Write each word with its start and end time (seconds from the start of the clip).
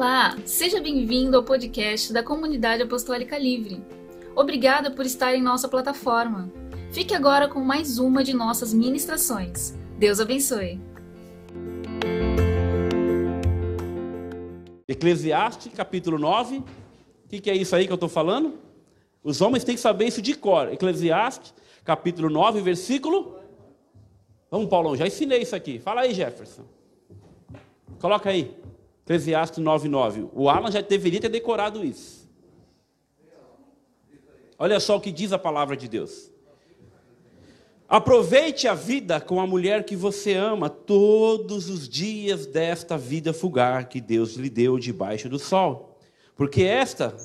Olá, 0.00 0.34
seja 0.46 0.80
bem-vindo 0.80 1.36
ao 1.36 1.42
podcast 1.42 2.10
da 2.10 2.22
Comunidade 2.22 2.82
Apostólica 2.82 3.36
Livre. 3.36 3.84
Obrigada 4.34 4.90
por 4.90 5.04
estar 5.04 5.34
em 5.34 5.42
nossa 5.42 5.68
plataforma. 5.68 6.50
Fique 6.90 7.14
agora 7.14 7.46
com 7.46 7.60
mais 7.60 7.98
uma 7.98 8.24
de 8.24 8.32
nossas 8.32 8.72
ministrações. 8.72 9.74
Deus 9.98 10.18
abençoe. 10.18 10.80
Eclesiastes, 14.88 15.70
capítulo 15.74 16.18
9. 16.18 16.56
O 16.56 16.64
que, 17.28 17.38
que 17.38 17.50
é 17.50 17.54
isso 17.54 17.76
aí 17.76 17.84
que 17.84 17.92
eu 17.92 17.96
estou 17.96 18.08
falando? 18.08 18.54
Os 19.22 19.42
homens 19.42 19.64
têm 19.64 19.74
que 19.74 19.82
saber 19.82 20.06
isso 20.06 20.22
de 20.22 20.32
cor. 20.34 20.72
Eclesiastes, 20.72 21.52
capítulo 21.84 22.30
9, 22.30 22.62
versículo. 22.62 23.36
Vamos, 24.50 24.70
Paulão, 24.70 24.96
já 24.96 25.06
ensinei 25.06 25.42
isso 25.42 25.54
aqui. 25.54 25.78
Fala 25.78 26.00
aí, 26.00 26.14
Jefferson. 26.14 26.62
Coloca 27.98 28.30
aí. 28.30 28.59
Eclesiastes 29.10 29.58
9,9. 29.58 30.30
O 30.32 30.48
Alan 30.48 30.70
já 30.70 30.80
deveria 30.80 31.20
ter 31.20 31.28
decorado 31.28 31.84
isso. 31.84 32.30
Olha 34.56 34.78
só 34.78 34.96
o 34.96 35.00
que 35.00 35.10
diz 35.10 35.32
a 35.32 35.38
palavra 35.38 35.76
de 35.76 35.88
Deus. 35.88 36.30
Aproveite 37.88 38.68
a 38.68 38.74
vida 38.74 39.20
com 39.20 39.40
a 39.40 39.46
mulher 39.48 39.84
que 39.84 39.96
você 39.96 40.34
ama 40.34 40.70
todos 40.70 41.68
os 41.68 41.88
dias 41.88 42.46
desta 42.46 42.96
vida 42.96 43.32
fugar 43.32 43.88
que 43.88 44.00
Deus 44.00 44.34
lhe 44.36 44.48
deu 44.48 44.78
debaixo 44.78 45.28
do 45.28 45.40
sol. 45.40 45.98
Porque 46.36 46.62
esta 46.62 47.16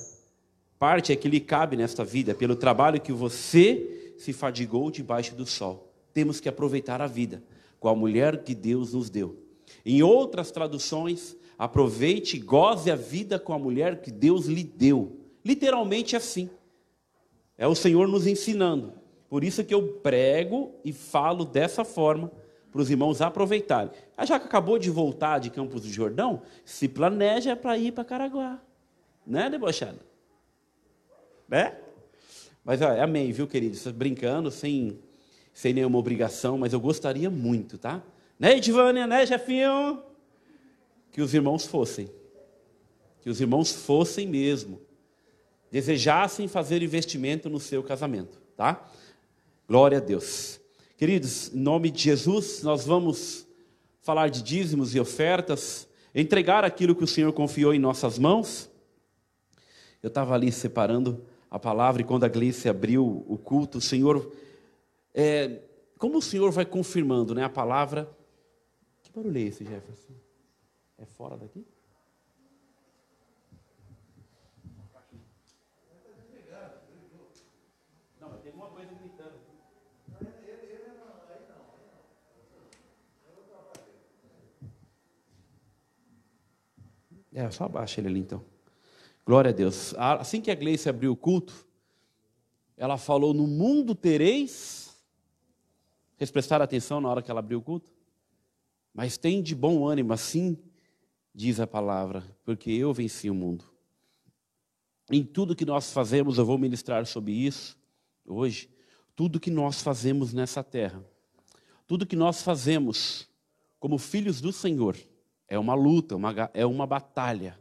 parte 0.79 1.13
é 1.13 1.15
que 1.15 1.29
lhe 1.29 1.39
cabe 1.39 1.77
nesta 1.77 2.03
vida, 2.03 2.33
pelo 2.33 2.55
trabalho 2.55 2.99
que 2.99 3.13
você 3.13 4.15
se 4.17 4.33
fadigou 4.33 4.89
debaixo 4.89 5.35
do 5.35 5.45
sol. 5.45 5.93
Temos 6.11 6.39
que 6.39 6.49
aproveitar 6.49 6.99
a 6.99 7.05
vida 7.05 7.43
com 7.79 7.87
a 7.87 7.95
mulher 7.95 8.41
que 8.41 8.55
Deus 8.55 8.93
nos 8.93 9.07
deu. 9.07 9.37
Em 9.85 10.01
outras 10.01 10.49
traduções, 10.49 11.37
aproveite 11.57 12.37
e 12.37 12.39
goze 12.39 12.91
a 12.91 12.95
vida 12.95 13.39
com 13.39 13.53
a 13.53 13.59
mulher 13.59 14.01
que 14.01 14.11
Deus 14.11 14.45
lhe 14.45 14.63
deu. 14.63 15.19
Literalmente 15.43 16.15
assim. 16.15 16.49
É 17.57 17.67
o 17.67 17.75
Senhor 17.75 18.07
nos 18.07 18.27
ensinando. 18.27 18.93
Por 19.29 19.43
isso 19.43 19.63
que 19.63 19.73
eu 19.73 19.99
prego 20.01 20.73
e 20.83 20.91
falo 20.93 21.45
dessa 21.45 21.83
forma 21.83 22.31
para 22.71 22.81
os 22.81 22.89
irmãos 22.89 23.21
aproveitarem. 23.21 23.91
A 24.17 24.25
Jaca 24.25 24.45
acabou 24.45 24.77
de 24.77 24.89
voltar 24.89 25.39
de 25.39 25.49
Campos 25.49 25.81
do 25.81 25.87
Jordão, 25.87 26.41
se 26.65 26.87
planeja 26.87 27.55
para 27.55 27.77
ir 27.77 27.93
para 27.93 28.03
Caraguá. 28.03 28.59
Né, 29.25 29.49
debochada? 29.49 29.99
Né? 31.47 31.75
Mas 32.63 32.81
ó, 32.81 33.01
amém, 33.01 33.31
viu, 33.31 33.47
queridos? 33.47 33.85
Brincando, 33.87 34.51
sem, 34.51 34.99
sem 35.53 35.73
nenhuma 35.73 35.97
obrigação, 35.97 36.57
mas 36.57 36.73
eu 36.73 36.79
gostaria 36.79 37.29
muito, 37.29 37.77
tá? 37.77 38.03
Né, 38.37 38.57
Edvânia, 38.57 39.07
né, 39.07 39.25
Jefinho? 39.25 40.03
Que 41.15 41.21
os 41.21 41.33
irmãos 41.33 41.65
fossem. 41.65 42.11
Que 43.21 43.29
os 43.29 43.39
irmãos 43.39 43.71
fossem 43.71 44.27
mesmo. 44.27 44.81
Desejassem 45.71 46.45
fazer 46.45 46.83
investimento 46.83 47.49
no 47.49 47.57
seu 47.57 47.81
casamento, 47.81 48.37
tá? 48.57 48.85
Glória 49.65 49.99
a 49.99 50.01
Deus. 50.01 50.59
Queridos, 50.97 51.53
em 51.53 51.57
nome 51.57 51.89
de 51.89 52.03
Jesus, 52.03 52.63
nós 52.63 52.85
vamos 52.85 53.47
falar 54.01 54.27
de 54.27 54.43
dízimos 54.43 54.93
e 54.93 54.99
ofertas, 54.99 55.87
entregar 56.13 56.65
aquilo 56.65 56.93
que 56.93 57.05
o 57.05 57.07
Senhor 57.07 57.31
confiou 57.31 57.73
em 57.73 57.79
nossas 57.79 58.19
mãos. 58.19 58.69
Eu 60.03 60.09
estava 60.09 60.35
ali 60.35 60.51
separando 60.51 61.23
a 61.49 61.57
palavra 61.57 62.01
e 62.01 62.05
quando 62.05 62.25
a 62.25 62.27
Gleice 62.27 62.67
abriu 62.67 63.23
o 63.25 63.37
culto, 63.37 63.77
o 63.77 63.81
Senhor, 63.81 64.33
é, 65.13 65.61
como 65.97 66.17
o 66.17 66.21
Senhor 66.21 66.51
vai 66.51 66.65
confirmando 66.65 67.33
né, 67.33 67.45
a 67.45 67.49
palavra 67.49 68.13
barulho 69.15 69.37
é 69.37 69.41
esse, 69.43 69.63
Jefferson? 69.63 70.24
É 70.97 71.05
fora 71.05 71.37
daqui? 71.37 71.65
Não, 78.19 78.29
mas 78.29 78.41
tem 78.41 78.51
alguma 78.51 78.69
coisa 78.69 78.93
gritando. 78.93 79.45
É, 87.33 87.51
só 87.51 87.65
abaixa 87.65 87.99
ele 87.99 88.07
ali 88.07 88.19
então. 88.21 88.41
Glória 89.25 89.49
a 89.49 89.53
Deus. 89.53 89.93
Assim 89.97 90.39
que 90.39 90.49
a 90.49 90.55
Gleice 90.55 90.87
abriu 90.87 91.11
o 91.11 91.17
culto, 91.17 91.67
ela 92.77 92.97
falou: 92.97 93.33
No 93.33 93.45
mundo 93.45 93.93
tereis. 93.93 94.95
Vocês 96.15 96.31
prestaram 96.31 96.63
atenção 96.63 97.01
na 97.01 97.09
hora 97.09 97.21
que 97.21 97.29
ela 97.29 97.41
abriu 97.41 97.59
o 97.59 97.61
culto? 97.61 97.91
Mas 98.93 99.17
tem 99.17 99.43
de 99.43 99.53
bom 99.53 99.85
ânimo, 99.85 100.13
assim 100.13 100.57
diz 101.35 101.59
a 101.59 101.67
palavra, 101.67 102.23
porque 102.45 102.71
eu 102.71 102.93
venci 102.93 103.29
o 103.29 103.35
mundo. 103.35 103.65
Em 105.11 105.21
tudo 105.21 105.55
que 105.55 105.65
nós 105.65 105.91
fazemos, 105.91 106.37
eu 106.37 106.45
vou 106.45 106.57
ministrar 106.57 107.05
sobre 107.05 107.33
isso 107.33 107.77
hoje. 108.25 108.69
Tudo 109.15 109.39
que 109.39 109.51
nós 109.51 109.81
fazemos 109.81 110.33
nessa 110.33 110.63
terra, 110.63 111.03
tudo 111.85 112.05
que 112.05 112.15
nós 112.15 112.41
fazemos 112.41 113.27
como 113.79 113.97
filhos 113.97 114.39
do 114.41 114.51
Senhor, 114.51 114.97
é 115.47 115.59
uma 115.59 115.75
luta, 115.75 116.15
uma, 116.15 116.33
é 116.53 116.65
uma 116.65 116.87
batalha. 116.87 117.59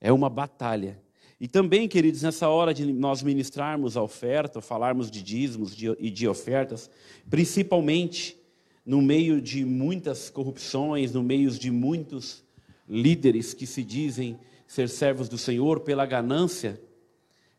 É 0.00 0.12
uma 0.12 0.28
batalha. 0.28 1.00
E 1.40 1.48
também, 1.48 1.88
queridos, 1.88 2.22
nessa 2.22 2.48
hora 2.48 2.74
de 2.74 2.92
nós 2.92 3.22
ministrarmos 3.22 3.96
a 3.96 4.02
oferta, 4.02 4.60
falarmos 4.60 5.10
de 5.10 5.22
dízimos 5.22 5.74
e 5.98 6.10
de 6.10 6.28
ofertas, 6.28 6.90
principalmente 7.30 8.36
no 8.84 9.00
meio 9.00 9.40
de 9.40 9.64
muitas 9.64 10.28
corrupções, 10.28 11.12
no 11.12 11.22
meio 11.22 11.50
de 11.50 11.70
muitos 11.70 12.43
líderes 12.88 13.54
que 13.54 13.66
se 13.66 13.82
dizem 13.82 14.38
ser 14.66 14.88
servos 14.88 15.28
do 15.28 15.38
Senhor 15.38 15.80
pela 15.80 16.06
ganância, 16.06 16.80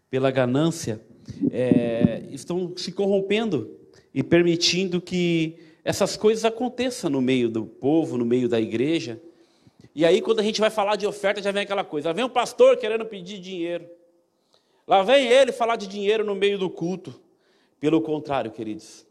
pela 0.10 0.32
ganância, 0.32 1.02
é, 1.52 2.24
estão 2.32 2.74
se 2.76 2.92
corrompendo 2.92 3.78
e 4.14 4.24
permitindo 4.24 5.02
que 5.02 5.58
essas 5.84 6.18
coisas 6.18 6.46
aconteçam 6.46 7.10
no 7.10 7.22
meio 7.22 7.50
do 7.50 7.66
povo, 7.66 8.18
no 8.18 8.26
meio 8.26 8.48
da 8.50 8.60
igreja. 8.60 9.22
E 9.94 10.06
aí, 10.06 10.22
quando 10.22 10.40
a 10.40 10.44
gente 10.44 10.60
vai 10.60 10.70
falar 10.70 10.96
de 10.96 11.06
oferta, 11.06 11.42
já 11.42 11.52
vem 11.52 11.64
aquela 11.64 11.84
coisa: 11.84 12.10
lá 12.10 12.14
vem 12.14 12.26
um 12.26 12.30
pastor 12.30 12.78
querendo 12.78 13.06
pedir 13.06 13.40
dinheiro, 13.40 13.88
lá 14.88 15.04
vem 15.04 15.28
ele 15.28 15.52
falar 15.52 15.76
de 15.76 15.88
dinheiro 15.88 16.24
no 16.24 16.36
meio 16.36 16.58
do 16.58 16.70
culto. 16.70 17.20
Pelo 17.80 18.02
contrário, 18.02 18.52
queridos, 18.52 19.06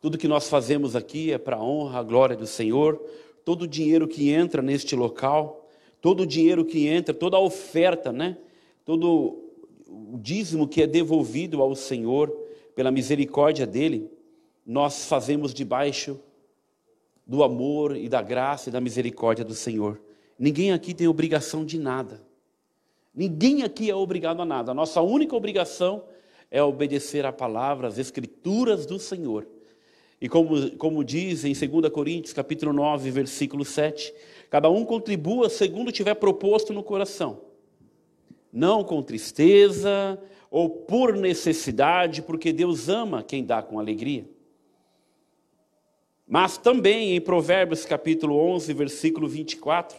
tudo 0.00 0.16
que 0.16 0.28
nós 0.28 0.48
fazemos 0.48 0.96
aqui 0.96 1.32
é 1.32 1.38
para 1.38 1.56
a 1.56 1.62
honra, 1.62 1.98
a 1.98 2.02
glória 2.02 2.36
do 2.36 2.46
Senhor. 2.46 3.00
Todo 3.50 3.62
o 3.62 3.66
dinheiro 3.66 4.06
que 4.06 4.30
entra 4.30 4.62
neste 4.62 4.94
local, 4.94 5.68
todo 6.00 6.20
o 6.20 6.26
dinheiro 6.26 6.64
que 6.64 6.86
entra, 6.86 7.12
toda 7.12 7.36
a 7.36 7.40
oferta, 7.40 8.12
né? 8.12 8.38
Todo 8.84 9.42
o 9.88 10.16
dízimo 10.22 10.68
que 10.68 10.80
é 10.80 10.86
devolvido 10.86 11.60
ao 11.60 11.74
Senhor 11.74 12.30
pela 12.76 12.92
misericórdia 12.92 13.66
dele, 13.66 14.08
nós 14.64 15.06
fazemos 15.06 15.52
debaixo 15.52 16.20
do 17.26 17.42
amor 17.42 17.96
e 17.96 18.08
da 18.08 18.22
graça 18.22 18.68
e 18.68 18.72
da 18.72 18.80
misericórdia 18.80 19.44
do 19.44 19.52
Senhor. 19.52 20.00
Ninguém 20.38 20.70
aqui 20.70 20.94
tem 20.94 21.08
obrigação 21.08 21.64
de 21.64 21.76
nada. 21.76 22.22
Ninguém 23.12 23.64
aqui 23.64 23.90
é 23.90 23.96
obrigado 23.96 24.40
a 24.40 24.44
nada. 24.44 24.70
A 24.70 24.74
nossa 24.74 25.00
única 25.00 25.34
obrigação 25.34 26.04
é 26.52 26.62
obedecer 26.62 27.26
à 27.26 27.32
palavra, 27.32 27.88
às 27.88 27.98
escrituras 27.98 28.86
do 28.86 29.00
Senhor 29.00 29.44
e 30.20 30.28
como, 30.28 30.76
como 30.76 31.02
diz 31.02 31.44
em 31.44 31.54
2 31.54 31.90
Coríntios, 31.90 32.34
capítulo 32.34 32.72
9, 32.72 33.10
versículo 33.10 33.64
7, 33.64 34.12
cada 34.50 34.68
um 34.68 34.84
contribua 34.84 35.48
segundo 35.48 35.90
tiver 35.90 36.14
proposto 36.14 36.72
no 36.72 36.82
coração, 36.82 37.40
não 38.52 38.84
com 38.84 39.02
tristeza 39.02 40.20
ou 40.50 40.68
por 40.68 41.14
necessidade, 41.16 42.20
porque 42.20 42.52
Deus 42.52 42.88
ama 42.88 43.22
quem 43.22 43.44
dá 43.44 43.62
com 43.62 43.78
alegria. 43.78 44.28
Mas 46.26 46.58
também 46.58 47.16
em 47.16 47.20
Provérbios 47.20 47.86
capítulo 47.86 48.36
11, 48.36 48.72
versículo 48.74 49.26
24, 49.26 49.96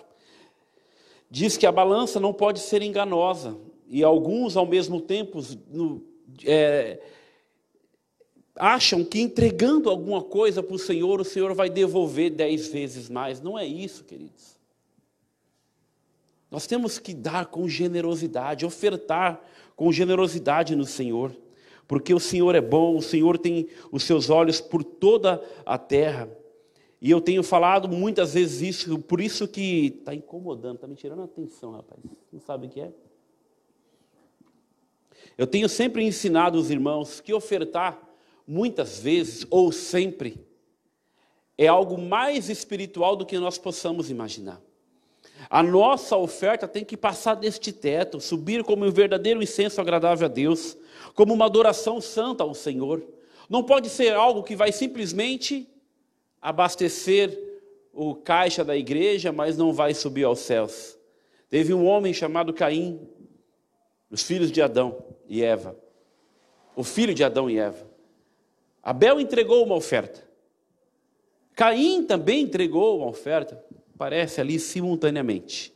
diz 1.30 1.58
que 1.58 1.66
a 1.66 1.72
balança 1.72 2.20
não 2.20 2.34
pode 2.34 2.60
ser 2.60 2.82
enganosa, 2.82 3.58
e 3.88 4.04
alguns 4.04 4.56
ao 4.56 4.68
mesmo 4.68 5.02
tempo 5.02 5.42
no, 5.70 6.02
é, 6.46 7.00
acham 8.56 9.04
que 9.04 9.20
entregando 9.20 9.90
alguma 9.90 10.22
coisa 10.22 10.62
para 10.62 10.76
o 10.76 10.80
Senhor, 10.80 11.22
o 11.22 11.26
Senhor 11.26 11.54
vai 11.54 11.70
devolver 11.70 12.30
dez 12.32 12.68
vezes 12.68 13.10
mais. 13.10 13.42
Não 13.42 13.58
é 13.58 13.66
isso, 13.66 14.04
queridos. 14.04 14.60
Nós 16.50 16.68
temos 16.68 17.00
que 17.00 17.14
dar 17.14 17.46
com 17.46 17.68
generosidade, 17.68 18.66
ofertar 18.66 19.42
com 19.76 19.92
generosidade 19.92 20.76
no 20.76 20.86
Senhor, 20.86 21.36
porque 21.88 22.14
o 22.14 22.20
Senhor 22.20 22.54
é 22.56 22.62
bom, 22.62 22.96
o 22.98 23.02
Senhor 23.02 23.38
tem 23.38 23.68
os 23.92 24.04
seus 24.04 24.30
olhos 24.30 24.60
por 24.60 24.84
toda 24.84 25.42
a 25.66 25.78
terra. 25.78 26.30
E 27.02 27.10
eu 27.10 27.20
tenho 27.20 27.42
falado 27.42 27.88
muitas 27.90 28.34
vezes 28.34 28.62
isso, 28.62 29.00
por 29.00 29.22
isso 29.22 29.48
que 29.48 29.98
está 29.98 30.14
incomodando, 30.14 30.76
está 30.76 30.88
me 30.88 30.96
tirando 30.96 31.22
a 31.22 31.26
atenção, 31.26 31.72
rapaz. 31.72 32.00
Não 32.32 32.40
sabe 32.40 32.68
o 32.68 32.70
que 32.70 32.82
é? 32.82 32.92
Eu 35.38 35.48
tenho 35.48 35.68
sempre 35.70 36.04
ensinado 36.04 36.60
os 36.60 36.70
irmãos 36.70 37.22
que 37.22 37.34
ofertar 37.34 38.11
muitas 38.52 39.00
vezes 39.00 39.48
ou 39.50 39.72
sempre 39.72 40.46
é 41.58 41.68
algo 41.68 41.98
mais 41.98 42.50
espiritual 42.50 43.16
do 43.16 43.26
que 43.26 43.40
nós 43.40 43.58
possamos 43.58 44.10
imaginar. 44.10 44.62
A 45.50 45.64
nossa 45.64 46.18
oferta 46.18 46.68
tem 46.68 46.84
que 46.84 46.98
passar 46.98 47.36
deste 47.36 47.72
teto, 47.72 48.20
subir 48.20 48.62
como 48.66 48.86
um 48.86 48.92
verdadeiro 48.92 49.42
incenso 49.42 49.80
agradável 49.80 50.26
a 50.26 50.30
Deus, 50.30 50.76
como 51.16 51.34
uma 51.34 51.46
adoração 51.46 52.02
santa 52.02 52.44
ao 52.44 52.54
Senhor. 52.54 53.02
Não 53.50 53.64
pode 53.64 53.88
ser 53.88 54.14
algo 54.14 54.44
que 54.44 54.56
vai 54.56 54.74
simplesmente 54.74 55.70
abastecer 56.42 57.38
o 57.94 58.16
caixa 58.16 58.66
da 58.66 58.76
igreja, 58.76 59.32
mas 59.32 59.58
não 59.58 59.72
vai 59.72 59.94
subir 59.94 60.26
aos 60.26 60.40
céus. 60.40 60.98
Teve 61.50 61.74
um 61.74 61.86
homem 61.86 62.14
chamado 62.14 62.54
Caim, 62.54 63.00
os 64.10 64.22
filhos 64.22 64.52
de 64.52 64.62
Adão 64.62 65.06
e 65.26 65.42
Eva. 65.42 65.74
O 66.76 66.84
filho 66.84 67.14
de 67.14 67.24
Adão 67.24 67.50
e 67.50 67.58
Eva. 67.58 67.91
Abel 68.84 69.20
entregou 69.20 69.64
uma 69.64 69.76
oferta. 69.76 70.28
Caim 71.54 72.04
também 72.04 72.44
entregou 72.44 72.98
uma 73.00 73.08
oferta, 73.08 73.64
parece 73.98 74.42
ali 74.42 74.60
simultaneamente. 74.60 75.74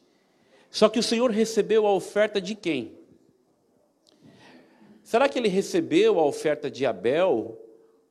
Só 0.71 0.89
que 0.89 0.99
o 0.99 1.03
Senhor 1.03 1.29
recebeu 1.29 1.85
a 1.85 1.93
oferta 1.93 2.41
de 2.41 2.55
quem? 2.55 2.97
Será 5.03 5.29
que 5.29 5.37
ele 5.37 5.47
recebeu 5.47 6.19
a 6.19 6.25
oferta 6.25 6.69
de 6.69 6.85
Abel 6.85 7.61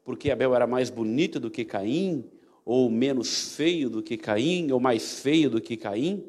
porque 0.05 0.31
Abel 0.31 0.55
era 0.55 0.67
mais 0.67 0.91
bonito 0.91 1.41
do 1.41 1.51
que 1.51 1.65
Caim? 1.65 2.25
Ou 2.65 2.89
menos 2.89 3.53
feio 3.55 3.91
do 3.91 4.03
que 4.03 4.17
Caim? 4.17 4.71
Ou 4.71 4.79
mais 4.79 5.21
feio 5.21 5.51
do 5.51 5.61
que 5.61 5.77
Caim? 5.77 6.25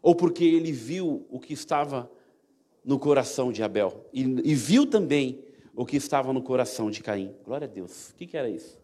Ou 0.00 0.14
porque 0.14 0.44
ele 0.44 0.72
viu 0.72 1.26
o 1.28 1.38
que 1.38 1.52
estava 1.52 2.10
no 2.84 2.98
coração 2.98 3.52
de 3.52 3.62
Abel 3.62 4.08
e, 4.12 4.22
e 4.22 4.54
viu 4.54 4.86
também 4.86 5.44
o 5.80 5.86
que 5.86 5.96
estava 5.96 6.30
no 6.30 6.42
coração 6.42 6.90
de 6.90 7.02
Caim? 7.02 7.34
Glória 7.42 7.64
a 7.64 7.70
Deus. 7.70 8.10
O 8.10 8.14
que, 8.14 8.36
era 8.36 8.50
isso? 8.50 8.78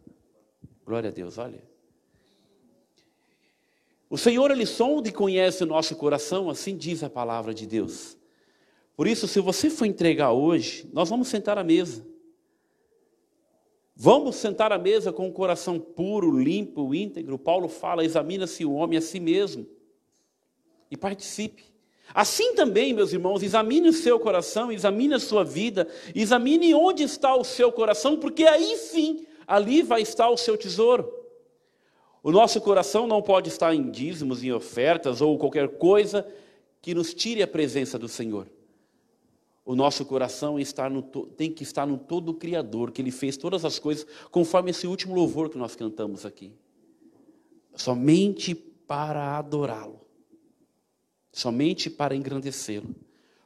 Glória 0.82 1.10
a 1.10 1.12
Deus, 1.12 1.36
olha. 1.36 1.62
O 4.08 4.16
Senhor, 4.16 4.50
Ele 4.50 4.64
sonda 4.64 5.06
e 5.06 5.12
conhece 5.12 5.62
o 5.62 5.66
nosso 5.66 5.94
coração, 5.94 6.48
assim 6.48 6.74
diz 6.74 7.02
a 7.02 7.10
palavra 7.10 7.52
de 7.52 7.66
Deus. 7.66 8.16
Por 8.96 9.06
isso, 9.06 9.28
se 9.28 9.40
você 9.40 9.68
for 9.68 9.84
entregar 9.84 10.32
hoje, 10.32 10.88
nós 10.90 11.10
vamos 11.10 11.28
sentar 11.28 11.58
à 11.58 11.62
mesa. 11.62 12.02
Vamos 13.94 14.36
sentar 14.36 14.72
à 14.72 14.78
mesa 14.78 15.12
com 15.12 15.28
o 15.28 15.32
coração 15.34 15.78
puro, 15.78 16.30
limpo, 16.30 16.94
íntegro. 16.94 17.38
Paulo 17.38 17.68
fala: 17.68 18.06
examina-se 18.06 18.64
o 18.64 18.72
homem 18.72 18.96
a 18.96 19.02
si 19.02 19.20
mesmo 19.20 19.66
e 20.90 20.96
participe. 20.96 21.75
Assim 22.14 22.54
também, 22.54 22.94
meus 22.94 23.12
irmãos, 23.12 23.42
examine 23.42 23.88
o 23.88 23.92
seu 23.92 24.18
coração, 24.18 24.72
examine 24.72 25.14
a 25.14 25.18
sua 25.18 25.44
vida, 25.44 25.88
examine 26.14 26.74
onde 26.74 27.02
está 27.02 27.34
o 27.34 27.44
seu 27.44 27.70
coração, 27.70 28.16
porque 28.16 28.44
aí 28.44 28.76
sim, 28.76 29.26
ali 29.46 29.82
vai 29.82 30.02
estar 30.02 30.30
o 30.30 30.36
seu 30.36 30.56
tesouro. 30.56 31.12
O 32.22 32.32
nosso 32.32 32.60
coração 32.60 33.06
não 33.06 33.22
pode 33.22 33.48
estar 33.48 33.74
em 33.74 33.90
dízimos, 33.90 34.42
em 34.42 34.52
ofertas 34.52 35.20
ou 35.20 35.38
qualquer 35.38 35.68
coisa 35.78 36.26
que 36.80 36.94
nos 36.94 37.12
tire 37.12 37.42
a 37.42 37.46
presença 37.46 37.98
do 37.98 38.08
Senhor. 38.08 38.48
O 39.64 39.74
nosso 39.74 40.04
coração 40.04 40.58
está 40.60 40.88
no, 40.88 41.02
tem 41.02 41.50
que 41.50 41.64
estar 41.64 41.84
no 41.84 41.98
todo 41.98 42.32
Criador, 42.32 42.92
que 42.92 43.02
Ele 43.02 43.10
fez 43.10 43.36
todas 43.36 43.64
as 43.64 43.80
coisas, 43.80 44.06
conforme 44.30 44.70
esse 44.70 44.86
último 44.86 45.12
louvor 45.12 45.50
que 45.50 45.58
nós 45.58 45.74
cantamos 45.74 46.24
aqui. 46.24 46.52
Somente 47.74 48.54
para 48.54 49.36
adorá-lo, 49.36 50.05
somente 51.36 51.90
para 51.90 52.16
engrandecê-lo. 52.16 52.96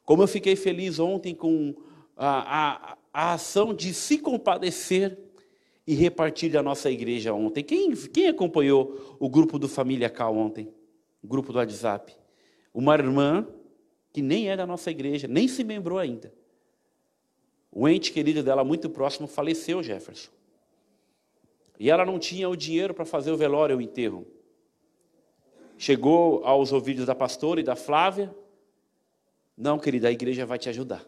Como 0.05 0.23
eu 0.23 0.29
fiquei 0.29 0.55
feliz 0.55 1.01
ontem 1.01 1.35
com 1.35 1.75
a, 2.17 2.93
a, 2.93 2.99
a 3.13 3.33
ação 3.33 3.75
de 3.75 3.93
se 3.93 4.19
compadecer 4.19 5.19
e 5.85 5.95
repartir 5.95 6.53
da 6.53 6.63
nossa 6.63 6.89
igreja 6.89 7.35
ontem. 7.35 7.65
Quem, 7.65 7.91
quem 7.97 8.29
acompanhou 8.29 9.17
o 9.19 9.29
grupo 9.29 9.59
do 9.59 9.69
Família 9.69 10.09
Cal 10.09 10.37
ontem? 10.37 10.73
O 11.21 11.27
grupo 11.27 11.53
do 11.53 11.59
WhatsApp? 11.59 12.17
Uma 12.73 12.95
irmã 12.95 13.45
que 14.13 14.23
nem 14.23 14.49
é 14.49 14.57
da 14.57 14.67
nossa 14.67 14.89
igreja, 14.93 15.27
nem 15.27 15.49
se 15.49 15.65
membrou 15.65 15.99
ainda. 15.99 16.33
O 17.73 17.89
ente 17.89 18.13
querido 18.13 18.41
dela, 18.41 18.63
muito 18.63 18.89
próximo, 18.89 19.27
faleceu, 19.27 19.83
Jefferson. 19.83 20.31
E 21.79 21.91
ela 21.91 22.05
não 22.05 22.21
tinha 22.21 22.49
o 22.49 22.55
dinheiro 22.55 22.95
para 22.95 23.05
fazer 23.05 23.33
o 23.33 23.37
velório, 23.37 23.79
o 23.79 23.81
enterro. 23.81 24.27
Chegou 25.81 26.45
aos 26.45 26.73
ouvidos 26.73 27.07
da 27.07 27.15
pastora 27.15 27.59
e 27.59 27.65
da 27.65 27.75
Flávia. 27.75 28.33
Não, 29.57 29.79
querida, 29.79 30.09
a 30.09 30.13
igreja 30.13 30.45
vai 30.45 30.59
te 30.59 30.69
ajudar. 30.69 31.05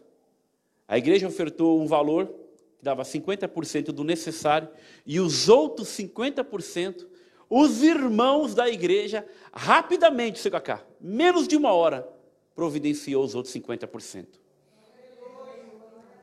A 0.89 0.97
igreja 0.97 1.29
ofertou 1.29 1.81
um 1.81 1.87
valor 1.87 2.43
dava 2.83 3.05
50% 3.05 3.93
do 3.93 4.03
necessário, 4.03 4.69
e 5.07 5.21
os 5.21 5.49
outros 5.49 5.89
50%, 5.91 7.07
os 7.49 7.83
irmãos 7.83 8.55
da 8.55 8.69
igreja, 8.69 9.25
rapidamente, 9.53 10.41
seu 10.41 10.51
Cacá, 10.51 10.85
menos 11.01 11.47
de 11.47 11.57
uma 11.57 11.73
hora, 11.73 12.09
providenciou 12.57 13.25
os 13.25 13.37
outros 13.37 13.55
50%. 13.55 14.27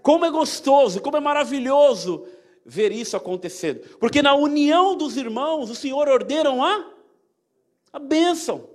Como 0.02 0.26
é 0.26 0.30
gostoso, 0.30 1.02
como 1.02 1.16
é 1.16 1.20
maravilhoso 1.22 2.28
ver 2.66 2.92
isso 2.92 3.16
acontecendo. 3.16 3.82
Porque 4.00 4.22
na 4.22 4.36
união 4.36 4.98
dos 4.98 5.16
irmãos, 5.16 5.70
o 5.70 5.76
Senhor 5.76 6.10
ordena 6.10 6.52
a, 6.52 6.99
a 7.92 8.00
bênção. 8.00 8.70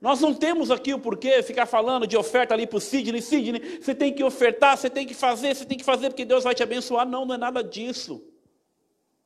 Nós 0.00 0.20
não 0.20 0.34
temos 0.34 0.70
aqui 0.70 0.92
o 0.92 0.98
porquê 0.98 1.42
ficar 1.44 1.64
falando 1.64 2.08
de 2.08 2.16
oferta 2.16 2.52
ali 2.52 2.66
para 2.66 2.78
o 2.78 2.80
Sidney. 2.80 3.22
Sidney, 3.22 3.80
você 3.80 3.94
tem 3.94 4.12
que 4.12 4.24
ofertar, 4.24 4.76
você 4.76 4.90
tem 4.90 5.06
que 5.06 5.14
fazer, 5.14 5.54
você 5.54 5.64
tem 5.64 5.78
que 5.78 5.84
fazer 5.84 6.10
porque 6.10 6.24
Deus 6.24 6.42
vai 6.42 6.54
te 6.54 6.62
abençoar. 6.62 7.06
Não, 7.06 7.24
não 7.24 7.36
é 7.36 7.38
nada 7.38 7.62
disso. 7.62 8.24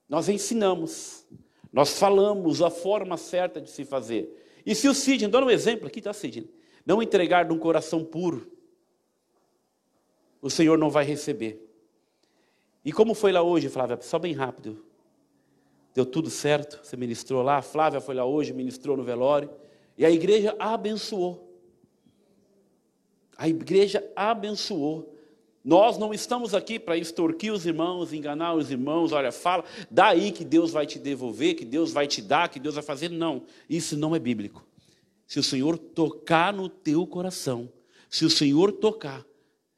Nós 0.07 0.29
ensinamos, 0.29 1.27
nós 1.73 1.99
falamos 1.99 2.61
a 2.61 2.69
forma 2.69 3.17
certa 3.17 3.59
de 3.61 3.71
se 3.71 3.85
fazer. 3.85 4.31
E 4.67 4.75
se 4.75 4.87
o 4.87 4.95
Sidney, 4.95 5.31
dando 5.31 5.47
um 5.47 5.51
exemplo 5.51 5.87
aqui, 5.87 6.03
tá, 6.03 6.13
Sidney? 6.13 6.51
Não 6.85 7.03
entregar 7.03 7.45
de 7.45 7.53
um 7.53 7.59
coração 7.59 8.05
puro, 8.05 8.53
o 10.43 10.51
Senhor 10.51 10.79
não 10.79 10.91
vai 10.91 11.05
receber. 11.05 11.67
E 12.85 12.93
como 12.93 13.15
foi 13.15 13.33
lá 13.33 13.43
hoje, 13.43 13.69
Flávia? 13.69 13.99
Só 14.03 14.19
bem 14.19 14.33
rápido. 14.33 14.86
Deu 15.97 16.05
tudo 16.05 16.29
certo, 16.29 16.79
você 16.83 16.95
ministrou 16.95 17.43
lá. 17.43 17.57
A 17.57 17.63
Flávia 17.63 18.03
foi 18.03 18.15
lá 18.15 18.23
hoje, 18.23 18.53
ministrou 18.53 18.99
no 18.99 19.03
velório. 19.03 19.49
E 19.97 20.05
a 20.05 20.11
igreja 20.11 20.55
abençoou. 20.59 21.59
A 23.35 23.49
igreja 23.49 24.07
abençoou. 24.15 25.11
Nós 25.65 25.97
não 25.97 26.13
estamos 26.13 26.53
aqui 26.53 26.79
para 26.79 26.99
extorquir 26.99 27.51
os 27.51 27.65
irmãos, 27.65 28.13
enganar 28.13 28.53
os 28.53 28.71
irmãos. 28.71 29.11
Olha, 29.13 29.33
fala, 29.33 29.65
daí 29.91 30.33
que 30.33 30.45
Deus 30.45 30.71
vai 30.71 30.85
te 30.85 30.99
devolver, 30.99 31.55
que 31.55 31.65
Deus 31.65 31.93
vai 31.93 32.07
te 32.07 32.21
dar, 32.21 32.51
que 32.51 32.61
Deus 32.61 32.75
vai 32.75 32.85
fazer. 32.85 33.09
Não, 33.09 33.45
isso 33.67 33.97
não 33.97 34.15
é 34.15 34.19
bíblico. 34.19 34.67
Se 35.27 35.39
o 35.39 35.43
Senhor 35.43 35.79
tocar 35.79 36.53
no 36.53 36.69
teu 36.69 37.07
coração, 37.07 37.73
se 38.11 38.27
o 38.27 38.31
Senhor 38.31 38.71
tocar, 38.71 39.25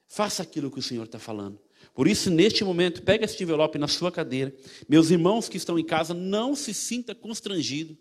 faça 0.08 0.42
aquilo 0.42 0.68
que 0.68 0.80
o 0.80 0.82
Senhor 0.82 1.04
está 1.04 1.20
falando. 1.20 1.60
Por 1.94 2.06
isso, 2.06 2.30
neste 2.30 2.62
momento, 2.64 3.02
pega 3.02 3.24
este 3.24 3.42
envelope 3.42 3.78
na 3.78 3.88
sua 3.88 4.12
cadeira. 4.12 4.54
Meus 4.88 5.10
irmãos 5.10 5.48
que 5.48 5.56
estão 5.56 5.78
em 5.78 5.84
casa, 5.84 6.14
não 6.14 6.54
se 6.54 6.72
sinta 6.72 7.14
constrangido. 7.14 7.96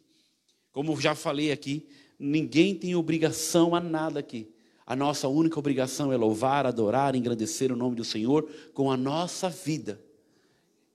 Como 0.72 1.00
já 1.00 1.15
falei 1.15 1.51
aqui, 1.51 1.88
Ninguém 2.20 2.74
tem 2.74 2.96
obrigação 2.96 3.75
a 3.75 3.79
nada 3.79 4.20
aqui. 4.20 4.51
A 4.86 4.96
nossa 4.96 5.27
única 5.27 5.60
obrigação 5.60 6.12
é 6.12 6.17
louvar, 6.17 6.65
adorar, 6.65 7.15
engrandecer 7.15 7.72
o 7.72 7.75
nome 7.75 7.96
do 7.96 8.03
Senhor 8.03 8.50
com 8.74 8.89
a 8.89 8.98
nossa 8.98 9.50
vida. 9.50 10.01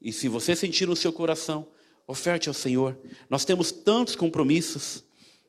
E 0.00 0.12
se 0.12 0.28
você 0.28 0.56
sentir 0.56 0.88
no 0.88 0.96
seu 0.96 1.12
coração, 1.12 1.68
oferte 2.06 2.48
ao 2.48 2.54
Senhor. 2.54 2.98
Nós 3.30 3.44
temos 3.44 3.70
tantos 3.70 4.16
compromissos. 4.16 5.04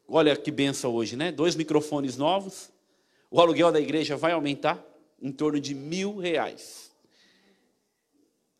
Olha 0.07 0.35
que 0.35 0.51
benção 0.51 0.93
hoje, 0.93 1.15
né? 1.15 1.31
Dois 1.31 1.55
microfones 1.55 2.17
novos. 2.17 2.69
O 3.31 3.41
aluguel 3.41 3.71
da 3.71 3.79
igreja 3.81 4.15
vai 4.15 4.33
aumentar 4.33 4.85
em 5.19 5.31
torno 5.31 5.59
de 5.59 5.73
mil 5.73 6.17
reais. 6.17 6.91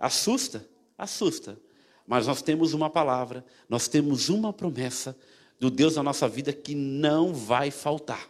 Assusta? 0.04 0.68
Assusta. 0.98 1.58
Mas 2.06 2.28
nós 2.28 2.42
temos 2.42 2.74
uma 2.74 2.90
palavra, 2.90 3.46
nós 3.70 3.88
temos 3.88 4.28
uma 4.28 4.52
promessa 4.52 5.18
do 5.58 5.72
Deus 5.72 5.96
na 5.96 6.04
nossa 6.04 6.28
vida 6.28 6.52
que 6.52 6.76
não 6.76 7.34
vai 7.34 7.72
faltar. 7.72 8.30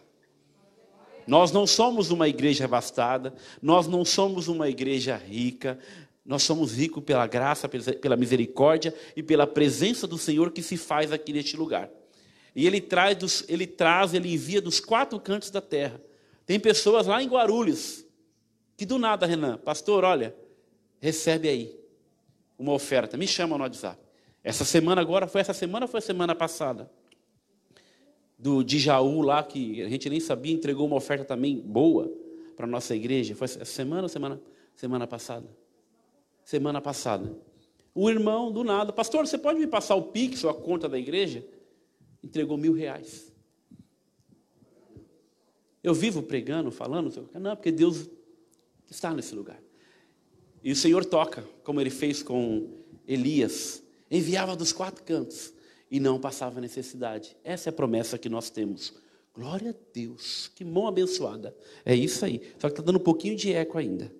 Nós 1.26 1.50
não 1.50 1.66
somos 1.66 2.12
uma 2.12 2.28
igreja 2.28 2.66
abastada, 2.66 3.34
nós 3.60 3.88
não 3.88 4.04
somos 4.04 4.46
uma 4.46 4.68
igreja 4.68 5.16
rica, 5.16 5.76
nós 6.24 6.44
somos 6.44 6.74
ricos 6.74 7.02
pela 7.02 7.26
graça, 7.26 7.68
pela 7.68 8.16
misericórdia 8.16 8.94
e 9.16 9.22
pela 9.22 9.44
presença 9.44 10.06
do 10.06 10.16
Senhor 10.16 10.52
que 10.52 10.62
se 10.62 10.76
faz 10.76 11.10
aqui 11.10 11.32
neste 11.32 11.56
lugar. 11.56 11.90
E 12.54 12.68
ele 12.68 12.80
traz, 12.80 13.16
dos, 13.16 13.44
ele 13.48 13.66
traz, 13.66 14.14
ele 14.14 14.32
envia 14.32 14.62
dos 14.62 14.78
quatro 14.78 15.18
cantos 15.18 15.50
da 15.50 15.60
terra. 15.60 16.00
Tem 16.46 16.60
pessoas 16.60 17.08
lá 17.08 17.20
em 17.20 17.26
Guarulhos 17.26 18.04
que 18.76 18.86
do 18.86 18.96
nada, 18.96 19.26
Renan, 19.26 19.58
pastor, 19.58 20.04
olha, 20.04 20.34
recebe 21.04 21.48
aí 21.48 21.78
uma 22.58 22.72
oferta, 22.72 23.16
me 23.16 23.26
chama 23.26 23.56
no 23.58 23.64
WhatsApp. 23.64 24.00
Essa 24.42 24.64
semana 24.64 25.00
agora, 25.00 25.26
foi 25.26 25.40
essa 25.40 25.54
semana 25.54 25.86
ou 25.86 25.90
foi 25.90 25.98
a 25.98 26.02
semana 26.02 26.34
passada? 26.34 26.90
do, 28.44 28.62
de 28.62 28.78
Jaú 28.78 29.22
lá, 29.22 29.42
que 29.42 29.82
a 29.82 29.88
gente 29.88 30.10
nem 30.10 30.20
sabia, 30.20 30.52
entregou 30.52 30.86
uma 30.86 30.96
oferta 30.96 31.24
também 31.24 31.58
boa 31.58 32.12
para 32.54 32.66
a 32.66 32.68
nossa 32.68 32.94
igreja. 32.94 33.34
Foi 33.34 33.48
semana 33.48 34.02
ou 34.02 34.08
semana, 34.08 34.40
semana 34.74 35.06
passada? 35.06 35.48
Semana 36.44 36.80
passada. 36.80 37.34
O 37.94 38.10
irmão, 38.10 38.52
do 38.52 38.62
nada, 38.62 38.92
pastor, 38.92 39.26
você 39.26 39.38
pode 39.38 39.58
me 39.58 39.66
passar 39.66 39.94
o 39.94 40.02
Pix 40.02 40.44
ou 40.44 40.50
a 40.50 40.54
conta 40.54 40.88
da 40.88 40.98
igreja? 40.98 41.42
Entregou 42.22 42.58
mil 42.58 42.74
reais. 42.74 43.32
Eu 45.82 45.94
vivo 45.94 46.22
pregando, 46.22 46.70
falando? 46.70 47.30
Não, 47.32 47.56
porque 47.56 47.72
Deus 47.72 48.10
está 48.90 49.14
nesse 49.14 49.34
lugar. 49.34 49.63
E 50.64 50.72
o 50.72 50.76
Senhor 50.76 51.04
toca, 51.04 51.44
como 51.62 51.78
ele 51.78 51.90
fez 51.90 52.22
com 52.22 52.66
Elias, 53.06 53.82
enviava 54.10 54.56
dos 54.56 54.72
quatro 54.72 55.04
cantos 55.04 55.52
e 55.90 56.00
não 56.00 56.18
passava 56.18 56.58
necessidade. 56.58 57.36
Essa 57.44 57.68
é 57.68 57.70
a 57.70 57.72
promessa 57.72 58.16
que 58.16 58.30
nós 58.30 58.48
temos. 58.48 58.94
Glória 59.34 59.72
a 59.72 59.74
Deus, 59.92 60.50
que 60.54 60.64
mão 60.64 60.86
abençoada. 60.86 61.54
É 61.84 61.94
isso 61.94 62.24
aí. 62.24 62.40
Só 62.58 62.68
que 62.68 62.72
está 62.72 62.82
dando 62.82 62.96
um 62.96 63.02
pouquinho 63.02 63.36
de 63.36 63.52
eco 63.52 63.76
ainda. 63.76 64.10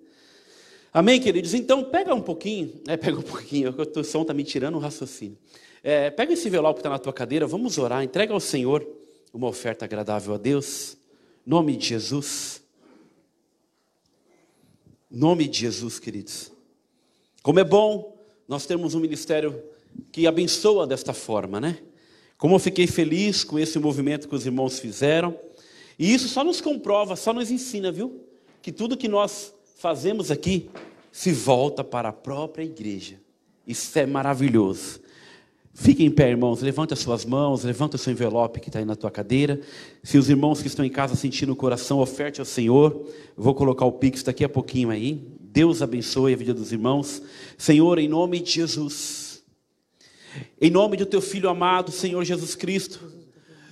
Amém, 0.93 1.19
queridos? 1.19 1.55
Então, 1.55 1.83
pega 1.83 2.13
um 2.13 2.21
pouquinho, 2.21 2.79
é, 2.87 2.95
pega 2.95 3.17
um 3.17 3.23
pouquinho, 3.23 3.73
o 3.75 4.03
som 4.03 4.21
está 4.21 4.33
me 4.33 4.43
tirando 4.43 4.75
o 4.75 4.79
raciocínio. 4.79 5.37
É, 5.81 6.11
pega 6.11 6.33
esse 6.33 6.47
envelope 6.47 6.75
que 6.75 6.79
está 6.81 6.89
na 6.91 6.99
tua 6.99 7.11
cadeira, 7.11 7.47
vamos 7.47 7.79
orar, 7.79 8.03
entrega 8.03 8.33
ao 8.33 8.39
Senhor 8.39 8.87
uma 9.33 9.47
oferta 9.47 9.83
agradável 9.83 10.35
a 10.35 10.37
Deus. 10.37 10.95
Nome 11.43 11.75
de 11.75 11.87
Jesus. 11.87 12.64
Nome 15.09 15.47
de 15.47 15.59
Jesus, 15.59 15.99
queridos. 15.99 16.51
Como 17.43 17.59
é 17.59 17.63
bom 17.63 18.17
nós 18.47 18.65
termos 18.65 18.95
um 18.95 18.99
ministério 18.99 19.63
que 20.11 20.25
abençoa 20.25 20.87
desta 20.87 21.13
forma, 21.13 21.61
né? 21.61 21.77
Como 22.37 22.55
eu 22.55 22.59
fiquei 22.59 22.87
feliz 22.87 23.43
com 23.43 23.57
esse 23.59 23.77
movimento 23.79 24.27
que 24.27 24.35
os 24.35 24.45
irmãos 24.45 24.79
fizeram. 24.79 25.39
E 25.97 26.13
isso 26.13 26.27
só 26.27 26.43
nos 26.43 26.59
comprova, 26.59 27.15
só 27.15 27.31
nos 27.33 27.51
ensina, 27.51 27.91
viu? 27.91 28.25
Que 28.61 28.71
tudo 28.71 28.97
que 28.97 29.07
nós 29.07 29.53
fazemos 29.77 30.31
aqui 30.31 30.69
se 31.11 31.31
volta 31.31 31.83
para 31.83 32.09
a 32.09 32.13
própria 32.13 32.63
igreja. 32.63 33.21
Isso 33.65 33.97
é 33.97 34.05
maravilhoso. 34.05 34.99
Fiquem 35.77 36.07
em 36.07 36.09
pé, 36.09 36.29
irmãos. 36.29 36.61
Levante 36.61 36.93
as 36.93 36.99
suas 36.99 37.23
mãos, 37.25 37.63
levante 37.63 37.95
o 37.95 37.99
seu 37.99 38.11
envelope 38.11 38.59
que 38.59 38.69
está 38.69 38.79
aí 38.79 38.85
na 38.85 38.95
tua 38.95 39.11
cadeira. 39.11 39.59
Se 40.01 40.17
os 40.17 40.29
irmãos 40.29 40.61
que 40.61 40.67
estão 40.67 40.83
em 40.83 40.89
casa 40.89 41.15
sentindo 41.15 41.51
o 41.51 41.55
coração, 41.55 41.99
oferte 41.99 42.39
ao 42.39 42.45
Senhor. 42.45 43.05
Eu 43.37 43.43
vou 43.43 43.53
colocar 43.53 43.85
o 43.85 43.91
Pix 43.91 44.23
daqui 44.23 44.43
a 44.43 44.49
pouquinho 44.49 44.89
aí. 44.89 45.21
Deus 45.39 45.81
abençoe 45.81 46.33
a 46.33 46.37
vida 46.37 46.53
dos 46.53 46.71
irmãos. 46.71 47.21
Senhor, 47.57 47.99
em 47.99 48.07
nome 48.07 48.39
de 48.39 48.51
Jesus. 48.51 49.43
Em 50.59 50.71
nome 50.71 50.97
do 50.97 51.05
teu 51.05 51.21
filho 51.21 51.49
amado, 51.49 51.91
Senhor 51.91 52.23
Jesus 52.23 52.55
Cristo. 52.55 52.99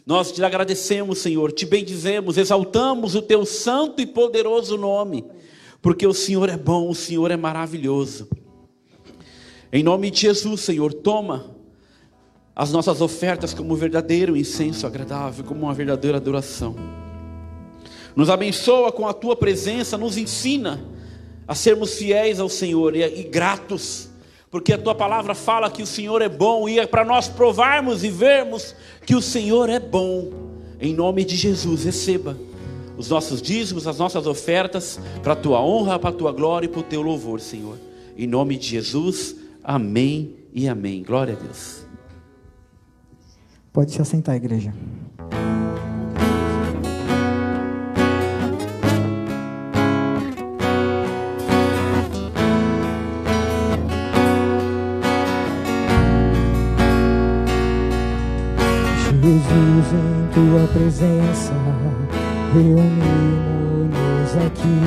Nós 0.06 0.32
te 0.32 0.44
agradecemos, 0.44 1.20
Senhor, 1.20 1.52
te 1.52 1.66
bendizemos, 1.66 2.38
exaltamos 2.38 3.16
o 3.16 3.22
teu 3.22 3.46
santo 3.46 4.02
e 4.02 4.06
poderoso 4.06 4.78
nome 4.78 5.26
porque 5.84 6.08
o 6.08 6.14
Senhor 6.14 6.48
é 6.48 6.56
bom, 6.56 6.90
o 6.90 6.96
Senhor 6.96 7.30
é 7.30 7.36
maravilhoso. 7.36 8.30
Em 9.72 9.84
nome 9.84 10.10
de 10.10 10.22
Jesus, 10.22 10.62
Senhor, 10.62 10.94
toma 10.94 11.54
as 12.56 12.72
nossas 12.72 13.02
ofertas 13.02 13.54
como 13.54 13.74
um 13.74 13.78
verdadeiro 13.78 14.38
incenso 14.38 14.86
agradável, 14.86 15.44
como 15.44 15.64
uma 15.64 15.74
verdadeira 15.74 16.18
adoração. 16.18 16.76
Nos 18.16 18.30
abençoa 18.30 18.92
com 18.92 19.08
a 19.08 19.14
tua 19.14 19.36
presença, 19.36 19.98
nos 19.98 20.18
ensina 20.18 20.86
a 21.48 21.56
sermos 21.56 21.96
fiéis 21.96 22.40
ao 22.40 22.48
Senhor 22.48 22.96
e, 22.96 23.02
e 23.02 23.24
gratos, 23.24 24.10
porque 24.52 24.72
a 24.72 24.78
tua 24.78 24.94
palavra 24.94 25.34
fala 25.34 25.72
que 25.72 25.82
o 25.82 25.88
Senhor 25.88 26.22
é 26.22 26.30
bom 26.30 26.70
e 26.70 26.80
é 26.80 26.86
para 26.86 27.04
nós 27.04 27.28
provarmos 27.28 28.04
e 28.04 28.10
vermos 28.10 28.76
que 29.06 29.16
o 29.16 29.22
Senhor 29.22 29.68
é 29.68 29.80
bom. 29.80 30.32
Em 30.80 30.94
nome 30.94 31.26
de 31.26 31.36
Jesus, 31.36 31.84
receba 31.84 32.38
os 32.96 33.10
nossos 33.10 33.42
dízimos, 33.42 33.88
as 33.88 33.98
nossas 33.98 34.28
ofertas, 34.28 35.00
para 35.24 35.34
a 35.34 35.36
tua 35.36 35.60
honra, 35.60 35.98
para 35.98 36.12
a 36.12 36.14
tua 36.14 36.32
glória 36.32 36.68
e 36.68 36.70
para 36.70 36.82
o 36.82 36.84
teu 36.84 37.02
louvor, 37.02 37.40
Senhor. 37.40 37.78
Em 38.16 38.28
nome 38.28 38.56
de 38.58 38.68
Jesus, 38.68 39.36
amém 39.64 40.36
e 40.54 40.68
amém. 40.68 41.02
Glória 41.02 41.34
a 41.34 41.44
Deus. 41.44 41.93
Pode 43.74 43.92
se 43.92 44.00
assentar, 44.00 44.36
igreja. 44.36 44.72
Jesus, 59.24 59.88
em 59.94 60.28
tua 60.34 60.68
presença 60.68 61.54
reunimos-nos 62.54 64.38
aqui, 64.46 64.82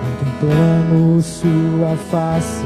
contemplamos 0.00 1.26
Sua 1.26 1.96
face 2.10 2.64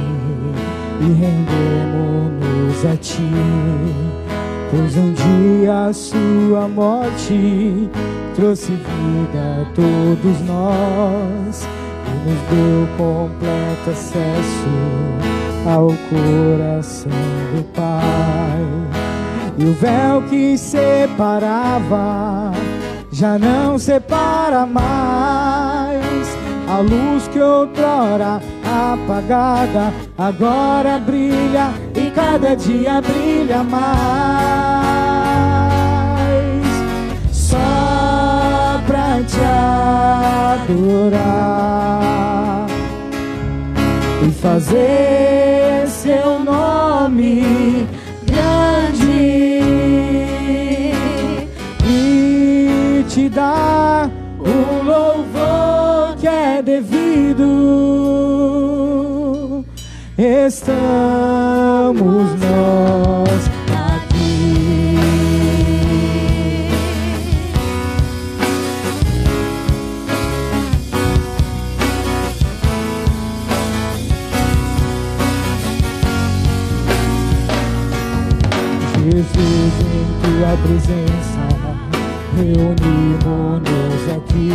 e 1.00 1.12
rendemos-nos 1.12 2.87
a 2.87 2.97
Ti. 2.97 4.25
Pois 4.71 4.97
um 4.97 5.13
dia 5.13 5.87
a 5.87 5.93
Sua 5.93 6.69
morte 6.69 7.89
trouxe 8.35 8.73
vida 8.73 9.63
a 9.63 9.65
todos 9.75 10.41
nós 10.47 11.69
e 12.07 12.11
nos 12.29 12.41
deu 12.51 12.89
completo 12.97 13.91
acesso 13.91 14.69
ao 15.67 15.89
coração 16.11 17.11
do 17.55 17.63
Pai. 17.73 18.65
E 19.59 19.65
o 19.65 19.73
véu 19.75 20.23
que 20.29 20.59
separava 20.59 22.53
já 23.11 23.39
não 23.39 23.79
separa 23.79 24.67
mais. 24.67 26.37
A 26.69 26.79
luz 26.81 27.29
que 27.29 27.39
outrora 27.39 28.43
apagada 28.67 29.95
agora 30.19 30.99
brilha 30.99 31.73
e 31.95 32.11
cada 32.11 32.57
dia 32.57 33.01
brilha 33.01 33.63
mais. 33.63 33.87
Só 37.33 38.83
pra 38.87 39.23
te 39.23 39.41
adorar 40.65 42.67
e 44.27 44.31
fazer 44.33 45.87
seu 45.87 46.41
nome 46.41 47.87
te 53.17 53.31
dar 53.31 54.11
Estamos 60.47 62.31
nós 62.41 63.50
aqui. 63.73 64.97
Jesus, 79.03 79.75
em 79.83 80.07
tua 80.23 80.53
presença 80.62 81.43
reunimos-nos 82.37 84.05
aqui, 84.17 84.50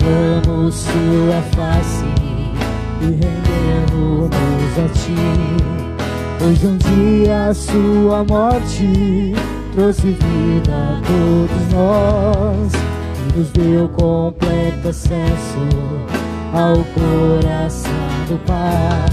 contemplamos 0.00 0.74
sua 0.74 1.38
face 1.54 2.15
e 3.06 3.10
rendemos-nos 3.10 4.78
a 4.78 4.88
ti. 4.92 5.14
Pois 6.38 6.64
um 6.64 6.76
dia 6.76 7.48
a 7.48 7.54
sua 7.54 8.24
morte 8.24 9.34
trouxe 9.74 10.08
vida 10.12 10.72
a 10.72 11.00
todos 11.06 11.72
nós 11.72 12.72
e 13.28 13.38
nos 13.38 13.50
deu 13.50 13.88
completo 13.88 14.88
acesso 14.88 15.68
ao 16.52 16.76
coração 16.94 17.90
do 18.28 18.38
Pai. 18.44 19.06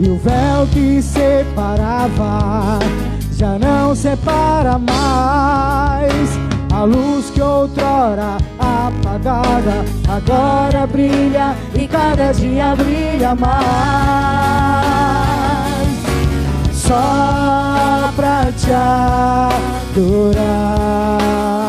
E 0.00 0.08
o 0.08 0.16
véu 0.18 0.66
que 0.72 1.02
separava 1.02 2.78
já 3.32 3.58
não 3.58 3.94
separa 3.94 4.78
mais. 4.78 6.38
A 6.72 6.84
luz 6.84 7.30
que 7.30 7.40
outrora 7.40 8.36
apagada 8.58 9.84
agora 10.08 10.86
brilha 10.86 11.56
e 11.74 11.88
cada 11.88 12.32
dia 12.32 12.74
brilha 12.74 13.34
mais. 13.34 13.58
Só 16.72 18.12
pra 18.16 18.50
te 18.52 18.72
adorar. 19.96 21.67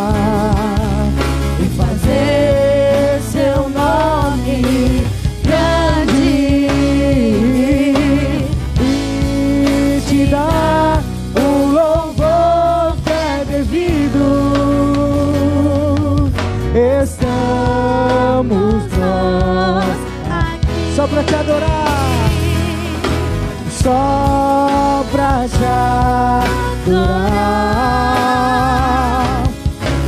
só 23.83 25.05
pra 25.11 25.47
já 25.47 26.43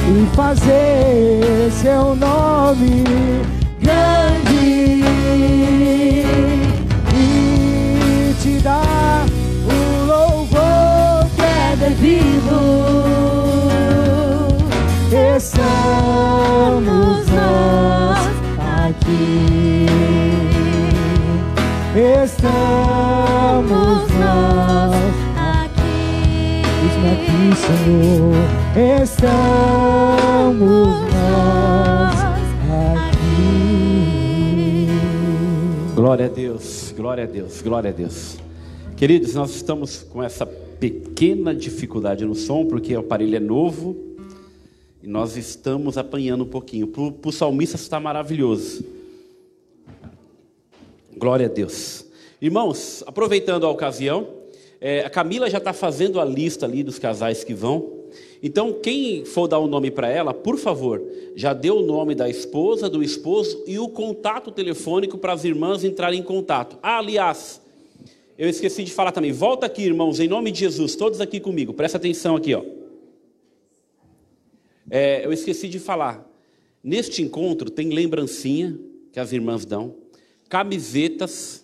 e 0.09 0.35
fazer 0.35 1.71
seu 1.71 2.15
nome 2.15 2.30
Glória 36.91 37.24
a 37.24 37.27
Deus, 37.27 37.62
glória 37.62 37.89
a 37.89 37.93
Deus. 37.93 38.38
Queridos, 38.98 39.33
nós 39.33 39.55
estamos 39.55 40.03
com 40.03 40.21
essa 40.21 40.45
pequena 40.45 41.55
dificuldade 41.55 42.25
no 42.25 42.36
som, 42.36 42.65
porque 42.65 42.95
o 42.95 43.00
aparelho 43.00 43.36
é 43.36 43.39
novo 43.39 43.95
e 45.01 45.07
nós 45.07 45.38
estamos 45.38 45.98
apanhando 45.98 46.43
um 46.43 46.48
pouquinho. 46.48 46.88
Para 46.88 47.29
o 47.29 47.31
salmista 47.31 47.77
está 47.77 48.00
maravilhoso. 48.00 48.83
Glória 51.15 51.45
a 51.45 51.50
Deus. 51.50 52.05
Irmãos, 52.41 53.03
aproveitando 53.07 53.65
a 53.65 53.69
ocasião, 53.69 54.27
é, 54.79 55.05
a 55.05 55.10
Camila 55.10 55.50
já 55.50 55.60
está 55.60 55.71
fazendo 55.71 56.19
a 56.19 56.25
lista 56.25 56.65
ali 56.65 56.83
dos 56.83 57.00
casais 57.00 57.43
que 57.43 57.53
vão. 57.53 58.00
Então, 58.43 58.74
quem 58.74 59.24
for 59.24 59.48
dar 59.48 59.60
o 59.60 59.65
um 59.65 59.67
nome 59.67 59.91
para 59.91 60.10
ela, 60.10 60.33
por 60.33 60.57
favor, 60.57 61.01
já 61.36 61.53
dê 61.53 61.69
o 61.69 61.81
nome 61.81 62.15
da 62.15 62.27
esposa, 62.27 62.89
do 62.89 63.03
esposo 63.03 63.63
e 63.67 63.77
o 63.77 63.88
contato 63.88 64.51
telefônico 64.51 65.17
para 65.17 65.33
as 65.33 65.43
irmãs 65.43 65.83
entrarem 65.83 66.19
em 66.19 66.24
contato. 66.24 66.77
Ah, 66.81 66.98
aliás, 66.98 67.62
eu 68.38 68.50
esqueci 68.50 68.83
de 68.83 68.91
falar 68.91 69.12
também. 69.12 69.31
Volta 69.31 69.67
aqui, 69.67 69.83
irmãos, 69.83 70.19
em 70.19 70.27
nome 70.27 70.51
de 70.51 70.62
Jesus, 70.62 70.95
todos 70.95 71.21
aqui 71.21 71.39
comigo. 71.39 71.74
Presta 71.74 71.98
atenção 71.98 72.36
aqui, 72.36 72.55
ó. 72.55 72.63
É, 74.89 75.24
eu 75.24 75.31
esqueci 75.31 75.69
de 75.69 75.77
falar. 75.77 76.27
Neste 76.83 77.21
encontro 77.21 77.69
tem 77.69 77.89
lembrancinha 77.89 78.77
que 79.13 79.19
as 79.19 79.31
irmãs 79.31 79.65
dão, 79.65 79.95
camisetas, 80.50 81.63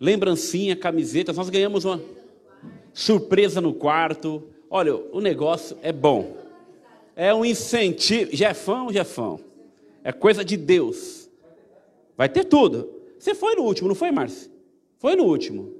lembrancinha, 0.00 0.76
camisetas. 0.76 1.36
Nós 1.36 1.50
ganhamos 1.50 1.84
uma 1.84 2.00
surpresa 2.92 3.60
no 3.60 3.74
quarto. 3.74 4.44
Olha, 4.76 4.96
o 5.12 5.20
negócio 5.20 5.78
é 5.82 5.92
bom. 5.92 6.36
É 7.14 7.32
um 7.32 7.44
incentivo. 7.44 8.34
Jefão, 8.34 8.92
Jefão. 8.92 9.38
É 10.02 10.10
coisa 10.10 10.44
de 10.44 10.56
Deus. 10.56 11.30
Vai 12.16 12.28
ter 12.28 12.42
tudo. 12.42 12.90
Você 13.16 13.36
foi 13.36 13.54
no 13.54 13.62
último, 13.62 13.86
não 13.86 13.94
foi, 13.94 14.10
Márcio? 14.10 14.50
Foi 14.98 15.14
no 15.14 15.22
último. 15.22 15.72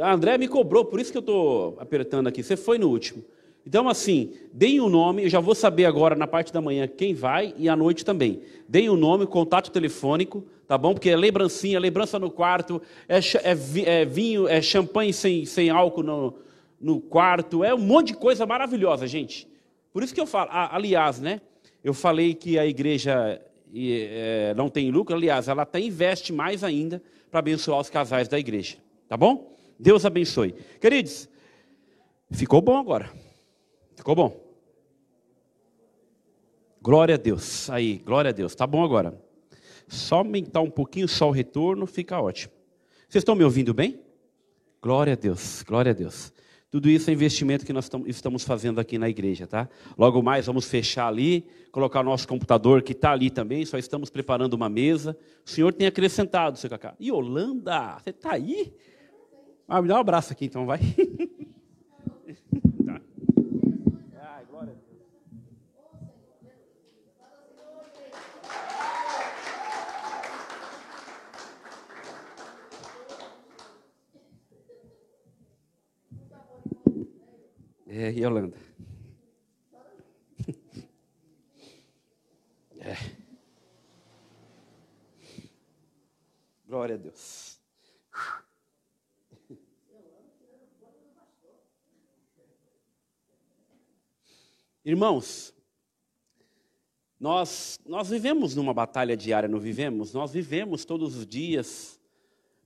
A 0.00 0.10
André 0.10 0.38
me 0.38 0.48
cobrou, 0.48 0.86
por 0.86 0.98
isso 0.98 1.12
que 1.12 1.18
eu 1.18 1.20
estou 1.20 1.76
apertando 1.78 2.28
aqui. 2.28 2.42
Você 2.42 2.56
foi 2.56 2.78
no 2.78 2.88
último. 2.88 3.22
Então, 3.66 3.86
assim, 3.90 4.32
deem 4.54 4.80
o 4.80 4.86
um 4.86 4.88
nome, 4.88 5.24
eu 5.24 5.28
já 5.28 5.38
vou 5.38 5.54
saber 5.54 5.84
agora 5.84 6.16
na 6.16 6.26
parte 6.26 6.50
da 6.50 6.62
manhã 6.62 6.88
quem 6.88 7.12
vai 7.12 7.54
e 7.58 7.68
à 7.68 7.76
noite 7.76 8.06
também. 8.06 8.40
Deem 8.66 8.88
o 8.88 8.94
um 8.94 8.96
nome, 8.96 9.26
contato 9.26 9.70
telefônico, 9.70 10.42
tá 10.66 10.78
bom? 10.78 10.94
Porque 10.94 11.10
é 11.10 11.16
lembrancinha, 11.16 11.78
lembrança 11.78 12.18
no 12.18 12.30
quarto, 12.30 12.80
é, 13.06 13.18
é, 13.18 14.00
é 14.00 14.04
vinho, 14.06 14.48
é 14.48 14.62
champanhe 14.62 15.12
sem, 15.12 15.44
sem 15.44 15.68
álcool 15.68 16.02
no, 16.02 16.34
no 16.80 17.00
quarto, 17.00 17.64
é 17.64 17.74
um 17.74 17.78
monte 17.78 18.08
de 18.08 18.14
coisa 18.14 18.46
maravilhosa, 18.46 19.06
gente. 19.06 19.48
Por 19.92 20.02
isso 20.02 20.14
que 20.14 20.20
eu 20.20 20.26
falo, 20.26 20.50
aliás, 20.52 21.20
né? 21.20 21.40
Eu 21.82 21.94
falei 21.94 22.34
que 22.34 22.58
a 22.58 22.66
igreja 22.66 23.40
é, 23.74 24.54
não 24.56 24.68
tem 24.68 24.90
lucro, 24.90 25.16
aliás, 25.16 25.48
ela 25.48 25.62
até 25.62 25.80
investe 25.80 26.32
mais 26.32 26.62
ainda 26.62 27.02
para 27.30 27.40
abençoar 27.40 27.80
os 27.80 27.90
casais 27.90 28.28
da 28.28 28.38
igreja, 28.38 28.76
tá 29.08 29.16
bom? 29.16 29.56
Deus 29.78 30.04
abençoe. 30.04 30.54
Queridos, 30.80 31.28
ficou 32.30 32.60
bom 32.60 32.76
agora. 32.76 33.10
Ficou 33.96 34.14
bom? 34.14 34.48
Glória 36.80 37.16
a 37.16 37.18
Deus. 37.18 37.68
Aí, 37.70 37.98
glória 37.98 38.30
a 38.30 38.32
Deus. 38.32 38.54
Tá 38.54 38.66
bom 38.66 38.84
agora. 38.84 39.20
Só 39.88 40.16
aumentar 40.16 40.60
um 40.60 40.70
pouquinho 40.70 41.08
só 41.08 41.28
o 41.28 41.32
retorno, 41.32 41.86
fica 41.86 42.20
ótimo. 42.20 42.52
Vocês 43.08 43.22
estão 43.22 43.34
me 43.34 43.44
ouvindo 43.44 43.72
bem? 43.72 44.00
Glória 44.82 45.14
a 45.14 45.16
Deus, 45.16 45.62
glória 45.66 45.90
a 45.90 45.94
Deus. 45.94 46.32
Tudo 46.70 46.90
isso 46.90 47.08
é 47.08 47.14
investimento 47.14 47.64
que 47.64 47.72
nós 47.72 47.90
estamos 48.06 48.44
fazendo 48.44 48.78
aqui 48.78 48.98
na 48.98 49.08
igreja, 49.08 49.46
tá? 49.46 49.68
Logo 49.96 50.22
mais 50.22 50.46
vamos 50.46 50.66
fechar 50.66 51.08
ali, 51.08 51.46
colocar 51.72 52.00
o 52.00 52.04
nosso 52.04 52.28
computador 52.28 52.82
que 52.82 52.92
está 52.92 53.12
ali 53.12 53.30
também, 53.30 53.64
só 53.64 53.78
estamos 53.78 54.10
preparando 54.10 54.52
uma 54.52 54.68
mesa. 54.68 55.16
O 55.46 55.48
Senhor 55.48 55.72
tem 55.72 55.86
acrescentado, 55.86 56.58
seu 56.58 56.68
Cacá. 56.68 56.94
E 57.00 57.10
Holanda, 57.10 57.98
você 57.98 58.10
está 58.10 58.32
aí? 58.32 58.74
Ah, 59.66 59.80
me 59.80 59.88
dá 59.88 59.94
um 59.96 60.00
abraço 60.00 60.32
aqui 60.32 60.44
então, 60.44 60.66
vai. 60.66 60.80
É, 78.00 78.10
Yolanda. 78.10 78.56
É. 82.78 82.94
Glória 86.64 86.94
a 86.94 86.98
Deus. 86.98 87.60
Irmãos, 94.84 95.52
nós, 97.18 97.80
nós 97.84 98.10
vivemos 98.10 98.54
numa 98.54 98.72
batalha 98.72 99.16
diária, 99.16 99.48
não 99.48 99.58
vivemos? 99.58 100.14
Nós 100.14 100.32
vivemos 100.32 100.84
todos 100.84 101.16
os 101.16 101.26
dias 101.26 102.00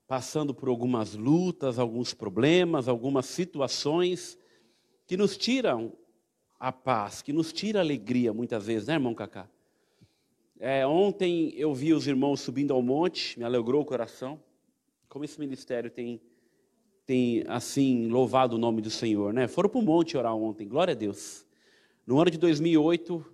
passando 0.07 0.53
por 0.53 0.69
algumas 0.69 1.15
lutas, 1.15 1.79
alguns 1.79 2.13
problemas, 2.13 2.87
algumas 2.87 3.25
situações 3.25 4.37
que 5.07 5.17
nos 5.17 5.37
tiram 5.37 5.93
a 6.59 6.71
paz, 6.71 7.23
que 7.23 7.33
nos 7.33 7.53
tira 7.53 7.81
a 7.81 7.83
alegria 7.83 8.33
muitas 8.33 8.67
vezes, 8.67 8.87
né, 8.87 8.95
irmão 8.95 9.15
Cacá? 9.15 9.49
É, 10.59 10.87
ontem 10.87 11.53
eu 11.57 11.75
vi 11.75 11.93
os 11.93 12.07
irmãos 12.07 12.41
subindo 12.41 12.73
ao 12.73 12.81
monte, 12.81 13.37
me 13.37 13.45
alegrou 13.45 13.83
o 13.83 13.85
coração. 13.85 14.41
Como 15.09 15.25
esse 15.25 15.41
ministério 15.41 15.91
tem, 15.91 16.21
tem 17.05 17.43
assim, 17.49 18.07
louvado 18.07 18.55
o 18.55 18.59
nome 18.59 18.81
do 18.81 18.89
Senhor, 18.89 19.35
né? 19.35 19.49
Foram 19.49 19.69
para 19.69 19.81
o 19.81 19.83
monte 19.83 20.17
orar 20.17 20.37
ontem, 20.37 20.69
glória 20.69 20.93
a 20.93 20.95
Deus. 20.95 21.45
No 22.07 22.21
ano 22.21 22.31
de 22.31 22.39
2008, 22.39 23.27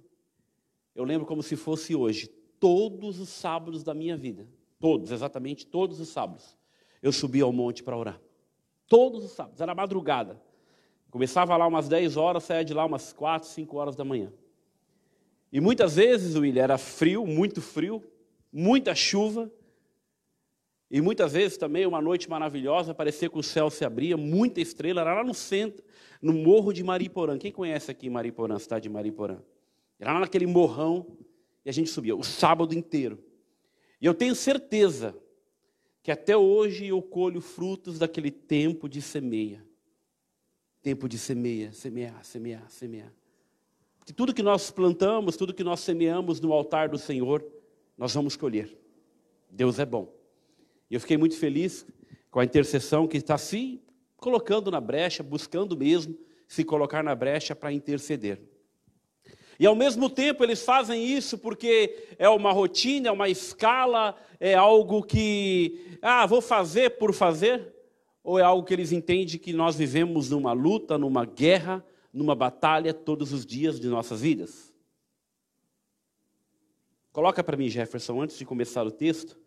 eu 0.95 1.05
lembro 1.05 1.27
como 1.27 1.43
se 1.43 1.55
fosse 1.55 1.95
hoje, 1.95 2.29
todos 2.59 3.21
os 3.21 3.29
sábados 3.29 3.85
da 3.85 3.93
minha 3.93 4.17
vida, 4.17 4.49
todos, 4.81 5.11
exatamente 5.11 5.67
todos 5.67 6.01
os 6.01 6.09
sábados, 6.09 6.57
eu 7.03 7.13
subi 7.13 7.43
ao 7.43 7.53
monte 7.53 7.83
para 7.83 7.97
orar. 7.97 8.21
Todos 8.87 9.23
os 9.23 9.33
sábados, 9.33 9.61
era 9.61 9.75
madrugada. 9.75 10.41
Começava 11.11 11.57
lá 11.57 11.67
umas 11.67 11.89
10 11.89 12.17
horas, 12.17 12.45
saía 12.45 12.65
de 12.65 12.75
lá 12.75 12.85
umas 12.85 13.13
4, 13.13 13.49
5 13.49 13.77
horas 13.77 13.97
da 13.97 14.05
manhã. 14.05 14.33
E 15.51 15.61
muitas 15.61 15.97
vezes, 15.97 16.37
William, 16.37 16.63
era 16.63 16.79
frio, 16.79 17.27
muito 17.27 17.63
frio, 17.63 18.03
muita 18.53 18.95
chuva. 18.95 19.51
E 20.91 21.01
muitas 21.01 21.33
vezes 21.33 21.57
também 21.57 21.87
uma 21.87 22.01
noite 22.01 22.29
maravilhosa, 22.29 22.95
parecia 22.95 23.29
que 23.29 23.39
o 23.39 23.43
céu 23.43 23.71
se 23.71 23.85
abria, 23.85 24.17
muita 24.17 24.61
estrela, 24.61 25.01
era 25.01 25.15
lá 25.15 25.25
no 25.25 25.35
centro, 25.35 25.85
no 26.21 26.33
morro 26.33 26.73
de 26.73 26.83
Mariporã. 26.83 27.39
Quem 27.39 27.53
conhece 27.53 27.91
aqui 27.91 28.09
Mariporã, 28.09 28.59
cidade 28.59 28.85
de 28.85 28.89
Mariporã? 28.89 29.39
Era 29.99 30.13
lá 30.13 30.21
naquele 30.21 30.47
morrão 30.47 31.07
e 31.65 31.69
a 31.69 31.73
gente 31.73 31.91
subia 31.91 32.17
o 32.17 32.23
sábado 32.23 32.75
inteiro. 32.75 33.23
E 34.01 34.07
eu 34.07 34.15
tenho 34.15 34.35
certeza 34.35 35.15
que 36.03 36.11
até 36.11 36.37
hoje 36.37 36.87
eu 36.87 37.03
colho 37.03 37.41
frutos 37.41 37.99
daquele 37.99 38.31
tempo 38.31 38.89
de 38.89 39.03
semeia. 39.03 39.68
Tempo 40.83 41.09
de 41.09 41.19
semeia, 41.19 41.73
semear, 41.73 42.25
semear, 42.25 42.71
semear. 42.71 43.13
Que 44.07 44.13
tudo 44.13 44.33
que 44.33 44.43
nós 44.43 44.71
plantamos, 44.71 45.37
tudo 45.37 45.53
que 45.53 45.65
nós 45.65 45.81
semeamos 45.81 46.41
no 46.41 46.53
altar 46.53 46.89
do 46.89 46.97
Senhor, 46.97 47.45
nós 47.97 48.15
vamos 48.15 48.37
colher. 48.37 48.75
Deus 49.51 49.79
é 49.79 49.85
bom. 49.85 50.13
E 50.91 50.95
eu 50.95 51.01
fiquei 51.01 51.17
muito 51.17 51.37
feliz 51.37 51.87
com 52.31 52.41
a 52.41 52.45
intercessão 52.45 53.07
que 53.07 53.17
está 53.17 53.37
se 53.37 53.83
colocando 54.17 54.71
na 54.71 54.81
brecha, 54.81 55.23
buscando 55.23 55.77
mesmo 55.77 56.17
se 56.47 56.65
colocar 56.65 57.03
na 57.03 57.15
brecha 57.15 57.55
para 57.55 57.73
interceder. 57.73 58.41
E 59.61 59.67
ao 59.67 59.75
mesmo 59.75 60.09
tempo 60.09 60.45
eles 60.45 60.63
fazem 60.63 61.05
isso 61.05 61.37
porque 61.37 62.07
é 62.19 62.29
uma 62.29 62.53
rotina, 62.53 63.09
é 63.09 63.13
uma 63.13 63.29
escala, 63.29 64.17
é 64.39 64.55
algo 64.55 65.03
que, 65.03 65.99
ah, 66.01 66.25
vou 66.27 66.41
fazer 66.41 66.91
por 66.91 67.13
fazer 67.13 67.75
ou 68.29 68.39
é 68.39 68.43
algo 68.43 68.63
que 68.63 68.75
eles 68.75 68.93
entendem 68.93 69.39
que 69.39 69.55
nós 69.55 69.77
vivemos 69.77 70.29
numa 70.29 70.53
luta, 70.53 70.99
numa 70.99 71.25
guerra, 71.25 71.83
numa 72.13 72.35
batalha 72.35 72.93
todos 72.93 73.33
os 73.33 73.47
dias 73.47 73.81
de 73.81 73.89
nossas 73.89 74.21
vidas? 74.21 74.71
Coloca 77.11 77.43
para 77.43 77.57
mim, 77.57 77.71
Jefferson, 77.71 78.21
antes 78.21 78.37
de 78.37 78.45
começar 78.45 78.87
o 78.87 78.91
texto, 78.91 79.41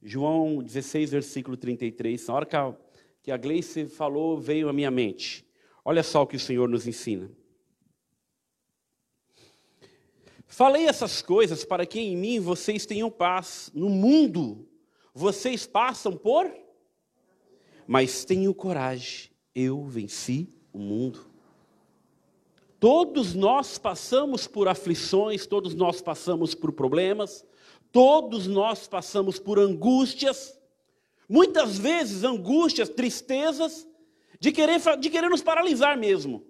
João 0.00 0.62
16, 0.62 1.10
versículo 1.10 1.56
33. 1.56 2.28
Na 2.28 2.34
hora 2.34 2.76
que 3.20 3.32
a, 3.32 3.36
Gleice 3.36 3.88
falou, 3.88 4.38
veio 4.38 4.68
à 4.68 4.72
minha 4.72 4.88
mente. 4.92 5.44
Olha 5.84 6.04
só 6.04 6.22
o 6.22 6.26
que 6.28 6.36
o 6.36 6.40
Senhor 6.40 6.68
nos 6.68 6.86
ensina. 6.86 7.28
Falei 10.46 10.86
essas 10.86 11.20
coisas 11.20 11.64
para 11.64 11.84
que 11.84 11.98
em 11.98 12.16
mim 12.16 12.38
vocês 12.38 12.86
tenham 12.86 13.10
paz. 13.10 13.68
No 13.74 13.88
mundo 13.88 14.64
vocês 15.12 15.66
passam 15.66 16.16
por, 16.16 16.48
mas 17.88 18.22
tenham 18.22 18.52
coragem. 18.52 19.30
Eu 19.54 19.82
venci 19.86 20.52
o 20.74 20.78
mundo. 20.78 21.26
Todos 22.78 23.34
nós 23.34 23.78
passamos 23.78 24.46
por 24.46 24.68
aflições, 24.68 25.46
todos 25.46 25.74
nós 25.74 26.02
passamos 26.02 26.54
por 26.54 26.70
problemas, 26.70 27.44
todos 27.90 28.46
nós 28.46 28.86
passamos 28.86 29.38
por 29.38 29.58
angústias, 29.58 30.56
muitas 31.28 31.78
vezes 31.78 32.22
angústias, 32.22 32.90
tristezas, 32.90 33.88
de 34.38 34.52
querer, 34.52 34.78
de 35.00 35.10
querer 35.10 35.30
nos 35.30 35.42
paralisar 35.42 35.96
mesmo, 35.96 36.46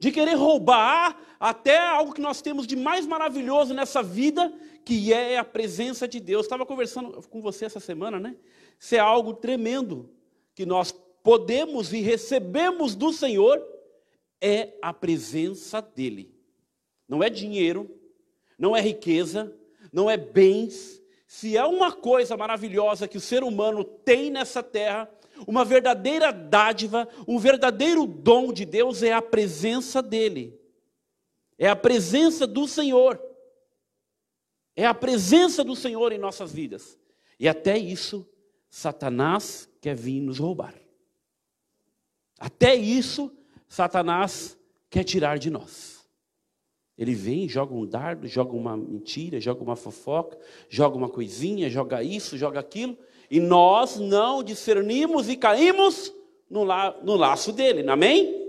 de 0.00 0.10
querer 0.10 0.34
roubar 0.34 1.20
até 1.38 1.78
algo 1.78 2.14
que 2.14 2.22
nós 2.22 2.42
temos 2.42 2.66
de 2.66 2.74
mais 2.74 3.06
maravilhoso 3.06 3.74
nessa 3.74 4.02
vida, 4.02 4.52
que 4.84 5.12
é 5.12 5.38
a 5.38 5.44
presença 5.44 6.08
de 6.08 6.18
Deus. 6.18 6.46
Estava 6.46 6.66
conversando 6.66 7.22
com 7.28 7.40
você 7.40 7.66
essa 7.66 7.78
semana, 7.78 8.18
né? 8.18 8.34
Isso 8.80 8.94
é 8.94 8.98
algo 8.98 9.34
tremendo 9.34 10.08
que 10.54 10.64
nós 10.64 10.90
podemos 11.22 11.92
e 11.92 12.00
recebemos 12.00 12.94
do 12.94 13.12
Senhor 13.12 13.62
é 14.40 14.72
a 14.80 14.90
presença 14.90 15.82
dEle. 15.82 16.34
Não 17.06 17.22
é 17.22 17.28
dinheiro, 17.28 17.94
não 18.58 18.74
é 18.74 18.80
riqueza, 18.80 19.54
não 19.92 20.08
é 20.08 20.16
bens. 20.16 21.02
Se 21.26 21.58
é 21.58 21.64
uma 21.64 21.92
coisa 21.92 22.38
maravilhosa 22.38 23.06
que 23.06 23.18
o 23.18 23.20
ser 23.20 23.44
humano 23.44 23.84
tem 23.84 24.30
nessa 24.30 24.62
terra, 24.62 25.10
uma 25.46 25.62
verdadeira 25.64 26.32
dádiva, 26.32 27.06
um 27.28 27.38
verdadeiro 27.38 28.06
dom 28.06 28.50
de 28.50 28.64
Deus 28.64 29.02
é 29.02 29.12
a 29.12 29.20
presença 29.20 30.02
dEle. 30.02 30.58
É 31.58 31.68
a 31.68 31.76
presença 31.76 32.46
do 32.46 32.66
Senhor. 32.66 33.20
É 34.74 34.86
a 34.86 34.94
presença 34.94 35.62
do 35.62 35.76
Senhor 35.76 36.12
em 36.12 36.18
nossas 36.18 36.50
vidas. 36.50 36.98
E 37.38 37.48
até 37.48 37.76
isso, 37.76 38.29
Satanás 38.70 39.68
quer 39.80 39.96
vir 39.96 40.20
nos 40.20 40.38
roubar. 40.38 40.74
Até 42.38 42.74
isso, 42.74 43.30
Satanás 43.68 44.56
quer 44.88 45.02
tirar 45.02 45.38
de 45.38 45.50
nós. 45.50 46.00
Ele 46.96 47.14
vem, 47.14 47.48
joga 47.48 47.74
um 47.74 47.84
dardo, 47.84 48.28
joga 48.28 48.52
uma 48.52 48.76
mentira, 48.76 49.40
joga 49.40 49.62
uma 49.62 49.74
fofoca, 49.74 50.38
joga 50.68 50.96
uma 50.96 51.08
coisinha, 51.08 51.68
joga 51.68 52.02
isso, 52.02 52.38
joga 52.38 52.60
aquilo, 52.60 52.96
e 53.30 53.40
nós 53.40 53.98
não 53.98 54.42
discernimos 54.42 55.28
e 55.28 55.36
caímos 55.36 56.12
no, 56.48 56.62
la, 56.62 56.96
no 57.02 57.16
laço 57.16 57.52
dele, 57.52 57.88
amém? 57.88 58.48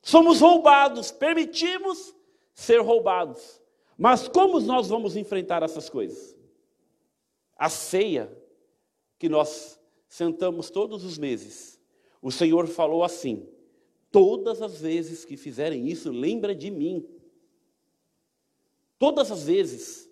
Somos 0.00 0.40
roubados, 0.40 1.10
permitimos 1.10 2.14
ser 2.54 2.80
roubados. 2.80 3.60
Mas 3.96 4.28
como 4.28 4.60
nós 4.60 4.88
vamos 4.88 5.16
enfrentar 5.16 5.62
essas 5.62 5.90
coisas? 5.90 6.36
A 7.56 7.68
ceia 7.68 8.30
que 9.18 9.28
nós 9.28 9.78
sentamos 10.08 10.70
todos 10.70 11.04
os 11.04 11.18
meses, 11.18 11.80
o 12.22 12.30
Senhor 12.30 12.66
falou 12.66 13.02
assim: 13.04 13.48
Todas 14.10 14.62
as 14.62 14.80
vezes 14.80 15.24
que 15.24 15.36
fizerem 15.36 15.88
isso, 15.88 16.10
lembra 16.10 16.54
de 16.54 16.70
mim. 16.70 17.06
Todas 18.98 19.30
as 19.30 19.44
vezes 19.44 20.10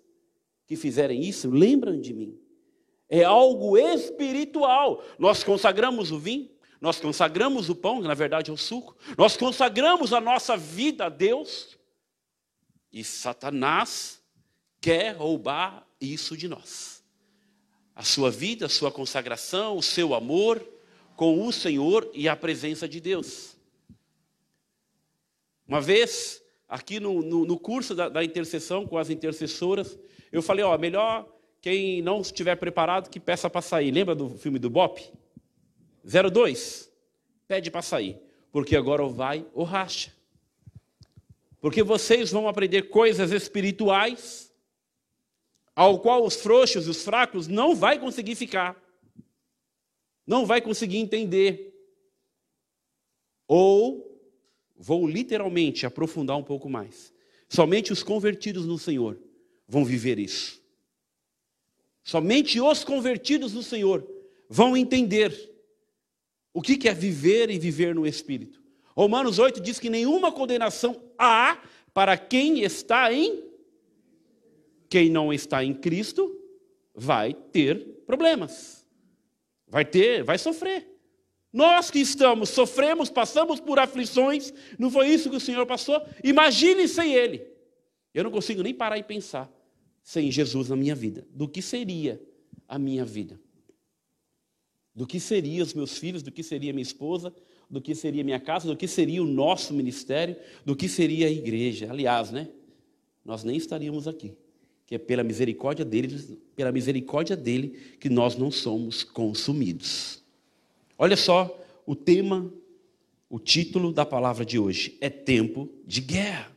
que 0.65 0.75
fizerem 0.75 1.21
isso, 1.21 1.49
lembram 1.49 1.99
de 1.99 2.13
mim. 2.13 2.39
É 3.09 3.23
algo 3.23 3.77
espiritual. 3.77 5.03
Nós 5.17 5.43
consagramos 5.43 6.11
o 6.11 6.19
vinho, 6.19 6.49
nós 6.79 6.99
consagramos 6.99 7.69
o 7.69 7.75
pão, 7.75 8.01
que 8.01 8.07
na 8.07 8.13
verdade 8.13 8.51
é 8.51 8.53
o 8.53 8.57
suco, 8.57 8.95
nós 9.17 9.35
consagramos 9.35 10.13
a 10.13 10.21
nossa 10.21 10.55
vida 10.55 11.05
a 11.05 11.09
Deus, 11.09 11.77
e 12.91 13.03
Satanás 13.03 14.21
quer 14.79 15.15
roubar 15.15 15.87
isso 15.99 16.37
de 16.37 16.47
nós. 16.47 16.96
A 17.97 18.03
sua 18.03 18.29
vida, 18.29 18.67
a 18.67 18.69
sua 18.69 18.91
consagração, 18.91 19.75
o 19.75 19.81
seu 19.81 20.13
amor 20.13 20.63
com 21.15 21.43
o 21.47 21.51
Senhor 21.51 22.07
e 22.13 22.29
a 22.29 22.35
presença 22.35 22.87
de 22.87 23.01
Deus. 23.01 23.57
Uma 25.67 25.81
vez, 25.81 26.43
aqui 26.69 26.99
no, 26.99 27.23
no, 27.23 27.43
no 27.43 27.57
curso 27.57 27.95
da, 27.95 28.07
da, 28.07 28.23
intercessão 28.23 28.85
com 28.85 28.99
as 28.99 29.09
intercessoras, 29.09 29.97
eu 30.31 30.43
falei, 30.43 30.63
ó, 30.63 30.77
melhor 30.77 31.27
quem 31.59 31.99
não 32.03 32.21
estiver 32.21 32.55
preparado 32.55 33.09
que 33.09 33.19
peça 33.19 33.49
para 33.49 33.63
sair. 33.63 33.89
Lembra 33.89 34.13
do 34.13 34.29
filme 34.29 34.59
do 34.59 34.69
Bop? 34.69 35.03
02, 36.05 36.91
pede 37.47 37.71
para 37.71 37.81
sair, 37.81 38.21
porque 38.51 38.75
agora 38.75 39.01
ou 39.01 39.09
vai 39.09 39.43
ou 39.55 39.63
racha. 39.63 40.13
Porque 41.59 41.81
vocês 41.81 42.29
vão 42.29 42.47
aprender 42.47 42.83
coisas 42.83 43.31
espirituais 43.31 44.46
ao 45.77 45.99
qual 45.99 46.25
os 46.25 46.37
frouxos 46.37 46.87
e 46.87 46.89
os 46.89 47.03
fracos 47.03 47.47
não 47.47 47.75
vai 47.75 47.99
conseguir 47.99 48.33
ficar. 48.33 48.75
Não 50.25 50.43
vai 50.43 50.59
conseguir 50.59 50.97
entender. 50.97 51.71
Ou 53.47 54.19
vou 54.75 55.05
literalmente 55.05 55.85
aprofundar 55.85 56.35
um 56.35 56.43
pouco 56.43 56.67
mais. 56.67 57.13
Somente 57.47 57.93
os 57.93 58.01
convertidos 58.01 58.65
no 58.65 58.79
Senhor 58.79 59.19
vão 59.67 59.85
viver 59.85 60.17
isso. 60.17 60.59
Somente 62.03 62.59
os 62.59 62.83
convertidos 62.83 63.53
no 63.53 63.61
Senhor 63.61 64.03
vão 64.49 64.75
entender 64.75 65.31
o 66.51 66.59
que 66.59 66.89
é 66.89 66.93
viver 66.93 67.51
e 67.51 67.59
viver 67.59 67.93
no 67.93 68.07
Espírito. 68.07 68.63
Romanos 68.95 69.37
8 69.37 69.61
diz 69.61 69.79
que 69.79 69.91
nenhuma 69.91 70.31
condenação 70.31 70.99
há 71.19 71.61
para 71.93 72.17
quem 72.17 72.63
está 72.63 73.13
em. 73.13 73.46
Quem 74.89 75.09
não 75.09 75.33
está 75.33 75.63
em 75.63 75.73
Cristo 75.73 76.33
vai 76.95 77.33
ter 77.33 78.03
problemas. 78.05 78.85
Vai 79.67 79.85
ter, 79.85 80.23
vai 80.23 80.37
sofrer. 80.37 80.87
Nós 81.51 81.89
que 81.89 81.99
estamos, 81.99 82.49
sofremos, 82.49 83.09
passamos 83.09 83.59
por 83.59 83.79
aflições, 83.79 84.53
não 84.77 84.91
foi 84.91 85.09
isso 85.09 85.29
que 85.29 85.35
o 85.35 85.39
Senhor 85.39 85.65
passou? 85.65 86.01
Imagine 86.23 86.87
sem 86.87 87.13
Ele. 87.13 87.45
Eu 88.13 88.23
não 88.23 88.31
consigo 88.31 88.61
nem 88.61 88.73
parar 88.73 88.97
e 88.97 89.03
pensar 89.03 89.51
sem 90.03 90.31
Jesus 90.31 90.69
na 90.69 90.75
minha 90.75 90.95
vida. 90.95 91.27
Do 91.31 91.47
que 91.47 91.61
seria 91.61 92.21
a 92.67 92.79
minha 92.79 93.03
vida? 93.05 93.39
Do 94.95 95.05
que 95.05 95.19
seriam 95.19 95.65
os 95.65 95.73
meus 95.73 95.97
filhos, 95.97 96.23
do 96.23 96.31
que 96.31 96.41
seria 96.41 96.73
minha 96.73 96.81
esposa, 96.81 97.33
do 97.69 97.81
que 97.81 97.93
seria 97.93 98.23
minha 98.23 98.39
casa, 98.39 98.67
do 98.67 98.77
que 98.77 98.87
seria 98.87 99.21
o 99.21 99.25
nosso 99.25 99.73
ministério, 99.73 100.35
do 100.65 100.75
que 100.75 100.87
seria 100.87 101.27
a 101.27 101.31
igreja. 101.31 101.91
Aliás, 101.91 102.31
né? 102.31 102.49
Nós 103.23 103.43
nem 103.43 103.57
estaríamos 103.57 104.07
aqui, 104.07 104.33
que 104.87 104.95
é 104.95 104.97
pela 104.97 105.21
misericórdia 105.21 105.83
dele, 105.83 106.39
pela 106.55 106.71
misericórdia 106.71 107.35
dele 107.35 107.97
que 107.99 108.09
nós 108.09 108.37
não 108.37 108.49
somos 108.49 109.03
consumidos. 109.03 110.23
Olha 110.97 111.17
só 111.17 111.61
o 111.85 111.93
tema, 111.93 112.51
o 113.29 113.37
título 113.37 113.91
da 113.91 114.05
palavra 114.05 114.45
de 114.45 114.57
hoje: 114.57 114.97
é 115.01 115.09
tempo 115.09 115.69
de 115.85 115.99
guerra. 115.99 116.55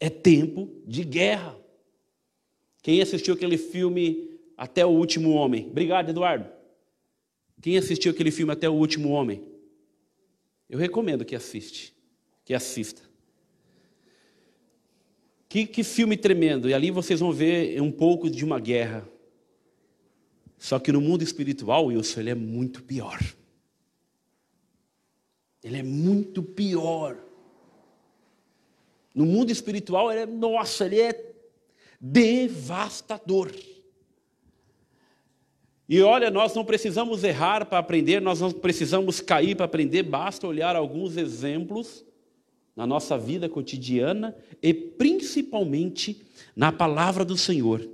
É 0.00 0.10
tempo 0.10 0.68
de 0.84 1.04
guerra. 1.04 1.56
Quem 2.82 3.00
assistiu 3.00 3.34
aquele 3.34 3.56
filme 3.56 4.40
Até 4.56 4.84
o 4.84 4.90
Último 4.90 5.30
Homem? 5.30 5.68
Obrigado, 5.68 6.10
Eduardo. 6.10 6.50
Quem 7.62 7.76
assistiu 7.78 8.10
aquele 8.10 8.32
filme 8.32 8.52
Até 8.52 8.68
o 8.68 8.72
Último 8.72 9.10
Homem? 9.10 9.44
Eu 10.68 10.78
recomendo 10.78 11.24
que 11.24 11.36
assiste, 11.36 11.94
que 12.44 12.54
assista. 12.54 13.09
Que, 15.50 15.66
que 15.66 15.84
filme 15.84 16.16
tremendo! 16.16 16.66
E 16.66 16.72
ali 16.72 16.90
vocês 16.90 17.20
vão 17.20 17.30
ver 17.30 17.78
um 17.82 17.92
pouco 17.92 18.30
de 18.30 18.42
uma 18.42 18.58
guerra 18.58 19.06
só 20.60 20.78
que 20.78 20.92
no 20.92 21.00
mundo 21.00 21.22
espiritual, 21.22 21.86
Wilson, 21.86 22.20
ele 22.20 22.30
é 22.30 22.34
muito 22.34 22.82
pior. 22.82 23.18
Ele 25.64 25.78
é 25.78 25.82
muito 25.82 26.42
pior. 26.42 27.16
No 29.14 29.24
mundo 29.24 29.50
espiritual, 29.50 30.12
ele 30.12 30.20
é, 30.20 30.26
nossa, 30.26 30.84
ele 30.84 31.00
é 31.00 31.32
devastador. 31.98 33.50
E 35.88 36.02
olha, 36.02 36.30
nós 36.30 36.54
não 36.54 36.64
precisamos 36.64 37.24
errar 37.24 37.64
para 37.64 37.78
aprender, 37.78 38.20
nós 38.20 38.42
não 38.42 38.52
precisamos 38.52 39.18
cair 39.18 39.56
para 39.56 39.64
aprender, 39.64 40.02
basta 40.02 40.46
olhar 40.46 40.76
alguns 40.76 41.16
exemplos 41.16 42.04
na 42.76 42.86
nossa 42.86 43.18
vida 43.18 43.48
cotidiana 43.48 44.34
e 44.62 44.72
principalmente 44.72 46.22
na 46.54 46.72
palavra 46.72 47.24
do 47.24 47.36
Senhor. 47.36 47.88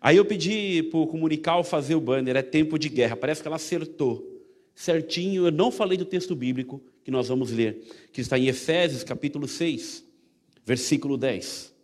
Aí 0.00 0.16
eu 0.16 0.24
pedi 0.24 0.82
para 0.84 0.98
o 0.98 1.06
comunical 1.06 1.64
fazer 1.64 1.94
o 1.94 2.00
banner, 2.00 2.36
é 2.36 2.42
tempo 2.42 2.78
de 2.78 2.88
guerra. 2.88 3.16
Parece 3.16 3.42
que 3.42 3.48
ela 3.48 3.56
acertou. 3.56 4.36
Certinho, 4.74 5.46
eu 5.46 5.50
não 5.50 5.72
falei 5.72 5.98
do 5.98 6.04
texto 6.04 6.36
bíblico 6.36 6.80
que 7.02 7.10
nós 7.10 7.28
vamos 7.28 7.50
ler, 7.50 7.82
que 8.12 8.20
está 8.20 8.38
em 8.38 8.46
Efésios 8.46 9.02
capítulo 9.02 9.48
6, 9.48 10.04
versículo 10.64 11.16
10. 11.16 11.74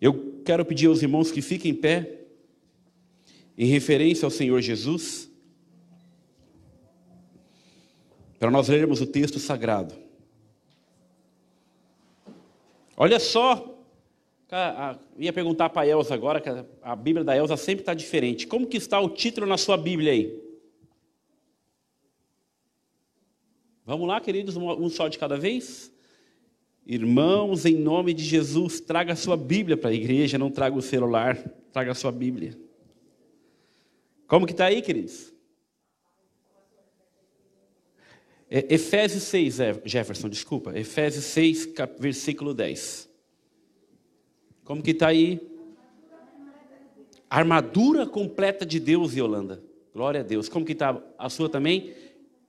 Eu 0.00 0.40
quero 0.44 0.64
pedir 0.64 0.86
aos 0.86 1.02
irmãos 1.02 1.30
que 1.30 1.42
fiquem 1.42 1.72
em 1.72 1.74
pé, 1.74 2.22
em 3.56 3.66
referência 3.66 4.24
ao 4.24 4.30
Senhor 4.30 4.60
Jesus, 4.60 5.30
para 8.38 8.50
nós 8.50 8.68
lermos 8.68 9.00
o 9.00 9.06
texto 9.06 9.38
sagrado. 9.38 10.07
Olha 13.00 13.20
só, 13.20 13.80
ia 15.16 15.32
perguntar 15.32 15.68
para 15.68 15.82
a 15.82 15.86
Elza 15.86 16.12
agora, 16.12 16.40
que 16.40 16.48
a, 16.48 16.66
a 16.82 16.96
Bíblia 16.96 17.22
da 17.22 17.36
Elza 17.36 17.56
sempre 17.56 17.82
está 17.82 17.94
diferente. 17.94 18.44
Como 18.44 18.66
que 18.66 18.76
está 18.76 18.98
o 18.98 19.08
título 19.08 19.46
na 19.46 19.56
sua 19.56 19.76
Bíblia 19.76 20.10
aí? 20.10 20.36
Vamos 23.86 24.08
lá, 24.08 24.20
queridos, 24.20 24.56
um 24.56 24.90
só 24.90 25.06
de 25.06 25.16
cada 25.16 25.36
vez? 25.36 25.92
Irmãos, 26.84 27.64
em 27.64 27.76
nome 27.76 28.12
de 28.12 28.24
Jesus, 28.24 28.80
traga 28.80 29.12
a 29.12 29.16
sua 29.16 29.36
Bíblia 29.36 29.76
para 29.76 29.90
a 29.90 29.94
igreja, 29.94 30.36
não 30.36 30.50
traga 30.50 30.76
o 30.76 30.82
celular, 30.82 31.36
traga 31.72 31.92
a 31.92 31.94
sua 31.94 32.10
Bíblia. 32.10 32.58
Como 34.26 34.44
que 34.44 34.52
está 34.52 34.66
aí, 34.66 34.82
queridos? 34.82 35.32
É, 38.50 38.74
Efésios 38.74 39.24
6, 39.24 39.60
é, 39.60 39.82
Jefferson, 39.84 40.28
desculpa. 40.28 40.76
Efésios 40.78 41.24
6, 41.26 41.74
versículo 41.98 42.54
10. 42.54 43.08
Como 44.64 44.82
que 44.82 44.92
está 44.92 45.08
aí? 45.08 45.40
Armadura 47.28 48.06
completa 48.06 48.64
de 48.64 48.80
Deus, 48.80 49.14
Yolanda. 49.14 49.62
Glória 49.94 50.20
a 50.20 50.24
Deus. 50.24 50.48
Como 50.48 50.64
que 50.64 50.72
está 50.72 51.02
a 51.18 51.28
sua 51.28 51.48
também? 51.48 51.94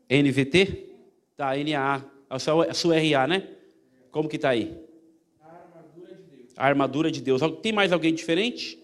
NVT? 0.10 0.90
Tá, 1.36 1.52
NAA. 1.56 2.06
A 2.30 2.40
sua, 2.40 2.66
a 2.66 2.74
sua 2.74 2.96
RA, 2.96 3.28
né? 3.28 3.50
Como 4.12 4.30
que 4.30 4.36
está 4.36 4.50
aí? 4.50 4.78
A 5.42 5.48
armadura 5.48 6.16
de 6.16 6.24
Deus. 6.24 6.54
A 6.56 6.64
armadura 6.66 7.12
de 7.12 7.22
Deus. 7.22 7.42
Tem 7.62 7.74
mais 7.74 7.92
alguém 7.92 8.14
diferente? 8.14 8.80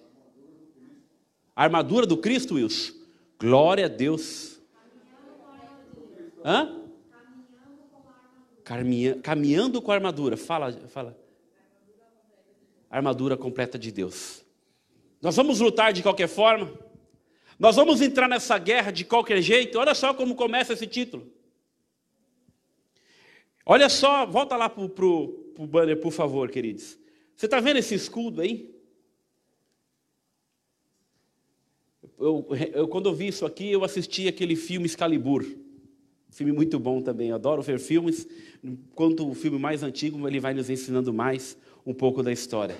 A 1.55 1.63
armadura 1.63 2.05
do 2.05 2.17
Cristo, 2.17 2.55
Wilson. 2.55 2.93
Glória 3.39 3.85
a 3.85 3.89
Deus. 3.89 4.59
Hã? 6.43 6.84
Caminhando, 9.21 9.79
com 9.79 9.91
a 9.91 9.95
armadura. 9.95 10.35
Fala, 10.35 10.73
fala. 10.89 11.15
Armadura 12.89 13.37
completa 13.37 13.77
de 13.77 13.91
Deus. 13.91 14.43
Nós 15.21 15.35
vamos 15.35 15.59
lutar 15.59 15.93
de 15.93 16.01
qualquer 16.01 16.27
forma. 16.27 16.73
Nós 17.59 17.75
vamos 17.75 18.01
entrar 18.01 18.27
nessa 18.27 18.57
guerra 18.57 18.89
de 18.89 19.05
qualquer 19.05 19.39
jeito. 19.39 19.77
Olha 19.77 19.93
só 19.93 20.15
como 20.15 20.35
começa 20.35 20.73
esse 20.73 20.87
título. 20.87 21.31
Olha 23.63 23.87
só, 23.87 24.25
volta 24.25 24.57
lá 24.57 24.67
para 24.67 24.83
o 24.83 25.67
banner, 25.67 25.99
por 25.99 26.11
favor, 26.11 26.49
queridos. 26.49 26.97
Você 27.35 27.45
está 27.45 27.59
vendo 27.59 27.77
esse 27.77 27.93
escudo 27.93 28.41
aí? 28.41 28.73
Eu, 32.17 32.47
eu, 32.73 32.87
quando 32.87 33.09
eu 33.09 33.13
vi 33.13 33.27
isso 33.27 33.45
aqui, 33.45 33.71
eu 33.71 33.83
assisti 33.83 34.27
aquele 34.27 34.55
filme 34.55 34.85
Excalibur. 34.85 35.45
Filme 36.35 36.51
muito 36.51 36.77
bom 36.77 37.01
também, 37.01 37.29
eu 37.29 37.35
adoro 37.35 37.61
ver 37.61 37.79
filmes. 37.79 38.27
Quanto 38.93 39.25
o 39.25 39.33
filme 39.33 39.57
mais 39.57 39.83
antigo, 39.83 40.27
ele 40.27 40.37
vai 40.37 40.53
nos 40.53 40.69
ensinando 40.69 41.13
mais 41.13 41.57
um 41.85 41.93
pouco 41.93 42.21
da 42.21 42.29
história. 42.29 42.75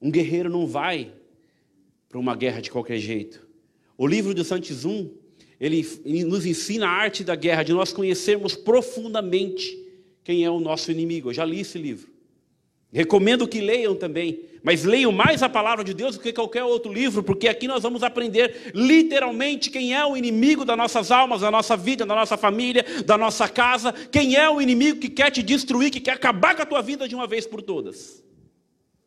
Um 0.00 0.10
guerreiro 0.10 0.50
não 0.50 0.66
vai 0.66 1.12
para 2.08 2.18
uma 2.18 2.34
guerra 2.34 2.60
de 2.60 2.68
qualquer 2.68 2.98
jeito. 2.98 3.46
O 3.96 4.08
livro 4.08 4.34
do 4.34 4.42
Santizum, 4.42 5.08
ele, 5.60 5.88
ele 6.04 6.24
nos 6.24 6.44
ensina 6.44 6.88
a 6.88 6.90
arte 6.90 7.22
da 7.22 7.36
guerra, 7.36 7.62
de 7.62 7.72
nós 7.72 7.92
conhecermos 7.92 8.56
profundamente 8.56 9.78
quem 10.24 10.44
é 10.44 10.50
o 10.50 10.58
nosso 10.58 10.90
inimigo. 10.90 11.30
Eu 11.30 11.34
já 11.34 11.44
li 11.44 11.60
esse 11.60 11.78
livro. 11.78 12.11
Recomendo 12.92 13.48
que 13.48 13.60
leiam 13.60 13.94
também, 13.94 14.40
mas 14.62 14.84
leiam 14.84 15.10
mais 15.10 15.42
a 15.42 15.48
palavra 15.48 15.82
de 15.82 15.94
Deus 15.94 16.16
do 16.16 16.22
que 16.22 16.32
qualquer 16.32 16.62
outro 16.62 16.92
livro, 16.92 17.22
porque 17.22 17.48
aqui 17.48 17.66
nós 17.66 17.82
vamos 17.82 18.02
aprender 18.02 18.72
literalmente 18.74 19.70
quem 19.70 19.94
é 19.94 20.04
o 20.04 20.16
inimigo 20.16 20.64
das 20.64 20.76
nossas 20.76 21.10
almas, 21.10 21.40
da 21.40 21.50
nossa 21.50 21.76
vida, 21.76 22.04
da 22.04 22.14
nossa 22.14 22.36
família, 22.36 22.84
da 23.06 23.16
nossa 23.16 23.48
casa, 23.48 23.92
quem 23.92 24.36
é 24.36 24.48
o 24.50 24.60
inimigo 24.60 25.00
que 25.00 25.08
quer 25.08 25.30
te 25.30 25.42
destruir, 25.42 25.90
que 25.90 26.00
quer 26.00 26.12
acabar 26.12 26.54
com 26.54 26.62
a 26.62 26.66
tua 26.66 26.82
vida 26.82 27.08
de 27.08 27.14
uma 27.14 27.26
vez 27.26 27.46
por 27.46 27.62
todas. 27.62 28.22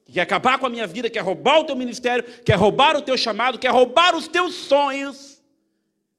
Que 0.04 0.14
quer 0.14 0.22
acabar 0.22 0.58
com 0.58 0.66
a 0.66 0.70
minha 0.70 0.88
vida, 0.88 1.10
quer 1.10 1.22
roubar 1.22 1.60
o 1.60 1.64
teu 1.66 1.76
ministério, 1.76 2.26
quer 2.44 2.56
roubar 2.56 2.98
o 2.98 3.02
teu 3.02 3.16
chamado, 3.16 3.60
quer 3.60 3.72
roubar 3.72 4.16
os 4.16 4.28
teus 4.28 4.56
sonhos 4.56 5.36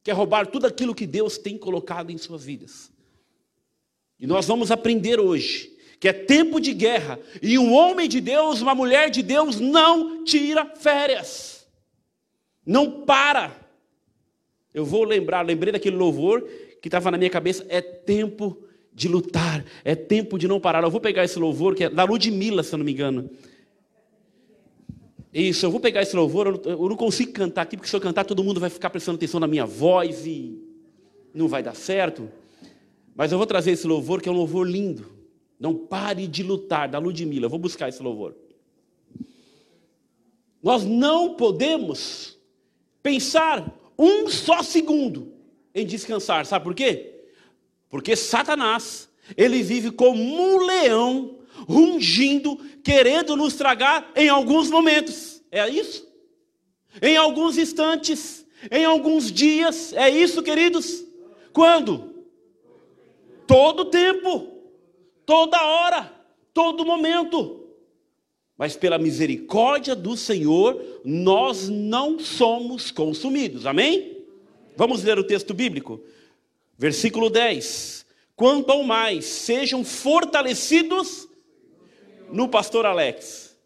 quer 0.06 0.12
roubar 0.12 0.46
tudo 0.46 0.68
aquilo 0.68 0.94
que 0.94 1.04
Deus 1.04 1.36
tem 1.36 1.58
colocado 1.58 2.12
em 2.12 2.16
suas 2.16 2.44
vidas. 2.44 2.92
E 4.20 4.24
nós 4.24 4.46
vamos 4.46 4.70
aprender 4.70 5.18
hoje 5.18 5.75
que 5.98 6.08
é 6.08 6.12
tempo 6.12 6.60
de 6.60 6.74
guerra 6.74 7.18
e 7.42 7.58
um 7.58 7.72
homem 7.72 8.08
de 8.08 8.20
Deus, 8.20 8.60
uma 8.60 8.74
mulher 8.74 9.10
de 9.10 9.22
Deus 9.22 9.58
não 9.58 10.24
tira 10.24 10.64
férias. 10.64 11.66
Não 12.64 13.02
para. 13.02 13.56
Eu 14.74 14.84
vou 14.84 15.04
lembrar, 15.04 15.42
lembrei 15.42 15.72
daquele 15.72 15.96
louvor 15.96 16.42
que 16.82 16.88
estava 16.88 17.10
na 17.10 17.16
minha 17.16 17.30
cabeça, 17.30 17.64
é 17.68 17.80
tempo 17.80 18.62
de 18.92 19.08
lutar, 19.08 19.64
é 19.84 19.94
tempo 19.94 20.38
de 20.38 20.46
não 20.46 20.60
parar. 20.60 20.82
Eu 20.82 20.90
vou 20.90 21.00
pegar 21.00 21.24
esse 21.24 21.38
louvor 21.38 21.74
que 21.74 21.84
é 21.84 21.88
da 21.88 22.04
Ludmilla, 22.04 22.62
se 22.62 22.74
eu 22.74 22.78
não 22.78 22.84
me 22.84 22.92
engano. 22.92 23.30
Isso, 25.32 25.66
eu 25.66 25.70
vou 25.70 25.80
pegar 25.80 26.02
esse 26.02 26.16
louvor, 26.16 26.60
eu 26.64 26.88
não 26.88 26.96
consigo 26.96 27.32
cantar 27.32 27.62
aqui, 27.62 27.76
porque 27.76 27.88
se 27.88 27.96
eu 27.96 28.00
cantar 28.00 28.24
todo 28.24 28.42
mundo 28.44 28.58
vai 28.58 28.70
ficar 28.70 28.90
prestando 28.90 29.16
atenção 29.16 29.38
na 29.38 29.46
minha 29.46 29.66
voz 29.66 30.26
e 30.26 30.58
não 31.34 31.48
vai 31.48 31.62
dar 31.62 31.74
certo. 31.74 32.28
Mas 33.14 33.32
eu 33.32 33.38
vou 33.38 33.46
trazer 33.46 33.70
esse 33.70 33.86
louvor, 33.86 34.20
que 34.20 34.28
é 34.28 34.32
um 34.32 34.36
louvor 34.36 34.66
lindo. 34.66 35.15
Não 35.58 35.74
pare 35.74 36.26
de 36.26 36.42
lutar, 36.42 36.88
da 36.88 36.98
Ludmilla. 36.98 37.48
Vou 37.48 37.58
buscar 37.58 37.88
esse 37.88 38.02
louvor. 38.02 38.34
Nós 40.62 40.84
não 40.84 41.34
podemos 41.34 42.38
pensar 43.02 43.72
um 43.98 44.28
só 44.28 44.62
segundo 44.62 45.32
em 45.74 45.86
descansar. 45.86 46.44
Sabe 46.44 46.64
por 46.64 46.74
quê? 46.74 47.24
Porque 47.88 48.16
Satanás, 48.16 49.08
ele 49.36 49.62
vive 49.62 49.90
como 49.90 50.20
um 50.22 50.64
leão 50.66 51.38
rungindo, 51.68 52.56
querendo 52.82 53.36
nos 53.36 53.54
tragar 53.54 54.10
em 54.14 54.28
alguns 54.28 54.70
momentos. 54.70 55.42
É 55.50 55.68
isso? 55.68 56.06
Em 57.00 57.16
alguns 57.16 57.56
instantes, 57.56 58.44
em 58.70 58.84
alguns 58.84 59.30
dias. 59.30 59.92
É 59.92 60.10
isso, 60.10 60.42
queridos? 60.42 61.04
Quando? 61.52 62.14
Todo 63.46 63.86
tempo, 63.86 64.55
toda 65.26 65.62
hora, 65.62 66.12
todo 66.54 66.86
momento. 66.86 67.66
Mas 68.56 68.74
pela 68.74 68.96
misericórdia 68.96 69.94
do 69.94 70.16
Senhor, 70.16 70.82
nós 71.04 71.68
não 71.68 72.18
somos 72.18 72.90
consumidos. 72.90 73.66
Amém? 73.66 74.24
Vamos 74.76 75.02
ler 75.02 75.18
o 75.18 75.24
texto 75.24 75.52
bíblico. 75.52 76.00
Versículo 76.78 77.28
10. 77.28 78.06
Quanto 78.34 78.70
ao 78.70 78.82
mais, 78.82 79.24
sejam 79.24 79.84
fortalecidos 79.84 81.28
no 82.30 82.48
pastor 82.48 82.86
Alex? 82.86 83.56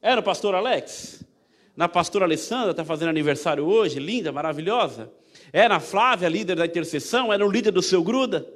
Era 0.00 0.20
o 0.20 0.24
pastor 0.24 0.54
Alex? 0.54 1.24
Na 1.74 1.88
pastora 1.88 2.24
Alessandra, 2.24 2.70
está 2.70 2.84
fazendo 2.84 3.08
aniversário 3.08 3.66
hoje, 3.66 3.98
linda, 3.98 4.32
maravilhosa. 4.32 5.12
É 5.52 5.68
na 5.68 5.80
Flávia, 5.80 6.28
líder 6.28 6.56
da 6.56 6.64
intercessão, 6.64 7.32
era 7.32 7.46
o 7.46 7.50
líder 7.50 7.70
do 7.70 7.82
seu 7.82 8.02
gruda. 8.02 8.46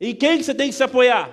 Em 0.00 0.14
quem 0.14 0.38
que 0.38 0.44
você 0.44 0.54
tem 0.54 0.68
que 0.68 0.74
se 0.74 0.82
apoiar? 0.82 1.30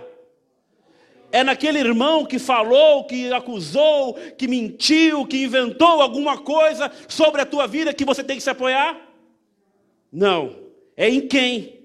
É 1.32 1.44
naquele 1.44 1.80
irmão 1.80 2.26
que 2.26 2.40
falou, 2.40 3.06
que 3.06 3.32
acusou, 3.32 4.14
que 4.38 4.48
mentiu, 4.48 5.26
que 5.26 5.44
inventou 5.44 6.02
alguma 6.02 6.38
coisa 6.38 6.92
sobre 7.08 7.42
a 7.42 7.46
tua 7.46 7.68
vida 7.68 7.94
que 7.94 8.06
você 8.06 8.24
tem 8.24 8.38
que 8.38 8.44
se 8.44 8.50
apoiar? 8.50 9.00
Não. 10.12 10.56
É 10.96 11.10
em 11.10 11.28
quem? 11.28 11.80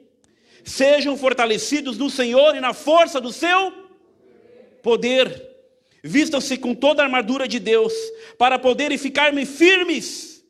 Sejam 0.64 1.16
fortalecidos 1.16 1.99
no 1.99 2.09
Senhor 2.09 2.55
e 2.55 2.61
na 2.61 2.73
força 2.73 3.21
do 3.21 3.33
seu 3.33 3.73
poder. 4.83 5.51
Vistam-se 6.03 6.57
com 6.57 6.75
toda 6.75 7.03
a 7.03 7.05
armadura 7.05 7.47
de 7.47 7.61
Deus, 7.61 7.92
para 8.37 8.59
poderem 8.59 8.99
ficar-me 8.99 9.47
firmes 9.47 10.45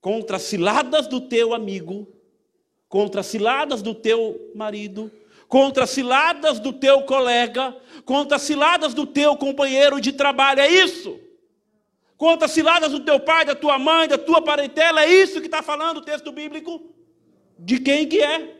contra 0.00 0.36
as 0.36 0.42
ciladas 0.42 1.06
do 1.06 1.20
teu 1.20 1.54
amigo, 1.54 2.08
contra 2.88 3.20
as 3.20 3.26
ciladas 3.26 3.82
do 3.82 3.94
teu 3.94 4.50
marido, 4.54 5.10
contra 5.48 5.84
as 5.84 5.90
ciladas 5.90 6.58
do 6.58 6.72
teu 6.72 7.02
colega, 7.02 7.76
contra 8.04 8.36
as 8.36 8.42
ciladas 8.42 8.94
do 8.94 9.06
teu 9.06 9.36
companheiro 9.36 10.00
de 10.00 10.12
trabalho. 10.12 10.60
É 10.60 10.68
isso. 10.68 11.18
Contra 12.16 12.46
as 12.46 12.52
ciladas 12.52 12.92
do 12.92 13.00
teu 13.00 13.20
pai, 13.20 13.44
da 13.44 13.54
tua 13.54 13.78
mãe, 13.78 14.08
da 14.08 14.18
tua 14.18 14.42
parentela. 14.42 15.02
É 15.02 15.12
isso 15.12 15.40
que 15.40 15.46
está 15.46 15.62
falando 15.62 15.98
o 15.98 16.02
texto 16.02 16.32
bíblico. 16.32 16.94
De 17.58 17.78
quem 17.78 18.08
que 18.08 18.22
é? 18.22 18.56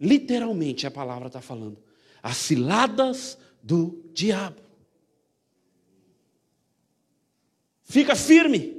Literalmente 0.00 0.86
a 0.86 0.90
palavra 0.90 1.28
está 1.28 1.40
falando. 1.40 1.78
As 2.22 2.36
ciladas 2.36 3.38
do 3.62 4.02
diabo. 4.12 4.60
Fica 7.84 8.16
firme 8.16 8.73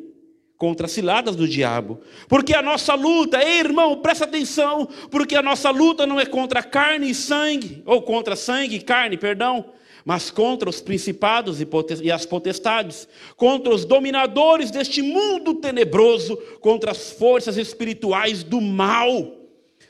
contra 0.58 0.86
as 0.86 0.92
ciladas 0.94 1.36
do 1.36 1.48
diabo, 1.48 2.00
porque 2.30 2.54
a 2.54 2.62
nossa 2.62 2.94
luta, 2.94 3.44
ei 3.44 3.60
irmão, 3.60 3.98
presta 3.98 4.24
atenção, 4.24 4.88
porque 5.12 5.36
a 5.36 5.42
nossa 5.42 5.70
luta 5.70 6.08
não 6.08 6.20
é 6.20 6.26
contra 6.26 6.64
carne 6.64 7.10
e 7.10 7.16
sangue, 7.16 7.84
ou 7.86 8.02
contra 8.02 8.36
sangue 8.36 8.78
e 8.78 8.82
carne, 8.82 9.18
perdão, 9.18 9.66
mas 10.06 10.30
contra 10.30 10.70
os 10.70 10.80
principados 10.80 11.58
e 11.60 12.12
as 12.12 12.26
potestades, 12.26 13.08
contra 13.36 13.74
os 13.74 13.86
dominadores 13.86 14.70
deste 14.70 15.02
mundo 15.02 15.56
tenebroso, 15.56 16.38
contra 16.62 16.92
as 16.92 17.12
forças 17.12 17.58
espirituais 17.58 18.44
do 18.44 18.62
mal 18.62 19.36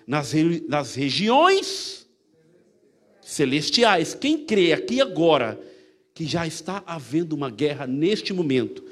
nas, 0.08 0.32
re- 0.32 0.64
nas 0.70 0.96
regiões 0.96 2.08
celestiais. 3.22 4.14
Quem 4.16 4.38
crê 4.38 4.72
aqui 4.72 5.02
agora 5.02 5.60
que 6.14 6.26
já 6.26 6.48
está 6.48 6.82
havendo 6.88 7.36
uma 7.36 7.50
guerra 7.50 7.86
neste 7.86 8.32
momento, 8.32 8.85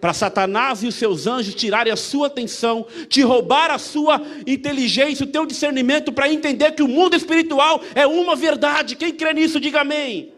para 0.00 0.12
Satanás 0.12 0.82
e 0.82 0.86
os 0.86 0.94
seus 0.94 1.26
anjos 1.26 1.54
tirarem 1.54 1.92
a 1.92 1.96
sua 1.96 2.26
atenção, 2.26 2.86
te 3.08 3.22
roubar 3.22 3.70
a 3.70 3.78
sua 3.78 4.20
inteligência, 4.46 5.24
o 5.24 5.28
teu 5.28 5.46
discernimento 5.46 6.12
para 6.12 6.30
entender 6.30 6.72
que 6.72 6.82
o 6.82 6.88
mundo 6.88 7.16
espiritual 7.16 7.80
é 7.94 8.06
uma 8.06 8.36
verdade. 8.36 8.96
Quem 8.96 9.12
crê 9.12 9.32
nisso, 9.32 9.60
diga 9.60 9.80
amém. 9.80 10.32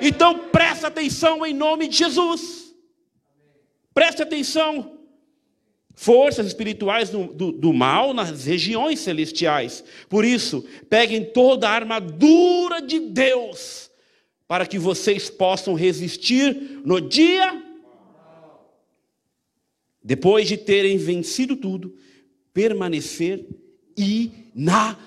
Então 0.00 0.38
presta 0.50 0.88
atenção 0.88 1.44
em 1.46 1.54
nome 1.54 1.88
de 1.88 1.96
Jesus. 1.96 2.74
Preste 3.94 4.22
atenção. 4.22 4.98
Forças 5.94 6.46
espirituais 6.46 7.10
do, 7.10 7.26
do, 7.26 7.52
do 7.52 7.72
mal 7.72 8.14
nas 8.14 8.44
regiões 8.44 9.00
celestiais. 9.00 9.84
Por 10.08 10.24
isso, 10.24 10.64
peguem 10.88 11.24
toda 11.24 11.68
a 11.68 11.72
armadura 11.72 12.80
de 12.80 12.98
Deus, 12.98 13.90
para 14.48 14.66
que 14.66 14.78
vocês 14.78 15.28
possam 15.28 15.74
resistir 15.74 16.80
no 16.84 17.00
dia 17.00 17.71
depois 20.02 20.48
de 20.48 20.56
terem 20.56 20.98
vencido 20.98 21.54
tudo, 21.56 21.94
permanecer 22.52 23.46
inabalável. 23.96 25.02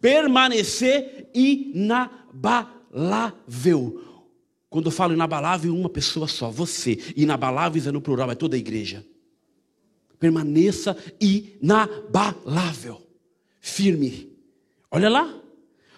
Permanecer 0.00 1.28
inabalável. 1.34 2.48
Quando 4.68 4.86
eu 4.86 4.92
falo 4.92 5.14
inabalável, 5.14 5.74
uma 5.74 5.88
pessoa 5.88 6.26
só, 6.28 6.50
você. 6.50 6.98
Inabaláveis 7.16 7.86
é 7.86 7.92
no 7.92 8.00
plural, 8.00 8.30
é 8.30 8.34
toda 8.34 8.56
a 8.56 8.58
igreja. 8.58 9.06
Permaneça 10.18 10.96
inabalável, 11.20 13.00
firme. 13.60 14.36
Olha 14.90 15.08
lá. 15.08 15.42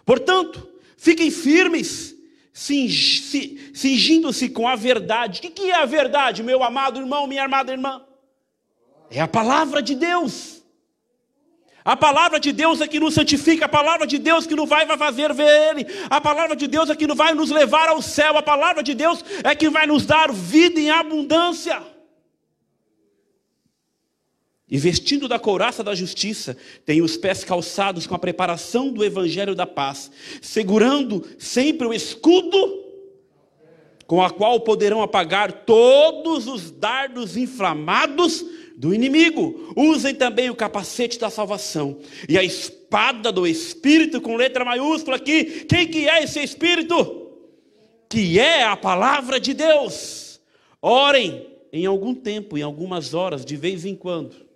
Portanto, 0.05 0.69
fiquem 0.97 1.31
firmes 1.31 2.15
cingindo-se 2.53 4.49
com 4.51 4.67
a 4.67 4.77
verdade. 4.77 5.41
O 5.41 5.51
que 5.51 5.71
é 5.71 5.75
a 5.75 5.87
verdade, 5.87 6.43
meu 6.43 6.63
amado 6.63 7.01
irmão, 7.01 7.27
minha 7.27 7.45
amada 7.45 7.73
irmã? 7.73 8.03
É 9.11 9.21
a 9.21 9.29
palavra 9.29 9.83
de 9.83 9.95
Deus. 9.95 10.61
A 11.85 11.97
palavra 11.97 12.39
de 12.39 12.53
Deus 12.53 12.81
é 12.81 12.87
que 12.87 13.01
nos 13.01 13.15
santifica, 13.15 13.65
a 13.65 13.69
palavra 13.69 14.07
de 14.07 14.19
Deus 14.19 14.47
que 14.47 14.55
nos 14.55 14.69
vai 14.69 14.85
vai 14.85 14.99
fazer 14.99 15.33
ver 15.33 15.49
Ele, 15.71 15.87
a 16.11 16.21
palavra 16.21 16.55
de 16.55 16.67
Deus 16.67 16.91
é 16.91 16.95
que 16.95 17.07
nos 17.07 17.17
vai 17.17 17.35
nos 17.35 17.51
levar 17.51 17.89
ao 17.89 18.03
céu, 18.03 18.37
a 18.37 18.43
palavra 18.43 18.83
de 18.83 18.95
Deus 18.95 19.25
é 19.43 19.55
que 19.55 19.71
vai 19.71 19.87
nos 19.87 20.05
dar 20.05 20.31
vida 20.31 20.79
em 20.79 20.91
abundância. 20.91 21.83
E 24.71 24.79
da 25.29 25.39
couraça 25.39 25.83
da 25.83 25.95
justiça, 25.95 26.57
tem 26.87 27.03
os 27.03 27.17
pés 27.17 27.43
calçados 27.43 28.07
com 28.07 28.15
a 28.15 28.19
preparação 28.19 28.93
do 28.93 29.05
evangelho 29.05 29.55
da 29.55 29.67
paz, 29.67 30.11
segurando 30.41 31.27
sempre 31.39 31.87
o 31.89 31.93
escudo 31.93 32.79
com 34.07 34.23
a 34.23 34.31
qual 34.31 34.61
poderão 34.61 35.03
apagar 35.03 35.65
todos 35.65 36.47
os 36.47 36.71
dardos 36.71 37.37
inflamados 37.37 38.45
do 38.77 38.95
inimigo. 38.95 39.73
Usem 39.77 40.15
também 40.15 40.51
o 40.51 40.55
capacete 40.55 41.19
da 41.19 41.31
salvação 41.31 41.99
e 42.29 42.39
a 42.39 42.43
espada 42.43 43.31
do 43.31 43.47
Espírito 43.47 44.21
com 44.21 44.35
letra 44.35 44.65
maiúscula 44.65 45.17
aqui. 45.17 45.65
Quem 45.65 45.87
que 45.87 46.09
é 46.09 46.25
esse 46.25 46.41
Espírito? 46.41 47.31
Que 48.09 48.39
é 48.39 48.65
a 48.65 48.77
palavra 48.77 49.39
de 49.39 49.55
Deus. 49.55 50.41
Orem 50.83 51.47
em 51.73 51.87
algum 51.87 52.15
tempo, 52.15 52.59
em 52.59 52.63
algumas 52.63 53.15
horas, 53.15 53.45
de 53.45 53.57
vez 53.57 53.85
em 53.85 53.95
quando. 53.95 54.50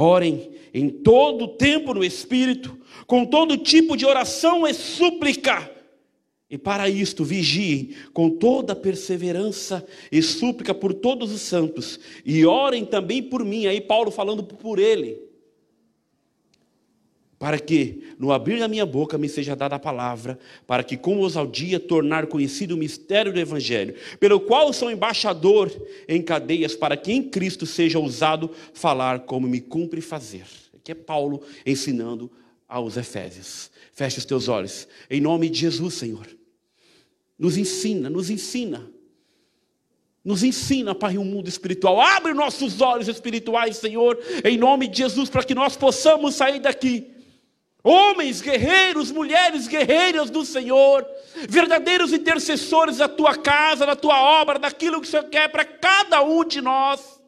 Orem 0.00 0.50
em 0.72 0.88
todo 0.88 1.44
o 1.44 1.48
tempo 1.48 1.92
no 1.92 2.04
Espírito, 2.04 2.78
com 3.06 3.24
todo 3.24 3.56
tipo 3.56 3.96
de 3.96 4.06
oração 4.06 4.66
e 4.66 4.72
súplica. 4.72 5.70
E 6.50 6.56
para 6.56 6.88
isto 6.88 7.24
vigiem 7.24 7.90
com 8.12 8.30
toda 8.30 8.76
perseverança 8.76 9.86
e 10.10 10.22
súplica 10.22 10.72
por 10.72 10.94
todos 10.94 11.32
os 11.32 11.42
santos, 11.42 12.00
e 12.24 12.46
orem 12.46 12.86
também 12.86 13.22
por 13.22 13.44
mim, 13.44 13.66
aí 13.66 13.80
Paulo 13.80 14.10
falando 14.10 14.42
por 14.42 14.78
ele, 14.78 15.27
para 17.38 17.58
que 17.58 18.14
no 18.18 18.32
abrir 18.32 18.58
da 18.58 18.66
minha 18.66 18.84
boca 18.84 19.16
me 19.16 19.28
seja 19.28 19.54
dada 19.54 19.76
a 19.76 19.78
palavra, 19.78 20.38
para 20.66 20.82
que 20.82 20.96
com 20.96 21.18
ousadia 21.18 21.78
tornar 21.78 22.26
conhecido 22.26 22.74
o 22.74 22.78
mistério 22.78 23.32
do 23.32 23.38
Evangelho, 23.38 23.94
pelo 24.18 24.40
qual 24.40 24.72
sou 24.72 24.90
embaixador 24.90 25.70
em 26.08 26.20
cadeias, 26.20 26.74
para 26.74 26.96
que 26.96 27.12
em 27.12 27.22
Cristo 27.22 27.64
seja 27.64 27.98
ousado 27.98 28.50
falar 28.74 29.20
como 29.20 29.46
me 29.46 29.60
cumpre 29.60 30.00
fazer. 30.00 30.46
Aqui 30.76 30.90
é 30.92 30.94
Paulo 30.96 31.42
ensinando 31.64 32.30
aos 32.66 32.96
Efésios. 32.96 33.70
Feche 33.92 34.18
os 34.18 34.24
teus 34.24 34.48
olhos, 34.48 34.88
em 35.08 35.20
nome 35.20 35.48
de 35.48 35.60
Jesus, 35.60 35.94
Senhor. 35.94 36.26
Nos 37.38 37.56
ensina, 37.56 38.10
nos 38.10 38.30
ensina. 38.30 38.90
Nos 40.24 40.42
ensina, 40.42 40.94
Pai, 40.94 41.16
o 41.16 41.20
um 41.20 41.24
mundo 41.24 41.48
espiritual. 41.48 42.00
Abre 42.00 42.34
nossos 42.34 42.80
olhos 42.80 43.06
espirituais, 43.06 43.76
Senhor, 43.76 44.18
em 44.44 44.58
nome 44.58 44.88
de 44.88 44.98
Jesus, 44.98 45.30
para 45.30 45.44
que 45.44 45.54
nós 45.54 45.76
possamos 45.76 46.34
sair 46.34 46.58
daqui. 46.58 47.17
Homens 47.82 48.40
guerreiros, 48.40 49.12
mulheres 49.12 49.68
guerreiras 49.68 50.30
do 50.30 50.44
Senhor, 50.44 51.06
verdadeiros 51.48 52.12
intercessores 52.12 52.96
da 52.96 53.08
tua 53.08 53.36
casa, 53.36 53.86
da 53.86 53.94
tua 53.94 54.20
obra, 54.40 54.58
daquilo 54.58 55.00
que 55.00 55.06
o 55.06 55.10
Senhor 55.10 55.24
quer 55.24 55.48
para 55.48 55.64
cada 55.64 56.22
um 56.22 56.44
de 56.44 56.60
nós. 56.60 57.20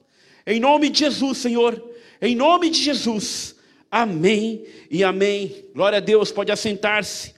Em 0.47 0.59
nome 0.59 0.89
de 0.89 0.99
Jesus, 0.99 1.39
Senhor, 1.39 1.81
em 2.21 2.35
nome 2.35 2.69
de 2.69 2.83
Jesus. 2.83 3.55
Amém 3.91 4.65
e 4.91 5.05
amém. 5.05 5.65
Glória 5.75 5.99
a 5.99 6.01
Deus, 6.01 6.33
pode 6.33 6.51
assentar-se. 6.51 7.35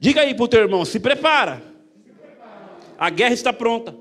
Diga 0.00 0.22
aí 0.22 0.34
para 0.34 0.44
o 0.44 0.48
teu 0.48 0.60
irmão, 0.60 0.84
se 0.84 0.98
prepara. 0.98 1.62
A 2.98 3.10
guerra 3.10 3.34
está 3.34 3.52
pronta. 3.52 3.94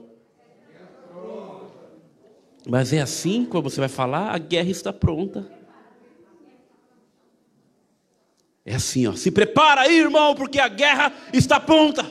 Mas 2.67 2.91
é 2.91 2.99
assim 2.99 3.45
como 3.45 3.69
você 3.69 3.79
vai 3.79 3.89
falar, 3.89 4.33
a 4.33 4.37
guerra 4.37 4.69
está 4.69 4.91
pronta. 4.91 5.47
É 8.65 8.75
assim, 8.75 9.05
ó. 9.05 9.13
Se 9.13 9.29
prepara 9.29 9.81
aí, 9.81 9.99
irmão, 9.99 10.33
porque 10.33 10.59
a 10.59 10.67
guerra 10.67 11.13
está 11.31 11.59
pronta. 11.59 12.03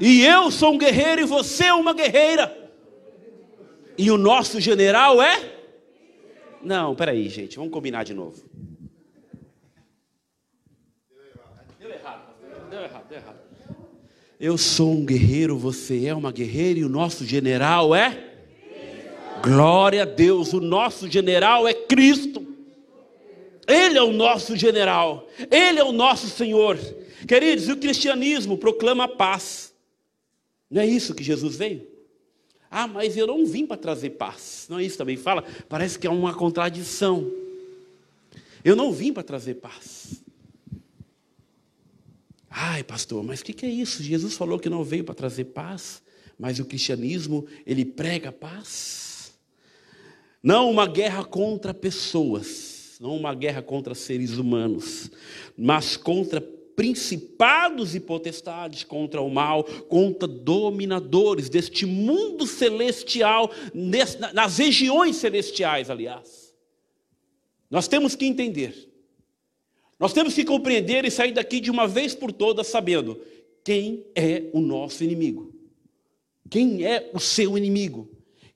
E 0.00 0.24
eu 0.24 0.50
sou 0.50 0.72
um 0.72 0.78
guerreiro 0.78 1.20
e 1.20 1.24
você 1.24 1.66
é 1.66 1.74
uma 1.74 1.92
guerreira. 1.92 2.56
E 3.98 4.10
o 4.10 4.16
nosso 4.16 4.58
general 4.60 5.20
é? 5.20 5.56
Não, 6.62 6.94
peraí, 6.94 7.28
gente, 7.28 7.56
vamos 7.56 7.72
combinar 7.72 8.04
de 8.04 8.14
novo. 8.14 8.42
Deu 11.78 11.90
errado, 11.90 12.22
deu 12.70 12.80
errado, 12.80 13.08
deu 13.08 13.18
errado. 13.18 13.38
Eu 14.40 14.56
sou 14.56 14.92
um 14.92 15.04
guerreiro, 15.04 15.58
você 15.58 16.06
é 16.06 16.14
uma 16.14 16.30
guerreira 16.30 16.78
e 16.78 16.84
o 16.84 16.88
nosso 16.88 17.24
general 17.24 17.94
é? 17.94 18.24
Glória 19.42 20.02
a 20.02 20.06
Deus, 20.06 20.52
o 20.52 20.60
nosso 20.60 21.10
general 21.10 21.66
é 21.66 21.74
Cristo. 21.74 22.47
Ele 23.68 23.98
é 23.98 24.02
o 24.02 24.12
nosso 24.12 24.56
general, 24.56 25.28
ele 25.50 25.78
é 25.78 25.84
o 25.84 25.92
nosso 25.92 26.26
Senhor. 26.26 26.78
Queridos, 27.28 27.68
o 27.68 27.76
cristianismo 27.76 28.56
proclama 28.56 29.06
paz. 29.06 29.74
Não 30.70 30.80
é 30.80 30.86
isso 30.86 31.14
que 31.14 31.22
Jesus 31.22 31.56
veio? 31.56 31.86
Ah, 32.70 32.86
mas 32.86 33.16
eu 33.16 33.26
não 33.26 33.44
vim 33.44 33.66
para 33.66 33.76
trazer 33.76 34.10
paz. 34.10 34.66
Não 34.70 34.78
é 34.78 34.84
isso 34.84 34.96
também 34.96 35.16
fala? 35.16 35.44
Parece 35.68 35.98
que 35.98 36.06
é 36.06 36.10
uma 36.10 36.34
contradição. 36.34 37.30
Eu 38.64 38.74
não 38.74 38.90
vim 38.90 39.12
para 39.12 39.22
trazer 39.22 39.54
paz. 39.54 40.22
Ai, 42.50 42.82
pastor, 42.82 43.22
mas 43.22 43.40
o 43.40 43.44
que, 43.44 43.52
que 43.52 43.66
é 43.66 43.70
isso? 43.70 44.02
Jesus 44.02 44.34
falou 44.34 44.58
que 44.58 44.70
não 44.70 44.82
veio 44.82 45.04
para 45.04 45.14
trazer 45.14 45.44
paz, 45.44 46.02
mas 46.38 46.58
o 46.58 46.64
cristianismo, 46.64 47.46
ele 47.66 47.84
prega 47.84 48.32
paz. 48.32 49.32
Não 50.42 50.70
uma 50.70 50.86
guerra 50.86 51.24
contra 51.24 51.74
pessoas, 51.74 52.77
não 53.00 53.16
uma 53.16 53.34
guerra 53.34 53.62
contra 53.62 53.94
seres 53.94 54.38
humanos, 54.38 55.10
mas 55.56 55.96
contra 55.96 56.40
principados 56.40 57.94
e 57.94 58.00
potestades, 58.00 58.84
contra 58.84 59.20
o 59.20 59.28
mal, 59.28 59.64
contra 59.64 60.28
dominadores 60.28 61.48
deste 61.48 61.84
mundo 61.84 62.46
celestial, 62.46 63.50
nas 63.74 64.58
regiões 64.58 65.16
celestiais, 65.16 65.90
aliás. 65.90 66.54
Nós 67.70 67.88
temos 67.88 68.14
que 68.14 68.24
entender 68.24 68.88
nós 69.98 70.12
temos 70.12 70.34
que 70.34 70.44
compreender 70.44 71.04
e 71.04 71.10
sair 71.10 71.32
daqui 71.32 71.58
de 71.60 71.70
uma 71.70 71.86
vez 71.86 72.14
por 72.14 72.32
todas 72.32 72.68
sabendo 72.68 73.20
quem 73.64 74.06
é 74.14 74.44
o 74.52 74.60
nosso 74.60 75.02
inimigo. 75.02 75.52
Quem 76.48 76.84
é 76.84 77.10
o 77.12 77.18
seu 77.18 77.58
inimigo? 77.58 78.08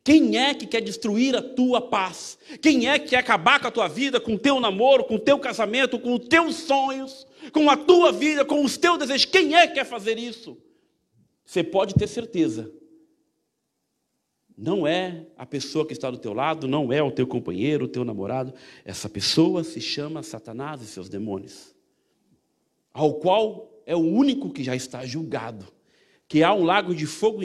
Quem 0.05 0.37
é 0.37 0.53
que 0.53 0.67
quer 0.67 0.81
destruir 0.81 1.37
a 1.37 1.43
tua 1.43 1.81
paz? 1.81 2.37
Quem 2.61 2.89
é 2.89 2.99
que 2.99 3.11
quer 3.11 3.19
acabar 3.19 3.61
com 3.61 3.69
a 3.69 3.71
tua 3.71 3.87
vida, 3.87 4.21
com 4.21 4.35
o 4.35 4.39
teu 4.39 4.59
namoro, 4.59 5.05
com 5.05 5.15
o 5.15 5.19
teu 5.19 5.39
casamento, 5.39 5.99
com 5.99 6.15
os 6.15 6.27
teus 6.27 6.57
sonhos, 6.57 7.27
com 7.53 7.71
a 7.71 7.77
tua 7.77 8.11
vida, 8.11 8.45
com 8.45 8.65
os 8.65 8.77
teus 8.77 8.99
desejos. 8.99 9.27
Quem 9.27 9.55
é 9.55 9.67
que 9.67 9.75
quer 9.75 9.85
fazer 9.85 10.19
isso? 10.19 10.59
Você 11.45 11.63
pode 11.63 11.95
ter 11.95 12.09
certeza. 12.09 12.73
Não 14.57 14.87
é 14.87 15.27
a 15.37 15.47
pessoa 15.47 15.87
que 15.87 15.93
está 15.93 16.11
do 16.11 16.19
teu 16.19 16.33
lado, 16.33 16.69
não 16.69 16.93
é 16.93 17.03
o 17.03 17.11
teu 17.11 17.27
companheiro, 17.27 17.85
o 17.85 17.89
teu 17.89 18.05
namorado. 18.05 18.53
Essa 18.85 19.09
pessoa 19.09 19.65
se 19.65 19.81
chama 19.81 20.23
Satanás 20.23 20.83
e 20.83 20.87
seus 20.87 21.09
demônios. 21.09 21.75
Ao 22.93 23.15
qual 23.15 23.83
é 23.87 23.97
o 23.97 24.01
único 24.01 24.51
que 24.51 24.63
já 24.63 24.75
está 24.77 25.05
julgado. 25.05 25.67
Que 26.29 26.43
há 26.43 26.53
um 26.53 26.65
lago 26.65 26.95
de 26.95 27.07
fogo, 27.07 27.43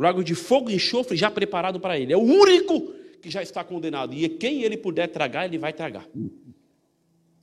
um 0.00 0.02
lago 0.02 0.24
de 0.24 0.34
fogo 0.34 0.70
e 0.70 0.76
enxofre 0.76 1.14
já 1.14 1.30
preparado 1.30 1.78
para 1.78 1.98
ele. 1.98 2.10
É 2.10 2.16
o 2.16 2.22
único 2.22 2.80
que 3.20 3.28
já 3.30 3.42
está 3.42 3.62
condenado. 3.62 4.14
E 4.14 4.26
quem 4.30 4.62
ele 4.62 4.78
puder 4.78 5.08
tragar, 5.08 5.44
ele 5.44 5.58
vai 5.58 5.74
tragar. 5.74 6.08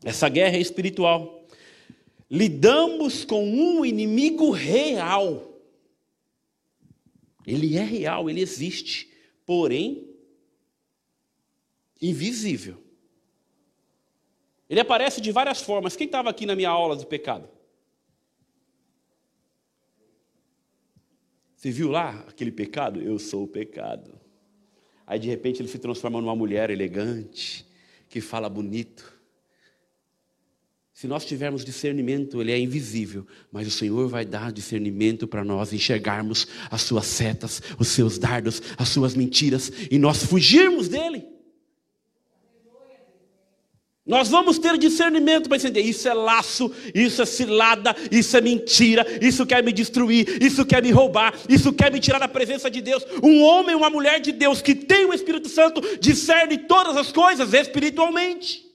Essa 0.03 0.27
guerra 0.27 0.57
é 0.57 0.59
espiritual. 0.59 1.45
Lidamos 2.31 3.23
com 3.23 3.47
um 3.47 3.85
inimigo 3.85 4.49
real. 4.49 5.61
Ele 7.45 7.77
é 7.77 7.83
real, 7.83 8.27
ele 8.27 8.41
existe, 8.41 9.07
porém 9.45 10.09
invisível. 12.01 12.83
Ele 14.67 14.79
aparece 14.79 15.21
de 15.21 15.31
várias 15.31 15.61
formas. 15.61 15.95
Quem 15.95 16.07
estava 16.07 16.31
aqui 16.31 16.47
na 16.47 16.55
minha 16.55 16.69
aula 16.69 16.97
de 16.97 17.05
pecado? 17.05 17.47
Você 21.57 21.71
viu 21.71 21.89
lá 21.89 22.23
aquele 22.29 22.51
pecado? 22.51 23.01
Eu 23.01 23.17
sou 23.17 23.43
o 23.43 23.47
pecado. 23.47 24.13
Aí 25.07 25.17
de 25.17 25.27
repente 25.27 25.59
ele 25.59 25.67
se 25.67 25.79
transforma 25.79 26.21
numa 26.21 26.35
mulher 26.35 26.69
elegante, 26.69 27.65
que 28.07 28.21
fala 28.21 28.47
bonito. 28.47 29.17
Se 30.93 31.07
nós 31.07 31.25
tivermos 31.25 31.65
discernimento, 31.65 32.39
ele 32.41 32.51
é 32.51 32.59
invisível, 32.59 33.25
mas 33.51 33.67
o 33.67 33.71
Senhor 33.71 34.07
vai 34.07 34.23
dar 34.23 34.51
discernimento 34.51 35.27
para 35.27 35.43
nós 35.43 35.73
enxergarmos 35.73 36.47
as 36.69 36.83
suas 36.83 37.07
setas, 37.07 37.61
os 37.79 37.87
seus 37.87 38.19
dardos, 38.19 38.61
as 38.77 38.89
suas 38.89 39.15
mentiras 39.15 39.71
e 39.89 39.97
nós 39.97 40.23
fugirmos 40.23 40.87
dele. 40.87 41.36
Nós 44.07 44.29
vamos 44.29 44.57
ter 44.57 44.77
discernimento 44.77 45.49
para 45.49 45.57
entender: 45.57 45.81
isso 45.81 46.07
é 46.07 46.13
laço, 46.13 46.71
isso 46.95 47.21
é 47.21 47.25
cilada, 47.25 47.93
isso 48.09 48.37
é 48.37 48.41
mentira, 48.41 49.05
isso 49.21 49.45
quer 49.45 49.61
me 49.61 49.73
destruir, 49.73 50.41
isso 50.41 50.65
quer 50.65 50.81
me 50.81 50.91
roubar, 50.91 51.37
isso 51.49 51.73
quer 51.73 51.91
me 51.91 51.99
tirar 51.99 52.17
da 52.17 52.27
presença 52.27 52.71
de 52.71 52.81
Deus. 52.81 53.05
Um 53.21 53.43
homem, 53.43 53.75
uma 53.75 53.89
mulher 53.89 54.21
de 54.21 54.31
Deus 54.31 54.61
que 54.61 54.73
tem 54.73 55.05
o 55.05 55.13
Espírito 55.13 55.49
Santo 55.49 55.81
discerne 55.99 56.57
todas 56.57 56.95
as 56.95 57.11
coisas 57.11 57.53
espiritualmente. 57.53 58.65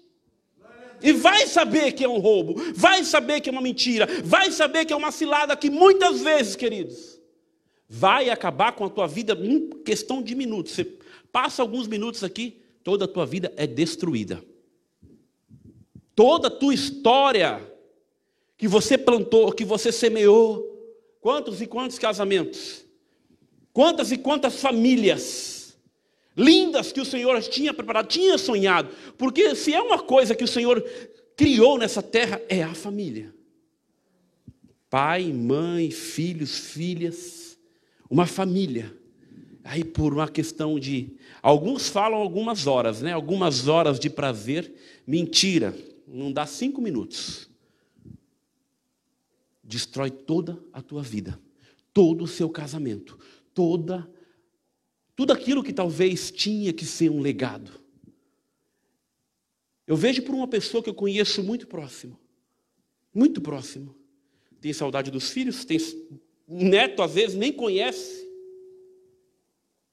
E 1.03 1.13
vai 1.13 1.47
saber 1.47 1.93
que 1.93 2.05
é 2.05 2.09
um 2.09 2.19
roubo, 2.19 2.63
vai 2.75 3.03
saber 3.03 3.41
que 3.41 3.49
é 3.49 3.53
uma 3.53 3.63
mentira, 3.63 4.07
vai 4.23 4.53
saber 4.53 4.85
que 4.85 4.93
é 4.93 4.97
uma 4.97 5.11
cilada 5.11 5.57
que 5.57 5.71
muitas 5.71 6.21
vezes, 6.21 6.55
queridos, 6.55 7.19
vai 7.89 8.29
acabar 8.29 8.73
com 8.73 8.85
a 8.85 8.91
tua 8.91 9.09
vida 9.09 9.33
em 9.43 9.71
questão 9.83 10.23
de 10.23 10.35
minutos. 10.35 10.75
Você 10.75 10.85
passa 11.33 11.63
alguns 11.63 11.89
minutos 11.89 12.23
aqui, 12.23 12.63
toda 12.85 13.07
a 13.07 13.09
tua 13.09 13.27
vida 13.27 13.53
é 13.57 13.67
destruída 13.67 14.52
toda 16.15 16.49
a 16.49 16.51
tua 16.51 16.75
história 16.75 17.61
que 18.57 18.69
você 18.69 18.97
plantou, 18.97 19.53
que 19.53 19.65
você 19.65 19.91
semeou. 19.91 20.71
Quantos 21.21 21.61
e 21.61 21.67
quantos 21.67 21.99
casamentos? 21.99 22.85
Quantas 23.73 24.13
e 24.13 24.19
quantas 24.19 24.61
famílias 24.61 25.77
lindas 26.37 26.93
que 26.93 27.01
o 27.01 27.05
Senhor 27.05 27.41
tinha 27.43 27.75
preparado, 27.75 28.09
tinha 28.09 28.39
sonhado. 28.39 28.91
Porque 29.19 29.55
se 29.55 29.75
é 29.75 29.81
uma 29.81 29.99
coisa 29.99 30.35
que 30.35 30.45
o 30.45 30.49
Senhor 30.49 30.81
criou 31.37 31.79
nessa 31.79 32.03
terra, 32.03 32.41
é 32.49 32.63
a 32.63 32.75
família. 32.75 33.35
Pai, 34.89 35.33
mãe, 35.33 35.91
filhos, 35.91 36.57
filhas, 36.57 37.59
uma 38.11 38.27
família. 38.27 38.95
Aí 39.65 39.85
por 39.85 40.13
uma 40.13 40.29
questão 40.29 40.79
de 40.79 41.17
alguns 41.41 41.89
falam 41.89 42.19
algumas 42.19 42.67
horas, 42.67 43.01
né? 43.01 43.13
Algumas 43.13 43.69
horas 43.69 43.99
de 43.99 44.11
prazer, 44.11 44.73
mentira 45.07 45.75
não 46.07 46.33
dá 46.33 46.47
cinco 46.47 46.81
minutos, 46.81 47.51
destrói 49.63 50.11
toda 50.11 50.63
a 50.73 50.83
tua 50.83 51.03
vida, 51.03 51.41
todo 51.93 52.25
o 52.25 52.29
seu 52.29 52.51
casamento, 52.51 53.19
toda 53.55 54.11
tudo 55.15 55.33
aquilo 55.33 55.63
que 55.63 55.73
talvez 55.73 56.31
tinha 56.31 56.73
que 56.73 56.85
ser 56.85 57.11
um 57.11 57.21
legado. 57.21 57.71
Eu 59.87 59.95
vejo 59.95 60.23
por 60.23 60.35
uma 60.35 60.49
pessoa 60.49 60.83
que 60.83 60.89
eu 60.89 60.95
conheço 60.95 61.43
muito 61.43 61.67
próximo, 61.67 62.19
muito 63.15 63.41
próximo. 63.41 63.95
Tem 64.61 64.73
saudade 64.73 65.11
dos 65.11 65.31
filhos, 65.31 65.65
tem 65.65 65.79
neto 66.49 67.03
às 67.03 67.13
vezes 67.13 67.37
nem 67.37 67.53
conhece, 67.53 68.29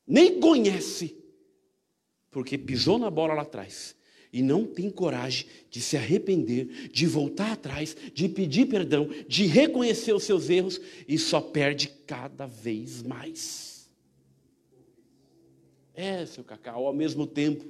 nem 0.08 0.40
conhece, 0.40 1.18
porque 2.32 2.58
pisou 2.58 2.98
na 2.98 3.10
bola 3.10 3.34
lá 3.34 3.42
atrás 3.42 3.99
e 4.32 4.42
não 4.42 4.66
tem 4.66 4.90
coragem 4.90 5.48
de 5.70 5.82
se 5.82 5.98
arrepender, 5.98 6.90
de 6.92 7.08
voltar 7.08 7.52
atrás, 7.52 7.96
de 8.14 8.30
pedir 8.30 8.68
perdão, 8.68 9.10
de 9.28 9.46
reconhecer 9.46 10.14
os 10.14 10.24
seus 10.24 10.50
erros 10.50 10.80
e 11.08 11.18
só 11.18 11.42
perde 11.42 11.90
cada 12.06 12.46
vez 12.46 13.02
mais. 13.02 13.90
É, 15.94 16.26
seu 16.26 16.44
Cacau, 16.44 16.86
ao 16.86 16.94
mesmo 16.94 17.26
tempo, 17.26 17.66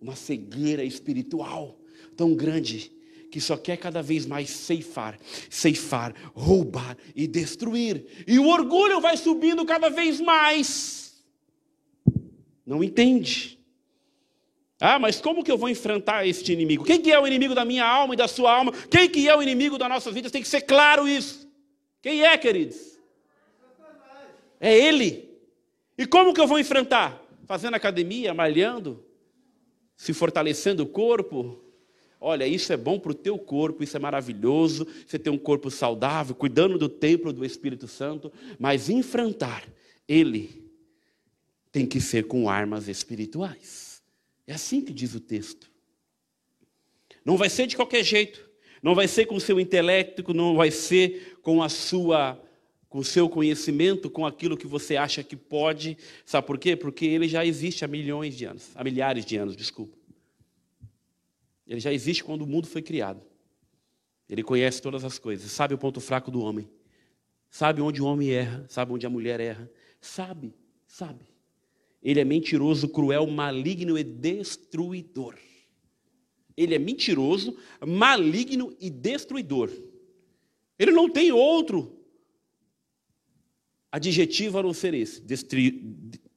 uma 0.00 0.16
cegueira 0.16 0.84
espiritual 0.84 1.78
tão 2.16 2.34
grande 2.34 2.92
que 3.30 3.40
só 3.40 3.56
quer 3.56 3.76
cada 3.76 4.02
vez 4.02 4.24
mais 4.24 4.48
ceifar, 4.48 5.18
ceifar, 5.50 6.14
roubar 6.34 6.96
e 7.14 7.26
destruir. 7.26 8.24
E 8.26 8.38
o 8.38 8.46
orgulho 8.46 9.00
vai 9.00 9.16
subindo 9.16 9.66
cada 9.66 9.90
vez 9.90 10.20
mais. 10.20 11.22
Não 12.64 12.82
entende. 12.82 13.58
Ah, 14.78 14.98
mas 14.98 15.20
como 15.20 15.42
que 15.42 15.50
eu 15.50 15.56
vou 15.56 15.68
enfrentar 15.68 16.26
este 16.26 16.52
inimigo? 16.52 16.84
Quem 16.84 17.00
que 17.00 17.10
é 17.10 17.18
o 17.18 17.26
inimigo 17.26 17.54
da 17.54 17.64
minha 17.64 17.84
alma 17.84 18.14
e 18.14 18.16
da 18.16 18.28
sua 18.28 18.54
alma? 18.54 18.72
Quem 18.90 19.08
que 19.08 19.28
é 19.28 19.34
o 19.34 19.42
inimigo 19.42 19.78
da 19.78 19.88
nossa 19.88 20.10
vida? 20.12 20.30
Tem 20.30 20.42
que 20.42 20.48
ser 20.48 20.62
claro 20.62 21.08
isso. 21.08 21.50
Quem 22.02 22.24
é, 22.24 22.36
queridos? 22.36 22.98
É 24.60 24.76
ele. 24.76 25.30
E 25.96 26.06
como 26.06 26.34
que 26.34 26.40
eu 26.40 26.46
vou 26.46 26.58
enfrentar? 26.58 27.22
Fazendo 27.46 27.74
academia, 27.74 28.34
malhando, 28.34 29.02
se 29.96 30.12
fortalecendo 30.12 30.82
o 30.82 30.86
corpo. 30.86 31.62
Olha, 32.20 32.46
isso 32.46 32.72
é 32.72 32.76
bom 32.76 32.98
para 32.98 33.12
o 33.12 33.14
teu 33.14 33.38
corpo, 33.38 33.82
isso 33.82 33.96
é 33.96 34.00
maravilhoso. 34.00 34.86
Você 35.06 35.18
tem 35.18 35.32
um 35.32 35.38
corpo 35.38 35.70
saudável, 35.70 36.34
cuidando 36.34 36.76
do 36.76 36.88
templo 36.88 37.32
do 37.32 37.44
Espírito 37.44 37.88
Santo. 37.88 38.30
Mas 38.58 38.90
enfrentar 38.90 39.64
ele 40.08 40.70
tem 41.72 41.86
que 41.86 42.00
ser 42.00 42.26
com 42.26 42.48
armas 42.48 42.88
espirituais. 42.88 43.85
É 44.46 44.54
assim 44.54 44.80
que 44.80 44.92
diz 44.92 45.14
o 45.14 45.20
texto. 45.20 45.70
Não 47.24 47.36
vai 47.36 47.50
ser 47.50 47.66
de 47.66 47.76
qualquer 47.76 48.04
jeito. 48.04 48.48
Não 48.82 48.94
vai 48.94 49.08
ser 49.08 49.26
com 49.26 49.34
o 49.34 49.40
seu 49.40 49.58
intelecto, 49.58 50.32
não 50.32 50.54
vai 50.54 50.70
ser 50.70 51.38
com 51.42 51.62
a 51.62 51.68
sua 51.68 52.40
com 52.88 52.98
o 53.00 53.04
seu 53.04 53.28
conhecimento, 53.28 54.08
com 54.08 54.24
aquilo 54.24 54.56
que 54.56 54.66
você 54.66 54.96
acha 54.96 55.22
que 55.22 55.36
pode. 55.36 55.98
Sabe 56.24 56.46
por 56.46 56.56
quê? 56.56 56.76
Porque 56.76 57.04
ele 57.04 57.28
já 57.28 57.44
existe 57.44 57.84
há 57.84 57.88
milhões 57.88 58.36
de 58.36 58.44
anos, 58.44 58.70
há 58.74 58.84
milhares 58.84 59.26
de 59.26 59.36
anos, 59.36 59.56
desculpa. 59.56 59.98
Ele 61.66 61.80
já 61.80 61.92
existe 61.92 62.22
quando 62.22 62.42
o 62.42 62.46
mundo 62.46 62.66
foi 62.66 62.80
criado. 62.80 63.20
Ele 64.28 64.42
conhece 64.42 64.80
todas 64.80 65.04
as 65.04 65.18
coisas, 65.18 65.50
sabe 65.50 65.74
o 65.74 65.78
ponto 65.78 66.00
fraco 66.00 66.30
do 66.30 66.40
homem. 66.40 66.70
Sabe 67.50 67.80
onde 67.80 68.00
o 68.00 68.06
homem 68.06 68.30
erra, 68.30 68.64
sabe 68.68 68.92
onde 68.92 69.04
a 69.04 69.10
mulher 69.10 69.40
erra. 69.40 69.70
Sabe, 70.00 70.54
sabe. 70.86 71.26
Ele 72.06 72.20
é 72.20 72.24
mentiroso, 72.24 72.88
cruel, 72.88 73.26
maligno 73.26 73.98
e 73.98 74.04
destruidor. 74.04 75.34
Ele 76.56 76.72
é 76.72 76.78
mentiroso, 76.78 77.56
maligno 77.84 78.72
e 78.78 78.88
destruidor. 78.88 79.72
Ele 80.78 80.92
não 80.92 81.10
tem 81.10 81.32
outro 81.32 81.98
adjetivo 83.90 84.56
a 84.56 84.62
não 84.62 84.72
ser 84.72 84.94
esse: 84.94 85.20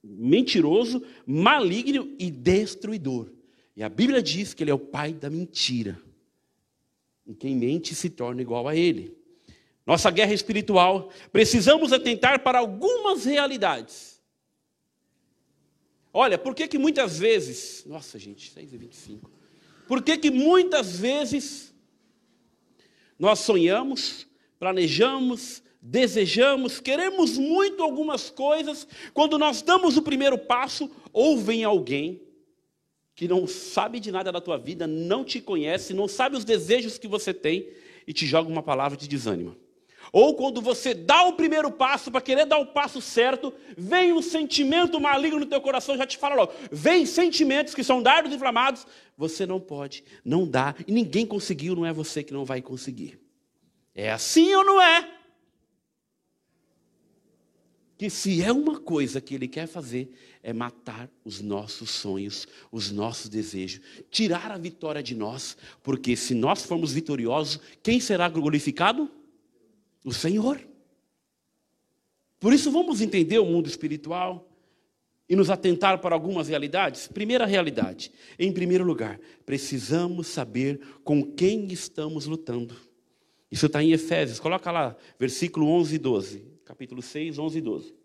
mentiroso, 0.04 1.04
maligno 1.24 2.16
e 2.18 2.32
destruidor. 2.32 3.32
E 3.78 3.84
a 3.84 3.90
Bíblia 3.90 4.24
diz 4.24 4.56
que 4.56 4.64
ele 4.64 4.72
é 4.72 4.74
o 4.74 4.80
pai 4.80 5.14
da 5.14 5.30
mentira. 5.30 6.02
E 7.28 7.36
quem 7.36 7.56
mente 7.56 7.94
se 7.94 8.10
torna 8.10 8.42
igual 8.42 8.68
a 8.68 8.76
ele. 8.76 9.16
Nossa 9.86 10.10
guerra 10.10 10.34
espiritual, 10.34 11.12
precisamos 11.32 11.94
atentar 11.94 12.42
para 12.42 12.58
algumas 12.58 13.24
realidades 13.24 14.19
Olha, 16.22 16.38
por 16.38 16.54
que 16.54 16.68
que 16.68 16.78
muitas 16.78 17.18
vezes, 17.18 17.86
nossa 17.86 18.20
gente, 18.20 18.52
6 18.52 18.74
e 18.74 18.78
25, 18.78 19.32
por 19.88 20.02
que 20.02 20.18
que 20.18 20.30
muitas 20.30 21.00
vezes 21.00 21.74
nós 23.18 23.40
sonhamos, 23.40 24.28
planejamos, 24.60 25.64
desejamos, 25.82 26.82
queremos 26.82 27.38
muito 27.38 27.82
algumas 27.82 28.30
coisas, 28.30 28.86
quando 29.14 29.38
nós 29.38 29.62
damos 29.62 29.96
o 29.96 30.02
primeiro 30.02 30.38
passo, 30.38 30.92
ou 31.14 31.38
vem 31.38 31.64
alguém 31.64 32.22
que 33.16 33.26
não 33.26 33.48
sabe 33.48 33.98
de 34.02 34.12
nada 34.12 34.30
da 34.30 34.42
tua 34.42 34.58
vida, 34.58 34.86
não 34.86 35.24
te 35.24 35.40
conhece, 35.40 35.94
não 35.94 36.10
sabe 36.10 36.36
os 36.36 36.44
desejos 36.44 36.98
que 36.98 37.08
você 37.08 37.34
tem, 37.34 37.70
e 38.06 38.12
te 38.12 38.26
joga 38.26 38.50
uma 38.50 38.62
palavra 38.62 38.98
de 38.98 39.08
desânimo. 39.08 39.56
Ou 40.12 40.36
quando 40.36 40.62
você 40.62 40.94
dá 40.94 41.24
o 41.24 41.34
primeiro 41.34 41.72
passo 41.72 42.12
para 42.12 42.22
querer 42.22 42.46
dar 42.46 42.58
o 42.58 42.68
passo 42.68 43.02
certo, 43.02 43.54
vem 43.78 44.12
um 44.12 44.22
sentimento 44.22 45.00
maligno 45.00 45.40
no 45.40 45.46
teu 45.46 45.62
coração, 45.62 45.98
já 45.98 46.06
te 46.06 46.18
fala 46.18 46.36
logo. 46.36 46.54
Vem 46.72 47.06
sentimentos 47.06 47.76
que 47.76 47.84
são 47.84 48.02
dardos 48.02 48.34
inflamados, 48.34 48.86
você 49.18 49.46
não 49.46 49.60
pode, 49.60 50.04
não 50.24 50.48
dá, 50.48 50.76
e 50.88 50.92
ninguém 50.92 51.26
conseguiu, 51.26 51.76
não 51.76 51.86
é 51.86 51.94
você 51.94 52.24
que 52.24 52.34
não 52.34 52.46
vai 52.46 52.62
conseguir. 52.62 53.20
É 53.94 54.12
assim 54.12 54.54
ou 54.56 54.64
não 54.64 54.82
é? 54.82 55.16
Que 57.98 58.10
se 58.10 58.42
é 58.42 58.50
uma 58.50 58.80
coisa 58.80 59.20
que 59.20 59.36
ele 59.36 59.46
quer 59.46 59.68
fazer, 59.68 60.10
é 60.42 60.54
matar 60.54 61.10
os 61.26 61.42
nossos 61.42 61.90
sonhos, 61.90 62.48
os 62.72 62.90
nossos 62.92 63.28
desejos, 63.28 63.82
tirar 64.10 64.52
a 64.52 64.58
vitória 64.58 65.04
de 65.04 65.14
nós, 65.14 65.58
porque 65.84 66.16
se 66.16 66.34
nós 66.34 66.64
formos 66.64 66.94
vitoriosos, 66.94 67.60
quem 67.84 68.00
será 68.00 68.30
glorificado? 68.30 69.12
O 70.04 70.14
Senhor. 70.14 70.60
Por 72.40 72.54
isso, 72.54 72.72
vamos 72.72 73.02
entender 73.02 73.40
o 73.40 73.46
mundo 73.46 73.68
espiritual 73.68 74.50
e 75.28 75.36
nos 75.36 75.50
atentar 75.50 76.00
para 76.00 76.16
algumas 76.16 76.48
realidades. 76.48 77.08
Primeira 77.08 77.46
realidade: 77.46 78.12
em 78.38 78.52
primeiro 78.52 78.84
lugar, 78.84 79.20
precisamos 79.46 80.28
saber 80.28 80.80
com 81.04 81.24
quem 81.24 81.72
estamos 81.72 82.26
lutando. 82.26 82.76
Isso 83.52 83.66
está 83.66 83.84
em 83.84 83.92
Efésios, 83.92 84.40
coloca 84.40 84.72
lá, 84.72 84.96
versículo 85.18 85.68
11 85.68 85.96
e 85.96 85.98
12. 85.98 86.46
Capítulo 86.66 87.02
6, 87.02 87.40
11 87.40 87.58
e 87.58 87.62
12. 87.62 87.96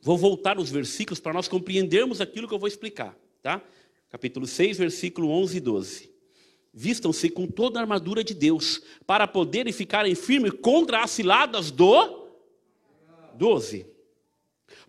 Vou 0.00 0.16
voltar 0.16 0.58
os 0.58 0.70
versículos 0.70 1.20
para 1.20 1.32
nós 1.32 1.48
compreendermos 1.48 2.20
aquilo 2.20 2.48
que 2.48 2.54
eu 2.54 2.58
vou 2.58 2.68
explicar, 2.68 3.16
tá? 3.42 3.62
Capítulo 4.10 4.46
6, 4.46 4.78
versículo 4.78 5.30
11 5.30 5.56
e 5.56 5.60
12. 5.60 6.17
Vistam-se 6.72 7.30
com 7.30 7.46
toda 7.46 7.78
a 7.78 7.82
armadura 7.82 8.22
de 8.22 8.34
Deus, 8.34 8.82
para 9.06 9.26
poderem 9.26 9.72
ficarem 9.72 10.14
firmes 10.14 10.52
contra 10.60 11.02
as 11.02 11.10
ciladas 11.10 11.70
do 11.70 12.28
12. 13.34 13.86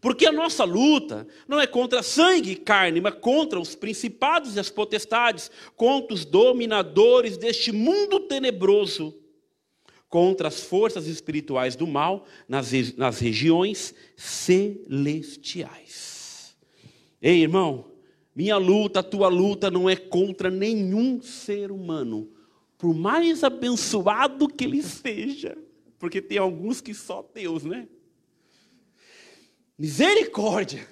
Porque 0.01 0.25
a 0.25 0.31
nossa 0.31 0.63
luta 0.63 1.27
não 1.47 1.59
é 1.59 1.67
contra 1.67 2.01
sangue 2.01 2.51
e 2.51 2.55
carne, 2.55 3.01
mas 3.01 3.15
contra 3.15 3.59
os 3.59 3.75
principados 3.75 4.55
e 4.55 4.59
as 4.59 4.69
potestades, 4.69 5.51
contra 5.75 6.13
os 6.13 6.23
dominadores 6.23 7.37
deste 7.37 7.71
mundo 7.71 8.21
tenebroso, 8.21 9.13
contra 10.07 10.47
as 10.47 10.61
forças 10.61 11.05
espirituais 11.07 11.75
do 11.75 11.85
mal 11.85 12.25
nas, 12.47 12.71
nas 12.95 13.19
regiões 13.19 13.93
celestiais. 14.15 14.97
Ei, 17.21 17.41
irmão, 17.41 17.88
minha 18.39 18.55
luta, 18.55 19.03
tua 19.03 19.27
luta 19.27 19.69
não 19.69 19.89
é 19.89 19.97
contra 19.97 20.49
nenhum 20.49 21.21
ser 21.21 21.73
humano, 21.73 22.31
por 22.77 22.95
mais 22.95 23.43
abençoado 23.43 24.47
que 24.47 24.63
ele 24.63 24.81
seja, 24.81 25.57
porque 25.97 26.21
tem 26.21 26.37
alguns 26.37 26.79
que 26.79 26.93
só 26.93 27.21
Deus, 27.33 27.65
né? 27.65 27.89
Misericórdia. 29.77 30.87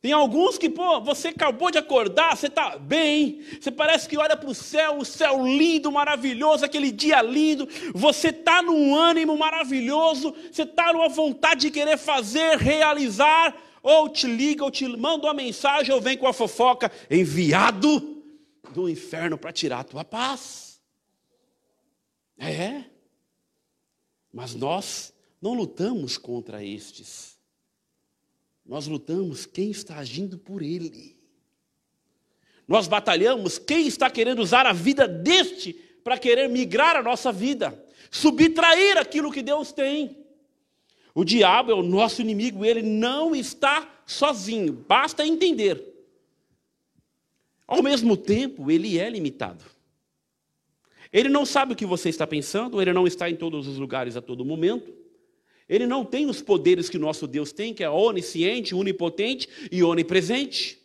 Tem 0.00 0.12
alguns 0.12 0.56
que, 0.56 0.70
pô, 0.70 0.98
você 1.02 1.28
acabou 1.28 1.70
de 1.70 1.76
acordar, 1.76 2.34
você 2.34 2.46
está 2.46 2.78
bem, 2.78 3.42
você 3.60 3.70
parece 3.70 4.08
que 4.08 4.16
olha 4.16 4.34
para 4.34 4.48
o 4.48 4.54
céu, 4.54 4.96
o 4.96 5.04
céu 5.04 5.44
lindo, 5.46 5.92
maravilhoso, 5.92 6.64
aquele 6.64 6.90
dia 6.90 7.20
lindo, 7.20 7.68
você 7.92 8.28
está 8.28 8.62
num 8.62 8.96
ânimo 8.96 9.36
maravilhoso, 9.36 10.34
você 10.50 10.62
está 10.62 10.90
numa 10.90 11.10
vontade 11.10 11.60
de 11.60 11.70
querer 11.70 11.98
fazer, 11.98 12.56
realizar, 12.56 13.54
ou 13.82 14.08
te 14.08 14.26
liga, 14.26 14.64
ou 14.64 14.70
te 14.70 14.86
manda 14.86 15.26
uma 15.26 15.34
mensagem, 15.34 15.94
ou 15.94 16.00
vem 16.00 16.16
com 16.16 16.26
a 16.26 16.32
fofoca, 16.32 16.90
enviado 17.10 18.22
do 18.72 18.88
inferno 18.88 19.38
para 19.38 19.52
tirar 19.52 19.80
a 19.80 19.84
tua 19.84 20.04
paz. 20.04 20.80
É, 22.38 22.84
mas 24.32 24.54
nós 24.54 25.12
não 25.40 25.54
lutamos 25.54 26.16
contra 26.16 26.64
estes. 26.64 27.38
Nós 28.64 28.86
lutamos 28.86 29.46
quem 29.46 29.70
está 29.70 29.96
agindo 29.96 30.38
por 30.38 30.62
ele. 30.62 31.18
Nós 32.68 32.86
batalhamos 32.86 33.58
quem 33.58 33.86
está 33.86 34.08
querendo 34.08 34.40
usar 34.40 34.64
a 34.64 34.72
vida 34.72 35.08
deste 35.08 35.72
para 36.04 36.18
querer 36.18 36.48
migrar 36.48 36.96
a 36.96 37.02
nossa 37.02 37.32
vida, 37.32 37.84
subtrair 38.10 38.96
aquilo 38.96 39.32
que 39.32 39.42
Deus 39.42 39.72
tem. 39.72 40.19
O 41.20 41.24
diabo 41.24 41.70
é 41.70 41.74
o 41.74 41.82
nosso 41.82 42.22
inimigo, 42.22 42.64
ele 42.64 42.80
não 42.80 43.34
está 43.34 43.86
sozinho, 44.06 44.72
basta 44.72 45.26
entender. 45.26 45.78
Ao 47.66 47.82
mesmo 47.82 48.16
tempo, 48.16 48.70
ele 48.70 48.98
é 48.98 49.10
limitado. 49.10 49.62
Ele 51.12 51.28
não 51.28 51.44
sabe 51.44 51.74
o 51.74 51.76
que 51.76 51.84
você 51.84 52.08
está 52.08 52.26
pensando, 52.26 52.80
ele 52.80 52.94
não 52.94 53.06
está 53.06 53.28
em 53.28 53.36
todos 53.36 53.68
os 53.68 53.76
lugares 53.76 54.16
a 54.16 54.22
todo 54.22 54.46
momento. 54.46 54.94
Ele 55.68 55.86
não 55.86 56.06
tem 56.06 56.24
os 56.24 56.40
poderes 56.40 56.88
que 56.88 56.96
nosso 56.96 57.26
Deus 57.26 57.52
tem, 57.52 57.74
que 57.74 57.84
é 57.84 57.90
onisciente, 57.90 58.74
onipotente 58.74 59.46
e 59.70 59.82
onipresente. 59.82 60.79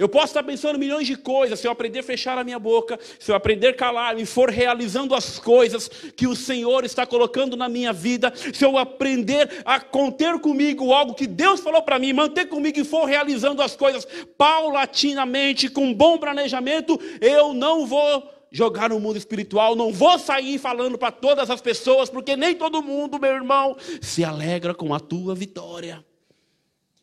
Eu 0.00 0.08
posso 0.08 0.28
estar 0.28 0.42
pensando 0.42 0.78
milhões 0.78 1.06
de 1.06 1.14
coisas, 1.14 1.60
se 1.60 1.66
eu 1.66 1.70
aprender 1.70 1.98
a 1.98 2.02
fechar 2.02 2.38
a 2.38 2.42
minha 2.42 2.58
boca, 2.58 2.98
se 3.18 3.30
eu 3.30 3.36
aprender 3.36 3.66
a 3.66 3.74
calar 3.74 4.18
e 4.18 4.24
for 4.24 4.48
realizando 4.48 5.14
as 5.14 5.38
coisas 5.38 5.90
que 6.16 6.26
o 6.26 6.34
Senhor 6.34 6.86
está 6.86 7.04
colocando 7.04 7.54
na 7.54 7.68
minha 7.68 7.92
vida, 7.92 8.32
se 8.34 8.64
eu 8.64 8.78
aprender 8.78 9.60
a 9.62 9.78
conter 9.78 10.40
comigo 10.40 10.90
algo 10.94 11.12
que 11.12 11.26
Deus 11.26 11.60
falou 11.60 11.82
para 11.82 11.98
mim, 11.98 12.14
manter 12.14 12.46
comigo 12.46 12.80
e 12.80 12.84
for 12.84 13.04
realizando 13.04 13.60
as 13.60 13.76
coisas 13.76 14.08
paulatinamente, 14.38 15.68
com 15.68 15.92
bom 15.92 16.16
planejamento, 16.16 16.98
eu 17.20 17.52
não 17.52 17.84
vou 17.84 18.26
jogar 18.50 18.88
no 18.88 18.98
mundo 18.98 19.18
espiritual, 19.18 19.76
não 19.76 19.92
vou 19.92 20.18
sair 20.18 20.56
falando 20.56 20.96
para 20.96 21.12
todas 21.12 21.50
as 21.50 21.60
pessoas, 21.60 22.08
porque 22.08 22.38
nem 22.38 22.54
todo 22.54 22.82
mundo, 22.82 23.20
meu 23.20 23.32
irmão, 23.32 23.76
se 24.00 24.24
alegra 24.24 24.74
com 24.74 24.94
a 24.94 24.98
tua 24.98 25.34
vitória. 25.34 26.02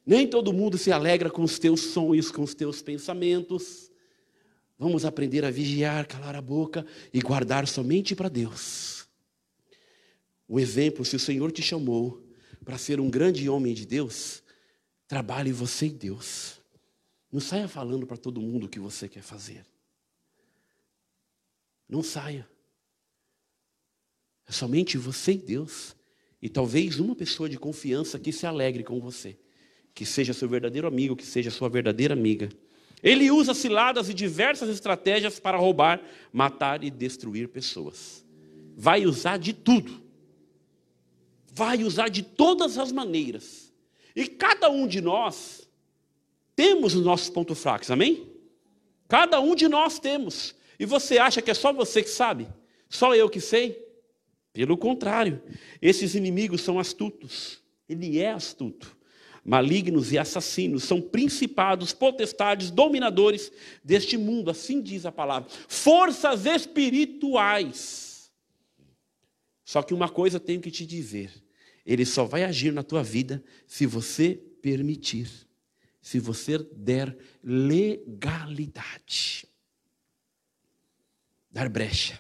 Nem 0.08 0.26
todo 0.26 0.54
mundo 0.54 0.78
se 0.78 0.90
alegra 0.90 1.30
com 1.30 1.44
os 1.44 1.60
teus 1.60 1.82
sonhos, 1.82 2.32
com 2.32 2.42
os 2.42 2.56
teus 2.56 2.82
pensamentos. 2.82 3.92
Vamos 4.80 5.04
aprender 5.04 5.44
a 5.44 5.52
vigiar, 5.52 6.08
calar 6.08 6.34
a 6.34 6.42
boca 6.42 6.86
e 7.14 7.20
guardar 7.20 7.68
somente 7.68 8.16
para 8.16 8.30
Deus. 8.30 9.06
Um 10.48 10.58
exemplo, 10.58 11.04
se 11.04 11.18
o 11.18 11.20
Senhor 11.20 11.52
te 11.52 11.62
chamou 11.62 12.26
para 12.64 12.78
ser 12.78 13.02
um 13.02 13.10
grande 13.10 13.50
homem 13.50 13.74
de 13.74 13.86
Deus, 13.86 14.42
trabalhe 15.10 15.52
você 15.52 15.88
e 15.88 15.92
Deus. 15.92 16.62
Não 17.30 17.42
saia 17.42 17.68
falando 17.68 18.08
para 18.08 18.16
todo 18.16 18.42
mundo 18.42 18.68
o 18.68 18.70
que 18.70 18.80
você 18.80 19.10
quer 19.10 19.24
fazer. 19.24 19.66
Não 21.90 22.02
saia. 22.02 22.48
É 24.48 24.54
somente 24.54 24.98
você 24.98 25.34
e 25.34 25.38
Deus. 25.38 25.98
E 26.42 26.48
talvez 26.48 26.98
uma 26.98 27.14
pessoa 27.14 27.50
de 27.50 27.60
confiança 27.60 28.18
que 28.18 28.32
se 28.32 28.46
alegre 28.46 28.86
com 28.86 29.02
você. 29.02 29.38
Que 29.98 30.06
seja 30.06 30.32
seu 30.32 30.48
verdadeiro 30.48 30.88
amigo, 30.88 31.16
que 31.16 31.26
seja 31.26 31.50
sua 31.50 31.68
verdadeira 31.70 32.14
amiga. 32.14 32.50
Ele 33.02 33.32
usa 33.32 33.56
ciladas 33.56 34.08
e 34.10 34.14
diversas 34.14 34.70
estratégias 34.70 35.40
para 35.40 35.58
roubar, 35.58 36.00
matar 36.32 36.84
e 36.84 36.92
destruir 36.92 37.48
pessoas. 37.48 38.24
Vai 38.76 39.08
usar 39.08 39.38
de 39.38 39.54
tudo. 39.54 40.00
Vai 41.52 41.84
usar 41.84 42.10
de 42.10 42.22
todas 42.22 42.78
as 42.78 42.92
maneiras. 42.92 43.74
E 44.16 44.28
cada 44.28 44.70
um 44.70 44.88
de 44.88 45.02
nós 45.02 45.68
temos 46.56 46.94
os 46.94 47.04
nossos 47.04 47.32
pontos 47.32 47.60
fracos, 47.60 47.90
amém? 47.90 48.32
Cada 49.08 49.42
um 49.42 49.56
de 49.56 49.68
nós 49.68 49.98
temos. 49.98 50.54
E 50.80 50.86
você 50.86 51.18
acha 51.18 51.42
que 51.42 51.50
é 51.50 51.56
só 51.56 51.74
você 51.74 52.04
que 52.04 52.10
sabe? 52.10 52.48
Só 52.88 53.16
eu 53.16 53.28
que 53.32 53.42
sei? 53.42 53.84
Pelo 54.54 54.78
contrário, 54.78 55.42
esses 55.82 56.14
inimigos 56.14 56.62
são 56.62 56.78
astutos. 56.78 57.64
Ele 57.90 58.20
é 58.20 58.32
astuto. 58.32 58.97
Malignos 59.48 60.12
e 60.12 60.18
assassinos 60.18 60.84
são 60.84 61.02
principados, 61.02 61.94
potestades, 61.94 62.70
dominadores 62.70 63.50
deste 63.82 64.18
mundo, 64.18 64.52
assim 64.52 64.82
diz 64.82 65.06
a 65.06 65.12
palavra. 65.12 65.50
Forças 65.70 66.46
espirituais. 66.46 68.30
Só 69.64 69.82
que 69.82 69.94
uma 69.94 70.10
coisa 70.10 70.38
tenho 70.38 70.60
que 70.60 70.70
te 70.70 70.86
dizer: 70.86 71.32
ele 71.86 72.06
só 72.06 72.26
vai 72.26 72.44
agir 72.44 72.74
na 72.74 72.84
tua 72.84 73.02
vida 73.02 73.42
se 73.66 73.86
você 73.86 74.38
permitir, 74.62 75.30
se 76.02 76.20
você 76.20 76.58
der 76.76 77.18
legalidade 77.42 79.48
dar 81.58 81.70
brecha, 81.70 82.20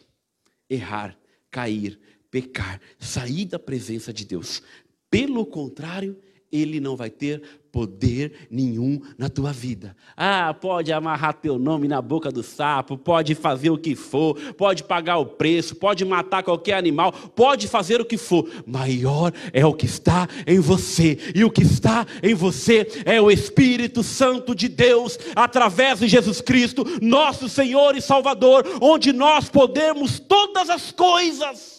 errar, 0.68 1.16
cair, 1.52 2.00
pecar, 2.32 2.82
sair 2.98 3.46
da 3.46 3.60
presença 3.60 4.12
de 4.12 4.26
Deus. 4.26 4.64
Pelo 5.12 5.46
contrário, 5.46 6.20
ele 6.52 6.80
não 6.80 6.96
vai 6.96 7.10
ter 7.10 7.42
poder 7.72 8.48
nenhum 8.50 9.00
na 9.18 9.30
tua 9.30 9.52
vida. 9.52 9.96
Ah, 10.16 10.54
pode 10.54 10.92
amarrar 10.92 11.34
teu 11.34 11.60
nome 11.60 11.88
na 11.88 12.02
boca 12.02 12.32
do 12.32 12.42
sapo, 12.42 12.98
pode 12.98 13.36
fazer 13.36 13.70
o 13.70 13.78
que 13.78 13.96
for, 13.96 14.36
pode 14.54 14.84
pagar 14.84 15.18
o 15.18 15.26
preço, 15.26 15.76
pode 15.76 16.04
matar 16.06 16.42
qualquer 16.42 16.74
animal, 16.74 17.12
pode 17.12 17.68
fazer 17.68 18.02
o 18.02 18.06
que 18.06 18.18
for. 18.18 18.50
Maior 18.66 19.32
é 19.54 19.66
o 19.66 19.74
que 19.74 19.86
está 19.86 20.28
em 20.48 20.60
você, 20.60 21.20
e 21.36 21.44
o 21.44 21.52
que 21.52 21.62
está 21.62 22.06
em 22.24 22.34
você 22.34 22.88
é 23.06 23.22
o 23.22 23.30
Espírito 23.30 24.02
Santo 24.02 24.56
de 24.56 24.68
Deus, 24.68 25.20
através 25.36 26.00
de 26.00 26.08
Jesus 26.08 26.42
Cristo, 26.42 26.84
nosso 27.02 27.48
Senhor 27.50 27.96
e 27.96 28.02
Salvador, 28.02 28.66
onde 28.82 29.12
nós 29.12 29.50
podemos 29.50 30.20
todas 30.20 30.70
as 30.70 30.92
coisas. 30.92 31.78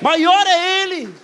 Maior 0.00 0.46
é 0.46 0.82
Ele 0.82 1.23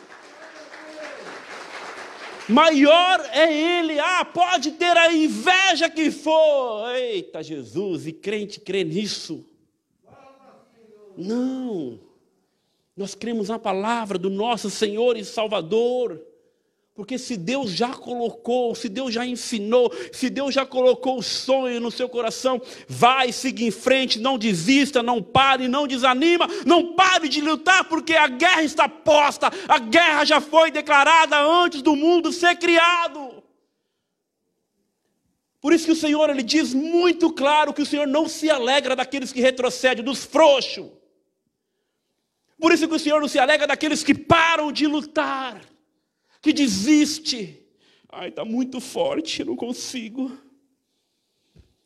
maior 2.50 3.20
é 3.32 3.52
Ele. 3.80 3.98
Ah, 3.98 4.24
pode 4.24 4.72
ter 4.72 4.96
a 4.96 5.12
inveja 5.12 5.88
que 5.88 6.10
for. 6.10 6.94
Eita 6.94 7.42
Jesus, 7.42 8.06
e 8.06 8.12
crente 8.12 8.60
crê 8.60 8.84
nisso. 8.84 9.46
Não, 11.16 11.98
nós 12.96 13.14
cremos 13.14 13.48
na 13.48 13.58
palavra 13.58 14.18
do 14.18 14.30
nosso 14.30 14.70
Senhor 14.70 15.16
e 15.16 15.24
Salvador. 15.24 16.20
Porque 17.00 17.16
se 17.16 17.34
Deus 17.34 17.70
já 17.70 17.94
colocou, 17.94 18.74
se 18.74 18.86
Deus 18.86 19.14
já 19.14 19.24
ensinou, 19.24 19.90
se 20.12 20.28
Deus 20.28 20.52
já 20.52 20.66
colocou 20.66 21.16
o 21.16 21.22
sonho 21.22 21.80
no 21.80 21.90
seu 21.90 22.10
coração, 22.10 22.60
vai, 22.86 23.32
siga 23.32 23.64
em 23.64 23.70
frente, 23.70 24.18
não 24.18 24.36
desista, 24.36 25.02
não 25.02 25.22
pare, 25.22 25.66
não 25.66 25.86
desanima, 25.86 26.46
não 26.66 26.94
pare 26.94 27.26
de 27.26 27.40
lutar, 27.40 27.84
porque 27.84 28.12
a 28.12 28.28
guerra 28.28 28.62
está 28.64 28.86
posta, 28.86 29.50
a 29.66 29.78
guerra 29.78 30.26
já 30.26 30.42
foi 30.42 30.70
declarada 30.70 31.40
antes 31.40 31.80
do 31.80 31.96
mundo 31.96 32.30
ser 32.30 32.56
criado. 32.56 33.42
Por 35.58 35.72
isso 35.72 35.86
que 35.86 35.92
o 35.92 35.96
Senhor 35.96 36.28
ele 36.28 36.42
diz 36.42 36.74
muito 36.74 37.32
claro 37.32 37.72
que 37.72 37.80
o 37.80 37.86
Senhor 37.86 38.06
não 38.06 38.28
se 38.28 38.50
alegra 38.50 38.94
daqueles 38.94 39.32
que 39.32 39.40
retrocedem, 39.40 40.04
dos 40.04 40.22
frouxos. 40.22 40.90
Por 42.58 42.74
isso 42.74 42.86
que 42.86 42.94
o 42.94 42.98
Senhor 42.98 43.22
não 43.22 43.28
se 43.28 43.38
alegra 43.38 43.66
daqueles 43.66 44.04
que 44.04 44.12
param 44.12 44.70
de 44.70 44.86
lutar 44.86 45.62
que 46.40 46.52
desiste. 46.52 47.62
Ai, 48.08 48.28
está 48.28 48.44
muito 48.44 48.80
forte, 48.80 49.40
eu 49.40 49.46
não 49.46 49.56
consigo. 49.56 50.36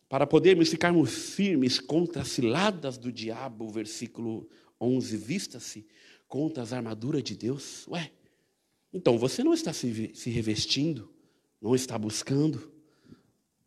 Para 0.09 0.26
podermos 0.26 0.68
ficarmos 0.68 1.34
firmes 1.34 1.80
contra 1.80 2.22
as 2.22 2.28
ciladas 2.28 2.96
do 2.96 3.11
diabo, 3.11 3.68
versículo 3.68 4.48
11, 4.80 5.16
vista-se 5.16 5.86
contra 6.28 6.62
as 6.62 6.72
armaduras 6.72 7.22
de 7.22 7.36
Deus. 7.36 7.86
Ué, 7.88 8.11
então 8.92 9.18
você 9.18 9.42
não 9.42 9.52
está 9.52 9.72
se, 9.72 10.12
se 10.14 10.30
revestindo, 10.30 11.12
não 11.61 11.74
está 11.74 11.98
buscando, 11.98 12.72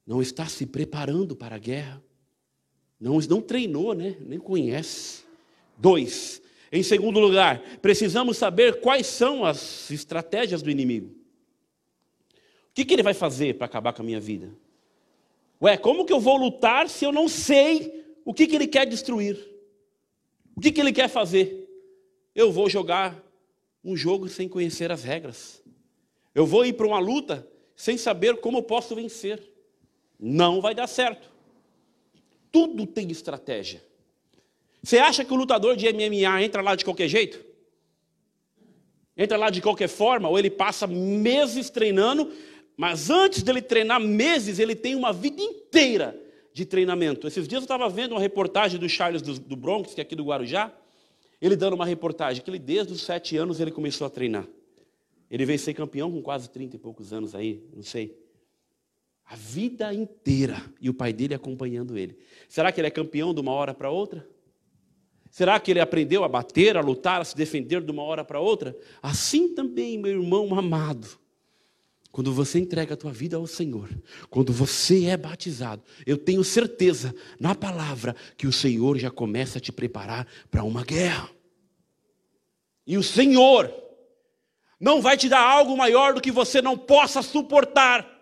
não 0.05 0.21
está 0.21 0.47
se 0.47 0.65
preparando 0.65 1.35
para 1.35 1.57
a 1.57 1.59
guerra, 1.59 2.01
não, 2.99 3.19
não 3.19 3.41
treinou, 3.41 3.93
né? 3.93 4.17
nem 4.21 4.39
conhece. 4.39 5.25
Dois, 5.77 6.41
em 6.71 6.83
segundo 6.83 7.19
lugar, 7.19 7.61
precisamos 7.81 8.37
saber 8.37 8.81
quais 8.81 9.07
são 9.07 9.45
as 9.45 9.89
estratégias 9.89 10.61
do 10.61 10.69
inimigo. 10.69 11.07
O 11.07 12.73
que, 12.73 12.85
que 12.85 12.93
ele 12.93 13.03
vai 13.03 13.13
fazer 13.13 13.55
para 13.55 13.65
acabar 13.65 13.93
com 13.93 14.01
a 14.01 14.05
minha 14.05 14.19
vida? 14.19 14.51
Ué, 15.61 15.77
como 15.77 16.05
que 16.05 16.13
eu 16.13 16.19
vou 16.19 16.37
lutar 16.37 16.87
se 16.89 17.05
eu 17.05 17.11
não 17.11 17.27
sei 17.27 18.05
o 18.23 18.33
que, 18.33 18.45
que 18.45 18.55
ele 18.55 18.67
quer 18.67 18.85
destruir? 18.85 19.37
O 20.55 20.61
que, 20.61 20.71
que 20.71 20.81
ele 20.81 20.91
quer 20.91 21.07
fazer? 21.07 21.67
Eu 22.35 22.51
vou 22.51 22.69
jogar 22.69 23.23
um 23.83 23.95
jogo 23.95 24.27
sem 24.27 24.49
conhecer 24.49 24.91
as 24.91 25.03
regras. 25.03 25.63
Eu 26.35 26.45
vou 26.45 26.65
ir 26.65 26.73
para 26.73 26.85
uma 26.85 26.99
luta 26.99 27.47
sem 27.75 27.97
saber 27.97 28.37
como 28.37 28.59
eu 28.59 28.63
posso 28.63 28.95
vencer. 28.95 29.41
Não 30.19 30.61
vai 30.61 30.75
dar 30.75 30.87
certo. 30.87 31.31
Tudo 32.51 32.85
tem 32.85 33.09
estratégia. 33.09 33.83
Você 34.87 34.99
acha 34.99 35.25
que 35.25 35.33
o 35.33 35.35
lutador 35.35 35.75
de 35.75 35.85
MMA 35.91 36.41
entra 36.41 36.61
lá 36.61 36.73
de 36.73 36.85
qualquer 36.85 37.09
jeito? 37.09 37.43
Entra 39.17 39.37
lá 39.37 39.49
de 39.49 39.59
qualquer 39.59 39.89
forma, 39.89 40.29
ou 40.29 40.39
ele 40.39 40.49
passa 40.49 40.87
meses 40.87 41.69
treinando, 41.69 42.31
mas 42.77 43.09
antes 43.09 43.43
dele 43.43 43.61
treinar 43.61 43.99
meses, 43.99 44.59
ele 44.59 44.73
tem 44.73 44.95
uma 44.95 45.11
vida 45.11 45.41
inteira 45.41 46.17
de 46.53 46.63
treinamento. 46.63 47.27
Esses 47.27 47.49
dias 47.49 47.63
eu 47.63 47.65
estava 47.65 47.89
vendo 47.89 48.13
uma 48.13 48.21
reportagem 48.21 48.79
do 48.79 48.87
Charles 48.87 49.21
do, 49.21 49.57
Bronx, 49.57 49.93
que 49.93 49.99
é 49.99 50.03
aqui 50.03 50.15
do 50.15 50.23
Guarujá, 50.23 50.71
ele 51.41 51.57
dando 51.57 51.73
uma 51.73 51.85
reportagem 51.85 52.41
que 52.41 52.49
ele 52.49 52.57
desde 52.57 52.93
os 52.93 53.01
sete 53.01 53.35
anos 53.35 53.59
ele 53.59 53.71
começou 53.71 54.07
a 54.07 54.09
treinar. 54.09 54.47
Ele 55.29 55.43
veio 55.43 55.59
ser 55.59 55.73
campeão 55.73 56.09
com 56.09 56.21
quase 56.21 56.49
30 56.49 56.77
e 56.77 56.79
poucos 56.79 57.11
anos 57.11 57.35
aí, 57.35 57.61
não 57.75 57.83
sei. 57.83 58.17
A 59.25 59.35
vida 59.35 59.93
inteira. 59.93 60.63
E 60.79 60.89
o 60.89 60.93
pai 60.93 61.11
dele 61.11 61.33
acompanhando 61.33 61.97
ele. 61.97 62.17
Será 62.47 62.71
que 62.71 62.79
ele 62.79 62.87
é 62.87 62.91
campeão 62.91 63.33
de 63.33 63.41
uma 63.41 63.51
hora 63.51 63.73
para 63.73 63.91
outra? 63.91 64.25
Será 65.29 65.59
que 65.59 65.71
ele 65.71 65.79
aprendeu 65.79 66.23
a 66.23 66.27
bater, 66.27 66.77
a 66.77 66.81
lutar, 66.81 67.21
a 67.21 67.23
se 67.25 67.35
defender 67.35 67.81
de 67.81 67.91
uma 67.91 68.03
hora 68.03 68.23
para 68.23 68.39
outra? 68.39 68.75
Assim 69.01 69.53
também, 69.53 69.97
meu 69.97 70.11
irmão 70.11 70.57
amado, 70.57 71.07
quando 72.11 72.33
você 72.33 72.57
entrega 72.57 72.95
a 72.95 72.97
tua 72.97 73.11
vida 73.11 73.37
ao 73.37 73.45
Senhor, 73.45 73.89
quando 74.29 74.51
você 74.51 75.05
é 75.05 75.15
batizado, 75.15 75.83
eu 76.05 76.17
tenho 76.17 76.43
certeza 76.43 77.13
na 77.39 77.53
palavra 77.53 78.15
que 78.35 78.47
o 78.47 78.51
Senhor 78.51 78.97
já 78.97 79.11
começa 79.11 79.59
a 79.59 79.61
te 79.61 79.71
preparar 79.71 80.25
para 80.49 80.63
uma 80.63 80.83
guerra. 80.83 81.29
E 82.87 82.97
o 82.97 83.03
Senhor 83.03 83.71
não 84.79 85.01
vai 85.01 85.17
te 85.17 85.27
dar 85.27 85.41
algo 85.41 85.75
maior 85.75 86.13
do 86.13 86.21
que 86.21 86.31
você 86.31 86.61
não 86.61 86.77
possa 86.77 87.21
suportar. 87.21 88.16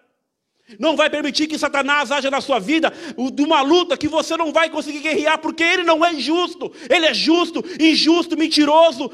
Não 0.79 0.95
vai 0.95 1.09
permitir 1.09 1.47
que 1.47 1.59
Satanás 1.59 2.11
haja 2.11 2.31
na 2.31 2.41
sua 2.41 2.59
vida 2.59 2.91
de 3.33 3.43
uma 3.43 3.61
luta 3.61 3.95
que 3.95 4.07
você 4.07 4.35
não 4.35 4.51
vai 4.51 4.69
conseguir 4.69 4.99
guerrear, 4.99 5.37
porque 5.37 5.63
ele 5.63 5.83
não 5.83 6.03
é 6.03 6.15
justo. 6.15 6.71
Ele 6.89 7.05
é 7.05 7.13
justo, 7.13 7.63
injusto, 7.79 8.35
mentiroso. 8.35 9.11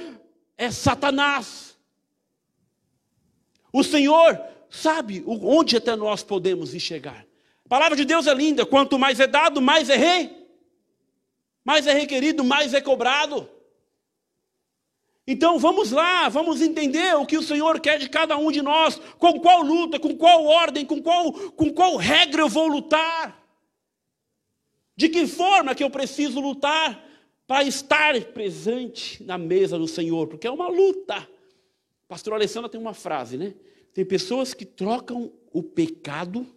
É 0.58 0.72
Satanás. 0.72 1.78
O 3.74 3.84
Senhor 3.84 4.40
sabe 4.70 5.24
onde 5.26 5.76
até 5.76 5.96
nós 5.96 6.24
podemos 6.24 6.74
enxergar. 6.74 7.26
A 7.66 7.70
palavra 7.70 7.98
de 7.98 8.06
Deus 8.06 8.28
é 8.28 8.34
linda. 8.34 8.66
Quanto 8.66 8.98
mais 8.98 9.20
é 9.20 9.28
dado, 9.28 9.62
mais 9.62 9.90
é 9.90 9.98
rei. 9.98 10.42
Mais 11.66 11.86
é 11.86 11.94
requerido, 11.94 12.44
mais 12.44 12.74
é 12.74 12.80
cobrado. 12.80 13.48
Então 15.28 15.60
vamos 15.60 15.92
lá, 15.92 16.28
vamos 16.30 16.62
entender 16.62 17.16
o 17.16 17.26
que 17.26 17.38
o 17.38 17.44
Senhor 17.44 17.80
quer 17.80 18.00
de 18.00 18.10
cada 18.10 18.38
um 18.38 18.52
de 18.52 18.62
nós, 18.62 19.00
com 19.20 19.40
qual 19.40 19.62
luta, 19.62 20.00
com 20.00 20.16
qual 20.16 20.46
ordem, 20.46 20.86
com 20.86 21.02
qual, 21.02 21.32
com 21.32 21.72
qual 21.72 21.96
regra 21.96 22.42
eu 22.42 22.50
vou 22.50 22.68
lutar. 22.68 23.40
De 24.96 25.08
que 25.10 25.28
forma 25.28 25.76
que 25.76 25.84
eu 25.84 25.90
preciso 25.90 26.40
lutar 26.40 27.08
para 27.46 27.64
estar 27.64 28.20
presente 28.26 29.24
na 29.24 29.38
mesa 29.38 29.78
do 29.78 29.88
Senhor, 29.88 30.28
porque 30.28 30.48
é 30.48 30.52
uma 30.52 30.68
luta. 30.68 31.28
Pastor 32.08 32.34
Alessandra 32.34 32.70
tem 32.70 32.80
uma 32.80 32.94
frase, 32.94 33.38
né? 33.38 33.54
Tem 33.94 34.06
pessoas 34.06 34.54
que 34.54 34.66
trocam 34.66 35.32
o 35.52 35.62
pecado 35.62 36.48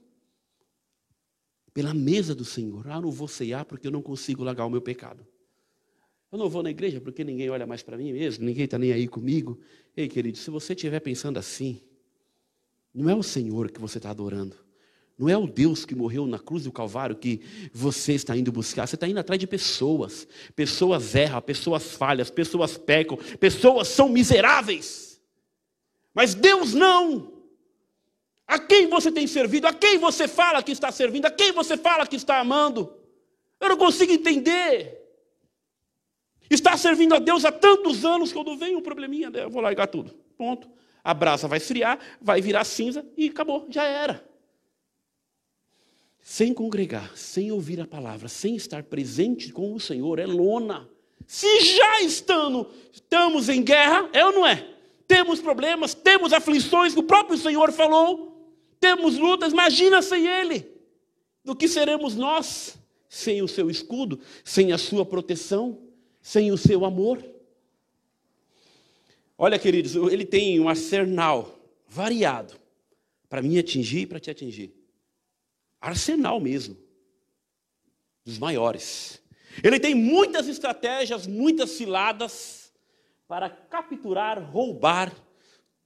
pela 1.73 1.93
mesa 1.93 2.35
do 2.35 2.45
Senhor. 2.45 2.89
Ah, 2.89 3.01
não 3.01 3.11
vou 3.11 3.29
ceiar 3.29 3.65
porque 3.65 3.87
eu 3.87 3.91
não 3.91 4.03
consigo 4.03 4.45
largar 4.45 4.65
o 4.65 4.71
meu 4.71 4.81
pecado. 4.81 5.27
Eu 6.35 6.39
não 6.39 6.49
vou 6.49 6.64
na 6.64 6.70
igreja 6.70 7.01
porque 7.01 7.22
ninguém 7.22 7.49
olha 7.49 7.64
mais 7.64 7.80
para 7.80 7.97
mim 7.97 8.12
mesmo, 8.12 8.45
ninguém 8.45 8.64
está 8.64 8.76
nem 8.76 8.93
aí 8.93 9.07
comigo. 9.07 9.57
Ei, 9.97 10.09
querido, 10.09 10.37
se 10.37 10.51
você 10.51 10.72
estiver 10.72 10.99
pensando 10.99 11.39
assim, 11.39 11.80
não 12.93 13.09
é 13.09 13.14
o 13.14 13.22
Senhor 13.22 13.70
que 13.70 13.80
você 13.80 13.99
está 13.99 14.11
adorando. 14.11 14.57
Não 15.16 15.28
é 15.28 15.39
o 15.39 15.47
Deus 15.47 15.85
que 15.85 15.95
morreu 15.95 16.26
na 16.26 16.41
cruz 16.41 16.64
do 16.64 16.72
Calvário 16.72 17.14
que 17.14 17.41
você 17.72 18.14
está 18.14 18.37
indo 18.37 18.51
buscar. 18.51 18.85
Você 18.85 18.97
está 18.97 19.07
indo 19.07 19.20
atrás 19.20 19.39
de 19.39 19.47
pessoas. 19.47 20.26
Pessoas 20.57 21.14
erram, 21.14 21.41
pessoas 21.41 21.93
falham, 21.93 22.26
pessoas 22.26 22.76
pecam, 22.76 23.16
pessoas 23.39 23.87
são 23.87 24.09
miseráveis. 24.09 25.22
Mas 26.12 26.35
Deus 26.35 26.74
não. 26.74 27.32
A 28.45 28.59
quem 28.59 28.89
você 28.89 29.12
tem 29.12 29.28
servido? 29.28 29.68
A 29.68 29.72
quem 29.72 29.99
você 29.99 30.26
fala 30.26 30.64
que 30.64 30.72
está 30.72 30.91
servindo? 30.91 31.26
A 31.26 31.30
quem 31.30 31.53
você 31.53 31.76
fala 31.76 32.05
que 32.09 32.16
está 32.16 32.41
amando? 32.41 32.93
Eu 33.61 33.68
não 33.68 33.76
consigo 33.76 34.11
entender. 34.11 35.03
Está 36.51 36.76
servindo 36.76 37.14
a 37.14 37.18
Deus 37.18 37.45
há 37.45 37.53
tantos 37.53 38.05
anos, 38.05 38.32
quando 38.32 38.57
vem 38.57 38.76
um 38.76 38.82
probleminha, 38.82 39.30
eu 39.34 39.51
vou 39.51 39.62
largar 39.62 39.86
tudo. 39.86 40.14
Ponto. 40.36 40.68
A 41.03 41.12
brasa 41.12 41.47
vai 41.47 41.59
esfriar, 41.59 41.99
vai 42.20 42.40
virar 42.40 42.64
cinza 42.64 43.05
e 43.16 43.28
acabou, 43.28 43.66
já 43.68 43.84
era. 43.84 44.26
Sem 46.20 46.55
congregar, 46.55 47.16
sem 47.16 47.53
ouvir 47.53 47.80
a 47.80 47.86
palavra, 47.86 48.28
sem 48.28 48.57
estar 48.57 48.82
presente 48.82 49.53
com 49.53 49.74
o 49.74 49.80
Senhor, 49.80 50.18
é 50.18 50.26
lona. 50.26 50.88
Se 51.26 51.61
já 51.61 52.01
estando, 52.01 52.66
estamos 52.90 53.51
em 53.51 53.62
guerra, 53.62 54.09
é 54.12 54.24
ou 54.24 54.32
não 54.32 54.47
é? 54.47 54.66
Temos 55.07 55.40
problemas, 55.40 55.92
temos 55.92 56.32
aflições 56.32 56.97
o 56.97 57.03
próprio 57.03 57.36
Senhor 57.36 57.70
falou, 57.72 58.51
temos 58.80 59.18
lutas, 59.18 59.53
imagina 59.53 60.01
sem 60.01 60.26
Ele. 60.26 60.66
Do 61.45 61.55
que 61.55 61.68
seremos 61.68 62.14
nós 62.14 62.78
sem 63.07 63.42
o 63.42 63.49
seu 63.49 63.70
escudo, 63.70 64.18
sem 64.42 64.72
a 64.72 64.78
sua 64.78 65.05
proteção? 65.05 65.84
Sem 66.25 66.51
o 66.51 66.57
seu 66.57 66.87
amor. 66.87 67.22
Olha, 69.37 69.59
queridos, 69.59 69.95
ele 69.95 70.25
tem 70.25 70.59
um 70.59 70.70
arsenal 70.70 71.55
variado 71.87 72.55
para 73.29 73.43
me 73.43 73.59
atingir 73.59 74.01
e 74.01 74.07
para 74.07 74.18
te 74.18 74.31
atingir. 74.31 74.72
Arsenal 75.79 76.41
mesmo, 76.41 76.79
dos 78.25 78.39
maiores. 78.39 79.20
Ele 79.62 79.79
tem 79.79 79.95
muitas 79.95 80.49
estratégias, 80.49 81.27
muitas 81.27 81.72
ciladas 81.72 82.72
para 83.29 83.51
capturar, 83.51 84.43
roubar 84.51 85.14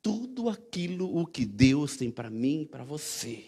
tudo 0.01 0.49
aquilo 0.49 1.19
o 1.19 1.27
que 1.27 1.45
Deus 1.45 1.97
tem 1.97 2.13
para 2.13 2.31
mim 2.31 2.63
e 2.63 2.67
para 2.67 2.85
você. 2.85 3.45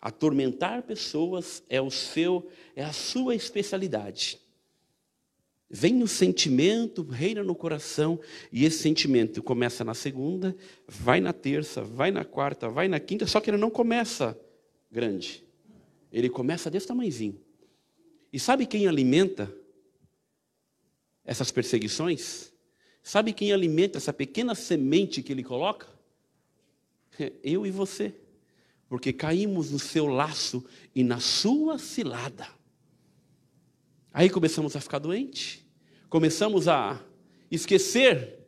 Atormentar 0.00 0.84
pessoas 0.84 1.64
é 1.68 1.80
o 1.80 1.90
seu, 1.90 2.48
é 2.76 2.84
a 2.84 2.92
sua 2.92 3.34
especialidade. 3.34 4.38
Vem 5.72 5.94
no 5.94 6.08
sentimento, 6.08 7.04
reina 7.04 7.44
no 7.44 7.54
coração, 7.54 8.18
e 8.50 8.64
esse 8.64 8.78
sentimento 8.78 9.40
começa 9.40 9.84
na 9.84 9.94
segunda, 9.94 10.56
vai 10.88 11.20
na 11.20 11.32
terça, 11.32 11.80
vai 11.80 12.10
na 12.10 12.24
quarta, 12.24 12.68
vai 12.68 12.88
na 12.88 12.98
quinta, 12.98 13.24
só 13.24 13.40
que 13.40 13.50
ele 13.50 13.56
não 13.56 13.70
começa 13.70 14.36
grande. 14.90 15.44
Ele 16.12 16.28
começa 16.28 16.68
desse 16.68 16.88
tamanhozinho. 16.88 17.40
E 18.32 18.40
sabe 18.40 18.66
quem 18.66 18.88
alimenta 18.88 19.52
essas 21.24 21.52
perseguições? 21.52 22.52
Sabe 23.00 23.32
quem 23.32 23.52
alimenta 23.52 23.98
essa 23.98 24.12
pequena 24.12 24.56
semente 24.56 25.22
que 25.22 25.32
ele 25.32 25.44
coloca? 25.44 25.86
Eu 27.44 27.64
e 27.64 27.70
você. 27.70 28.12
Porque 28.88 29.12
caímos 29.12 29.70
no 29.70 29.78
seu 29.78 30.06
laço 30.06 30.64
e 30.92 31.04
na 31.04 31.20
sua 31.20 31.78
cilada. 31.78 32.48
Aí 34.12 34.28
começamos 34.28 34.74
a 34.74 34.80
ficar 34.80 34.98
doente, 34.98 35.66
começamos 36.08 36.66
a 36.66 37.00
esquecer 37.50 38.38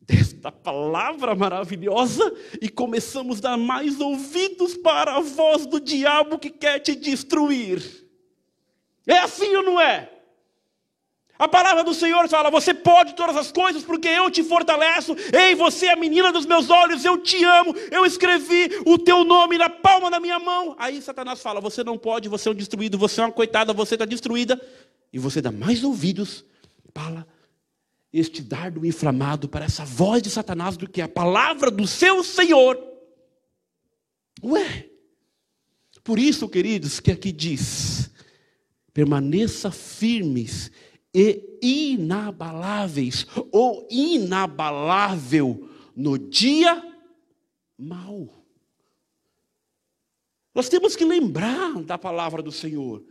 desta 0.00 0.50
palavra 0.50 1.34
maravilhosa 1.34 2.34
e 2.62 2.68
começamos 2.68 3.38
a 3.38 3.50
dar 3.50 3.56
mais 3.58 4.00
ouvidos 4.00 4.74
para 4.74 5.16
a 5.16 5.20
voz 5.20 5.66
do 5.66 5.78
diabo 5.78 6.38
que 6.38 6.48
quer 6.48 6.78
te 6.78 6.94
destruir. 6.94 8.06
É 9.06 9.18
assim 9.18 9.54
ou 9.56 9.62
não 9.62 9.80
é? 9.80 10.17
A 11.38 11.46
palavra 11.46 11.84
do 11.84 11.94
Senhor 11.94 12.28
fala: 12.28 12.50
Você 12.50 12.74
pode 12.74 13.14
todas 13.14 13.36
as 13.36 13.52
coisas, 13.52 13.84
porque 13.84 14.08
eu 14.08 14.28
te 14.28 14.42
fortaleço. 14.42 15.14
Ei, 15.32 15.54
você 15.54 15.86
é 15.86 15.92
a 15.92 15.96
menina 15.96 16.32
dos 16.32 16.44
meus 16.44 16.68
olhos, 16.68 17.04
eu 17.04 17.16
te 17.18 17.42
amo. 17.44 17.74
Eu 17.92 18.04
escrevi 18.04 18.68
o 18.84 18.98
teu 18.98 19.22
nome 19.22 19.56
na 19.56 19.70
palma 19.70 20.10
da 20.10 20.18
minha 20.18 20.40
mão. 20.40 20.74
Aí 20.78 21.00
Satanás 21.00 21.40
fala: 21.40 21.60
Você 21.60 21.84
não 21.84 21.96
pode, 21.96 22.28
você 22.28 22.48
é 22.48 22.52
um 22.52 22.56
destruído, 22.56 22.98
você 22.98 23.20
é 23.20 23.24
uma 23.24 23.32
coitada, 23.32 23.72
você 23.72 23.94
está 23.94 24.04
destruída. 24.04 24.60
E 25.12 25.18
você 25.18 25.40
dá 25.40 25.52
mais 25.52 25.84
ouvidos 25.84 26.44
para 26.92 27.24
este 28.12 28.42
dardo 28.42 28.84
inflamado, 28.84 29.48
para 29.48 29.64
essa 29.64 29.84
voz 29.84 30.20
de 30.20 30.30
Satanás, 30.30 30.76
do 30.76 30.88
que 30.88 31.00
a 31.00 31.08
palavra 31.08 31.70
do 31.70 31.86
seu 31.86 32.24
Senhor. 32.24 32.76
Ué, 34.42 34.88
por 36.02 36.18
isso, 36.18 36.48
queridos, 36.48 36.98
que 36.98 37.12
aqui 37.12 37.30
diz: 37.30 38.10
permaneça 38.92 39.70
firmes 39.70 40.72
e 41.14 41.58
inabaláveis, 41.62 43.26
ou 43.50 43.86
inabalável 43.90 45.68
no 45.96 46.18
dia 46.18 46.82
mau. 47.78 48.28
Nós 50.54 50.68
temos 50.68 50.96
que 50.96 51.04
lembrar 51.04 51.74
da 51.82 51.96
palavra 51.96 52.42
do 52.42 52.52
Senhor. 52.52 53.02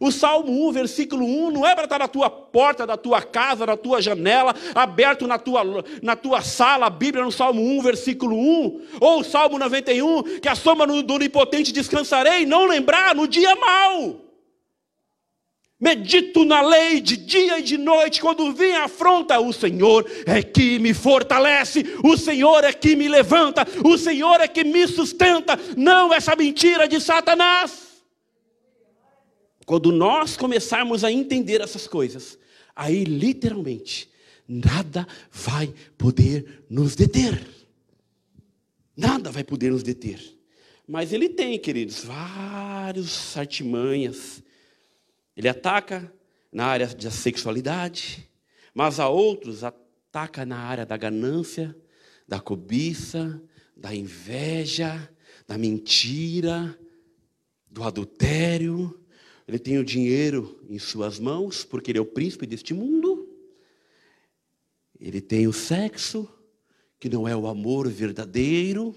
O 0.00 0.10
Salmo 0.10 0.68
1, 0.68 0.72
versículo 0.72 1.24
1, 1.24 1.50
não 1.52 1.66
é 1.66 1.74
para 1.74 1.84
estar 1.84 1.98
na 1.98 2.08
tua 2.08 2.28
porta, 2.28 2.86
da 2.86 2.96
tua 2.96 3.22
casa, 3.22 3.64
na 3.64 3.76
tua 3.76 4.02
janela, 4.02 4.54
aberto 4.74 5.28
na 5.28 5.38
tua, 5.38 5.62
na 6.02 6.16
tua 6.16 6.42
sala, 6.42 6.86
a 6.86 6.90
Bíblia 6.90 7.24
no 7.24 7.30
Salmo 7.30 7.62
1, 7.78 7.82
versículo 7.82 8.36
1, 8.36 8.80
ou 9.00 9.20
o 9.20 9.24
Salmo 9.24 9.58
91, 9.58 10.40
que 10.40 10.48
a 10.48 10.56
soma 10.56 10.86
do 10.86 11.14
onipotente 11.14 11.72
descansarei, 11.72 12.44
não 12.44 12.66
lembrar 12.66 13.14
no 13.14 13.28
dia 13.28 13.54
mau. 13.54 14.31
Medito 15.82 16.44
na 16.44 16.62
lei 16.62 17.00
de 17.00 17.16
dia 17.16 17.58
e 17.58 17.62
de 17.62 17.76
noite, 17.76 18.20
quando 18.20 18.54
vem 18.54 18.72
a 18.76 18.84
afronta, 18.84 19.40
o 19.40 19.52
Senhor 19.52 20.08
é 20.24 20.40
que 20.40 20.78
me 20.78 20.94
fortalece, 20.94 21.82
o 22.04 22.16
Senhor 22.16 22.62
é 22.62 22.72
que 22.72 22.94
me 22.94 23.08
levanta, 23.08 23.66
o 23.84 23.98
Senhor 23.98 24.40
é 24.40 24.46
que 24.46 24.62
me 24.62 24.86
sustenta, 24.86 25.58
não 25.76 26.14
essa 26.14 26.36
mentira 26.36 26.86
de 26.86 27.00
Satanás. 27.00 28.00
Quando 29.66 29.90
nós 29.90 30.36
começarmos 30.36 31.02
a 31.02 31.10
entender 31.10 31.60
essas 31.60 31.88
coisas, 31.88 32.38
aí 32.76 33.02
literalmente, 33.02 34.08
nada 34.46 35.04
vai 35.32 35.74
poder 35.98 36.62
nos 36.70 36.94
deter. 36.94 37.44
Nada 38.96 39.32
vai 39.32 39.42
poder 39.42 39.72
nos 39.72 39.82
deter. 39.82 40.20
Mas 40.86 41.12
ele 41.12 41.28
tem, 41.28 41.58
queridos, 41.58 42.04
vários 42.04 43.36
artimanhas 43.36 44.44
ele 45.36 45.48
ataca 45.48 46.12
na 46.50 46.66
área 46.66 46.86
da 46.86 47.10
sexualidade, 47.10 48.28
mas 48.74 49.00
a 49.00 49.08
outros 49.08 49.64
ataca 49.64 50.44
na 50.44 50.58
área 50.58 50.84
da 50.84 50.96
ganância, 50.96 51.74
da 52.28 52.38
cobiça, 52.40 53.42
da 53.76 53.94
inveja, 53.94 55.10
da 55.46 55.56
mentira, 55.56 56.78
do 57.70 57.82
adultério. 57.82 59.00
Ele 59.48 59.58
tem 59.58 59.78
o 59.78 59.84
dinheiro 59.84 60.62
em 60.68 60.78
suas 60.78 61.18
mãos, 61.18 61.64
porque 61.64 61.90
ele 61.90 61.98
é 61.98 62.02
o 62.02 62.06
príncipe 62.06 62.46
deste 62.46 62.74
mundo. 62.74 63.28
Ele 65.00 65.20
tem 65.20 65.48
o 65.48 65.52
sexo, 65.52 66.28
que 67.00 67.08
não 67.08 67.26
é 67.26 67.34
o 67.34 67.46
amor 67.46 67.88
verdadeiro. 67.88 68.94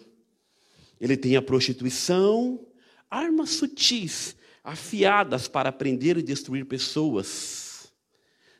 Ele 1.00 1.18
tem 1.18 1.36
a 1.36 1.42
prostituição, 1.42 2.68
armas 3.10 3.52
sutis 3.52 4.36
afiadas 4.66 5.48
para 5.48 5.72
prender 5.72 6.18
e 6.18 6.24
destruir 6.24 6.66
pessoas, 6.66 7.94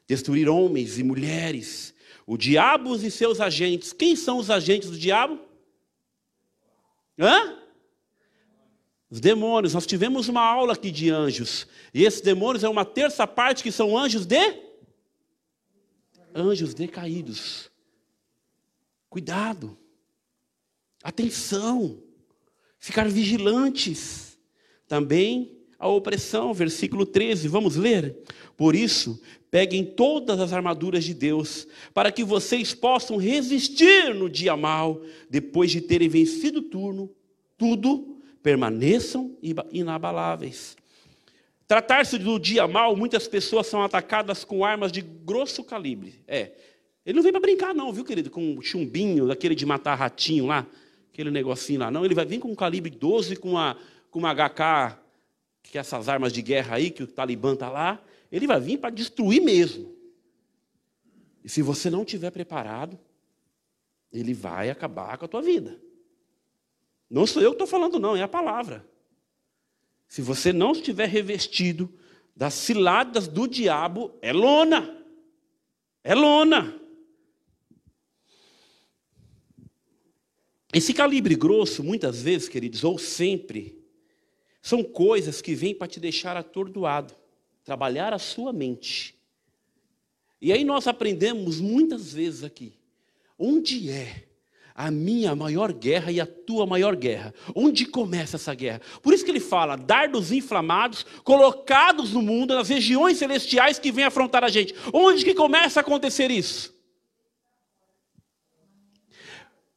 destruir 0.08 0.48
homens 0.48 1.00
e 1.00 1.04
mulheres. 1.04 1.96
O 2.28 2.38
diabo 2.38 2.96
e 2.96 3.10
seus 3.10 3.42
agentes. 3.42 3.92
Quem 3.92 4.16
são 4.16 4.38
os 4.38 4.50
agentes 4.50 4.90
do 4.90 4.98
diabo? 4.98 5.40
Hã? 7.20 7.60
Os 9.10 9.20
demônios. 9.20 9.74
Nós 9.74 9.86
tivemos 9.86 10.28
uma 10.28 10.42
aula 10.42 10.74
aqui 10.74 10.92
de 10.92 11.10
anjos. 11.10 11.68
E 11.94 12.04
esses 12.04 12.22
demônios 12.22 12.64
é 12.64 12.70
uma 12.70 12.86
terça 12.86 13.28
parte 13.28 13.64
que 13.64 13.72
são 13.72 13.98
anjos 13.98 14.26
de 14.26 14.64
anjos 16.34 16.74
decaídos. 16.74 17.72
Cuidado. 19.10 19.78
Atenção. 21.04 22.02
Ficar 22.80 23.08
vigilantes. 23.08 24.38
Também 24.88 25.56
a 25.86 25.90
opressão, 25.90 26.54
versículo 26.54 27.06
13, 27.06 27.48
vamos 27.48 27.76
ler? 27.76 28.18
Por 28.58 28.76
isso, 28.76 29.22
peguem 29.50 29.86
todas 29.86 30.40
as 30.40 30.52
armaduras 30.52 31.04
de 31.04 31.14
Deus, 31.14 31.68
para 31.94 32.12
que 32.12 32.24
vocês 32.24 32.74
possam 32.74 33.18
resistir 33.18 34.14
no 34.14 34.30
dia 34.30 34.58
mal, 34.58 35.02
depois 35.30 35.72
de 35.72 35.82
terem 35.82 36.10
vencido 36.10 36.62
turno, 36.62 37.10
tudo, 37.58 38.18
permaneçam 38.42 39.38
inabaláveis. 39.72 40.76
Tratar-se 41.68 42.18
do 42.18 42.38
dia 42.40 42.68
mal, 42.68 42.96
muitas 42.96 43.28
pessoas 43.28 43.68
são 43.68 43.82
atacadas 43.82 44.44
com 44.44 44.66
armas 44.66 44.92
de 44.92 45.02
grosso 45.02 45.64
calibre. 45.64 46.16
É. 46.28 46.52
Ele 47.06 47.16
não 47.16 47.24
vem 47.24 47.32
para 47.32 47.42
brincar, 47.42 47.74
não, 47.74 47.94
viu, 47.94 48.04
querido? 48.04 48.30
Com 48.30 48.56
um 48.56 48.62
chumbinho, 48.62 49.28
daquele 49.28 49.56
de 49.56 49.66
matar 49.66 49.96
ratinho 49.96 50.48
lá, 50.48 50.66
aquele 51.12 51.32
negocinho 51.32 51.80
lá. 51.80 51.92
Não, 51.92 52.04
ele 52.04 52.16
vai 52.16 52.26
vir 52.26 52.40
com 52.40 52.52
um 52.52 52.56
calibre 52.56 52.90
12, 52.90 53.36
com 53.38 53.52
uma, 53.52 53.78
com 54.12 54.20
uma 54.20 54.34
HK 54.34 55.05
que 55.70 55.78
essas 55.78 56.08
armas 56.08 56.32
de 56.32 56.42
guerra 56.42 56.76
aí, 56.76 56.90
que 56.90 57.04
o 57.04 57.08
Talibã 57.08 57.54
está 57.54 57.70
lá, 57.70 58.04
ele 58.32 58.48
vai 58.48 58.60
vir 58.60 58.78
para 58.78 58.90
destruir 58.90 59.42
mesmo. 59.42 59.96
E 61.44 61.50
se 61.50 61.62
você 61.62 61.90
não 61.90 62.04
estiver 62.04 62.32
preparado, 62.32 63.00
ele 64.12 64.34
vai 64.34 64.70
acabar 64.70 65.18
com 65.18 65.26
a 65.26 65.28
tua 65.28 65.42
vida. 65.42 65.80
Não 67.10 67.28
sou 67.28 67.42
eu 67.42 67.52
que 67.52 67.56
estou 67.56 67.68
falando, 67.68 68.00
não, 68.00 68.16
é 68.16 68.22
a 68.22 68.28
palavra. 68.28 68.88
Se 70.08 70.22
você 70.22 70.52
não 70.52 70.72
estiver 70.72 71.08
revestido 71.08 71.94
das 72.36 72.54
ciladas 72.54 73.28
do 73.28 73.48
diabo, 73.48 74.18
é 74.22 74.34
lona. 74.34 75.04
É 76.04 76.14
lona. 76.16 76.80
Esse 80.74 80.94
calibre 80.94 81.36
grosso, 81.36 81.84
muitas 81.84 82.22
vezes, 82.22 82.50
queridos, 82.50 82.84
ou 82.84 82.98
sempre, 82.98 83.85
são 84.66 84.84
coisas 84.84 85.44
que 85.44 85.54
vêm 85.54 85.76
para 85.76 85.86
te 85.86 86.00
deixar 86.00 86.36
atordoado, 86.36 87.14
trabalhar 87.64 88.16
a 88.16 88.18
sua 88.18 88.52
mente. 88.52 89.14
E 90.42 90.52
aí 90.52 90.64
nós 90.64 90.88
aprendemos 90.88 91.62
muitas 91.62 92.14
vezes 92.14 92.44
aqui, 92.44 92.74
onde 93.38 93.92
é 93.92 94.26
a 94.74 94.90
minha 94.90 95.36
maior 95.36 95.72
guerra 95.72 96.12
e 96.12 96.20
a 96.20 96.26
tua 96.26 96.66
maior 96.66 96.96
guerra? 96.96 97.32
Onde 97.54 97.86
começa 97.86 98.38
essa 98.38 98.56
guerra? 98.56 98.82
Por 99.04 99.14
isso 99.14 99.24
que 99.24 99.30
ele 99.30 99.40
fala, 99.40 99.76
dardos 99.76 100.32
inflamados, 100.32 101.06
colocados 101.24 102.12
no 102.12 102.24
mundo, 102.24 102.56
nas 102.56 102.68
regiões 102.68 103.20
celestiais 103.20 103.78
que 103.78 103.92
vêm 103.92 104.06
afrontar 104.06 104.44
a 104.44 104.50
gente. 104.50 104.74
Onde 104.92 105.24
que 105.24 105.36
começa 105.36 105.80
a 105.80 105.82
acontecer 105.82 106.32
isso? 106.32 106.74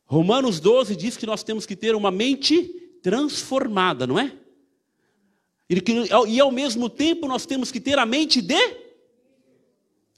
Romanos 0.07 0.61
12 0.61 0.97
diz 0.97 1.15
que 1.15 1.27
nós 1.27 1.43
temos 1.43 1.67
que 1.67 1.77
ter 1.77 1.95
uma 1.95 2.11
mente 2.11 2.65
transformada, 3.03 4.07
não 4.07 4.19
é? 4.19 4.48
E, 5.69 6.41
ao 6.41 6.51
mesmo 6.51 6.89
tempo 6.89 7.29
nós 7.29 7.45
temos 7.45 7.71
que 7.71 7.81
ter 7.81 7.99
a 7.99 8.07
mente 8.07 8.41
de. 8.41 8.55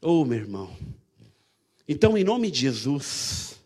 Oh, 0.01 0.25
meu 0.25 0.39
irmão. 0.39 0.71
Então, 1.89 2.17
em 2.17 2.23
nome 2.23 2.51
de 2.51 2.61
Jesus, 2.61 3.61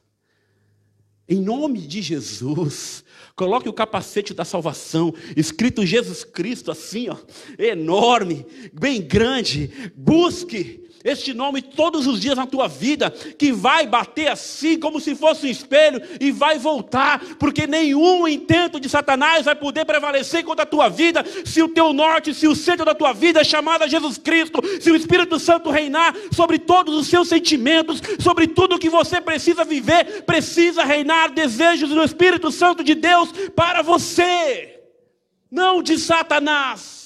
em 1.28 1.41
nome 1.41 1.80
de 1.80 2.01
Jesus, 2.01 3.05
coloque 3.37 3.68
o 3.68 3.72
capacete 3.72 4.32
da 4.32 4.45
salvação, 4.45 5.14
escrito 5.37 5.85
Jesus 5.85 6.24
Cristo, 6.24 6.70
assim, 6.70 7.09
ó, 7.11 7.16
enorme, 7.59 8.47
bem 8.72 9.03
grande. 9.03 9.93
Busque 9.95 10.84
este 11.05 11.34
nome 11.34 11.61
todos 11.61 12.07
os 12.07 12.18
dias 12.18 12.34
na 12.34 12.46
tua 12.46 12.66
vida, 12.66 13.11
que 13.11 13.52
vai 13.52 13.86
bater 13.86 14.28
assim 14.28 14.78
como 14.78 14.98
se 14.98 15.14
fosse 15.14 15.46
um 15.46 15.50
espelho 15.50 16.00
e 16.18 16.32
vai 16.32 16.59
voltar, 16.59 17.20
porque 17.38 17.66
nenhum 17.66 18.26
intento 18.26 18.80
de 18.80 18.88
Satanás 18.88 19.44
vai 19.44 19.55
poder 19.55 19.84
prevalecer 19.84 20.42
contra 20.42 20.62
a 20.62 20.66
tua 20.66 20.88
vida, 20.88 21.22
se 21.44 21.62
o 21.62 21.68
teu 21.68 21.92
norte, 21.92 22.32
se 22.32 22.48
o 22.48 22.57
centro 22.57 22.86
da 22.86 22.94
tua 22.94 23.12
vida 23.12 23.42
é 23.42 23.44
chamado 23.44 23.82
a 23.82 23.86
Jesus 23.86 24.16
Cristo, 24.16 24.61
se 24.80 24.90
o 24.90 24.96
Espírito 24.96 25.38
Santo 25.38 25.70
reinar 25.70 26.14
sobre 26.32 26.59
todos 26.59 26.94
os 26.94 27.07
seus 27.07 27.28
sentimentos, 27.28 28.00
sobre 28.18 28.46
tudo 28.46 28.78
que 28.78 28.88
você 28.88 29.20
precisa 29.20 29.62
viver, 29.62 30.22
precisa 30.22 30.84
reinar 30.84 31.32
desejos 31.32 31.90
do 31.90 32.02
Espírito 32.02 32.50
Santo 32.50 32.82
de 32.82 32.94
Deus 32.94 33.30
para 33.55 33.82
você, 33.82 34.80
não 35.50 35.82
de 35.82 35.98
Satanás. 35.98 37.03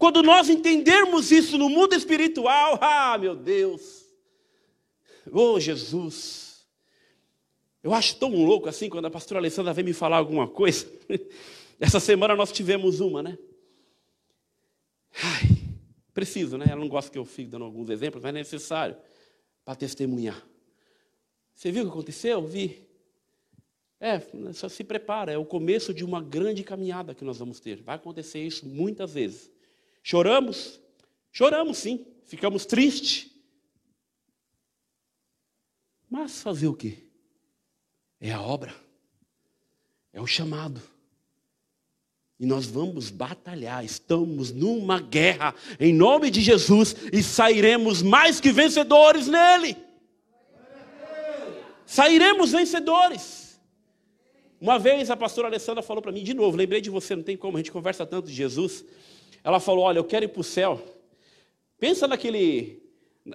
Quando 0.00 0.22
nós 0.22 0.48
entendermos 0.48 1.30
isso 1.30 1.58
no 1.58 1.68
mundo 1.68 1.94
espiritual, 1.94 2.78
ah, 2.80 3.18
meu 3.18 3.36
Deus, 3.36 4.06
oh 5.30 5.60
Jesus, 5.60 6.66
eu 7.82 7.92
acho 7.92 8.16
tão 8.16 8.30
louco 8.30 8.66
assim 8.66 8.88
quando 8.88 9.04
a 9.04 9.10
pastora 9.10 9.38
Alessandra 9.38 9.74
vem 9.74 9.84
me 9.84 9.92
falar 9.92 10.16
alguma 10.16 10.48
coisa. 10.48 10.90
Essa 11.78 12.00
semana 12.00 12.34
nós 12.34 12.50
tivemos 12.50 13.00
uma, 13.00 13.22
né? 13.22 13.36
Ai, 15.22 15.58
preciso, 16.14 16.56
né? 16.56 16.64
Ela 16.70 16.80
não 16.80 16.88
gosta 16.88 17.10
que 17.10 17.18
eu 17.18 17.24
fique 17.26 17.50
dando 17.50 17.66
alguns 17.66 17.90
exemplos, 17.90 18.22
mas 18.22 18.30
é 18.30 18.32
necessário 18.32 18.96
para 19.66 19.74
testemunhar. 19.74 20.42
Você 21.54 21.70
viu 21.70 21.82
o 21.82 21.86
que 21.86 21.92
aconteceu? 21.92 22.40
Vi. 22.40 22.88
É, 24.00 24.18
só 24.54 24.66
se 24.66 24.82
prepara, 24.82 25.30
é 25.30 25.36
o 25.36 25.44
começo 25.44 25.92
de 25.92 26.06
uma 26.06 26.22
grande 26.22 26.64
caminhada 26.64 27.14
que 27.14 27.22
nós 27.22 27.36
vamos 27.36 27.60
ter. 27.60 27.82
Vai 27.82 27.96
acontecer 27.96 28.42
isso 28.42 28.66
muitas 28.66 29.12
vezes. 29.12 29.49
Choramos? 30.02 30.80
Choramos 31.32 31.78
sim, 31.78 32.06
ficamos 32.26 32.66
tristes. 32.66 33.30
Mas 36.08 36.42
fazer 36.42 36.66
o 36.66 36.74
quê? 36.74 36.98
É 38.20 38.32
a 38.32 38.40
obra, 38.40 38.74
é 40.12 40.20
o 40.20 40.26
chamado. 40.26 40.82
E 42.38 42.46
nós 42.46 42.66
vamos 42.66 43.10
batalhar, 43.10 43.84
estamos 43.84 44.50
numa 44.50 44.98
guerra, 44.98 45.54
em 45.78 45.92
nome 45.92 46.30
de 46.30 46.40
Jesus, 46.40 46.96
e 47.12 47.22
sairemos 47.22 48.02
mais 48.02 48.40
que 48.40 48.50
vencedores 48.50 49.26
nele. 49.26 49.76
Sairemos 51.84 52.52
vencedores. 52.52 53.60
Uma 54.60 54.78
vez 54.78 55.10
a 55.10 55.16
pastora 55.16 55.48
Alessandra 55.48 55.82
falou 55.82 56.02
para 56.02 56.12
mim, 56.12 56.22
de 56.22 56.32
novo, 56.32 56.56
lembrei 56.56 56.80
de 56.80 56.88
você, 56.88 57.14
não 57.14 57.22
tem 57.22 57.36
como, 57.36 57.56
a 57.56 57.60
gente 57.60 57.72
conversa 57.72 58.06
tanto 58.06 58.28
de 58.28 58.34
Jesus. 58.34 58.84
Ela 59.42 59.60
falou: 59.60 59.84
Olha, 59.84 59.98
eu 59.98 60.04
quero 60.04 60.24
ir 60.24 60.28
para 60.28 60.40
o 60.40 60.44
céu. 60.44 60.80
Pensa 61.78 62.06
naquele. 62.06 62.80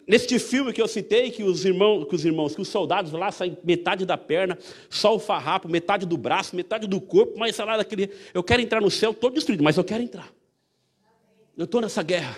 Neste 0.07 0.39
filme 0.39 0.73
que 0.73 0.81
eu 0.81 0.87
citei, 0.87 1.29
que 1.29 1.43
os 1.43 1.63
irmãos, 1.63 2.05
que 2.05 2.15
os 2.15 2.25
irmãos, 2.25 2.55
que 2.55 2.61
os 2.61 2.67
soldados 2.67 3.11
lá 3.11 3.31
saem 3.31 3.57
metade 3.63 4.05
da 4.05 4.17
perna, 4.17 4.57
só 4.89 5.15
o 5.15 5.19
farrapo, 5.19 5.69
metade 5.69 6.05
do 6.05 6.17
braço, 6.17 6.55
metade 6.55 6.87
do 6.87 6.99
corpo, 6.99 7.37
mas 7.37 7.55
sei 7.55 7.65
lá 7.65 7.77
daquele. 7.77 8.11
Eu 8.33 8.43
quero 8.43 8.61
entrar 8.61 8.81
no 8.81 8.89
céu 8.89 9.13
todo 9.13 9.35
destruído, 9.35 9.63
mas 9.63 9.77
eu 9.77 9.83
quero 9.83 10.03
entrar. 10.03 10.33
Eu 11.55 11.65
estou 11.65 11.81
nessa 11.81 12.03
guerra. 12.03 12.37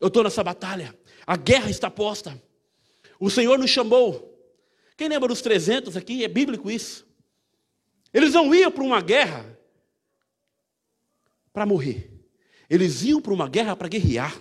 Eu 0.00 0.08
estou 0.08 0.24
nessa 0.24 0.42
batalha. 0.42 0.94
A 1.26 1.36
guerra 1.36 1.70
está 1.70 1.90
posta. 1.90 2.42
O 3.18 3.30
Senhor 3.30 3.58
nos 3.58 3.70
chamou. 3.70 4.30
Quem 4.96 5.08
lembra 5.08 5.28
dos 5.28 5.42
300 5.42 5.96
aqui? 5.96 6.24
É 6.24 6.28
bíblico 6.28 6.70
isso. 6.70 7.06
Eles 8.12 8.32
não 8.32 8.52
iam 8.54 8.70
para 8.70 8.82
uma 8.82 9.00
guerra 9.00 9.58
para 11.52 11.66
morrer. 11.66 12.09
Eles 12.70 13.02
iam 13.02 13.20
para 13.20 13.34
uma 13.34 13.48
guerra 13.48 13.74
para 13.74 13.88
guerrear. 13.88 14.40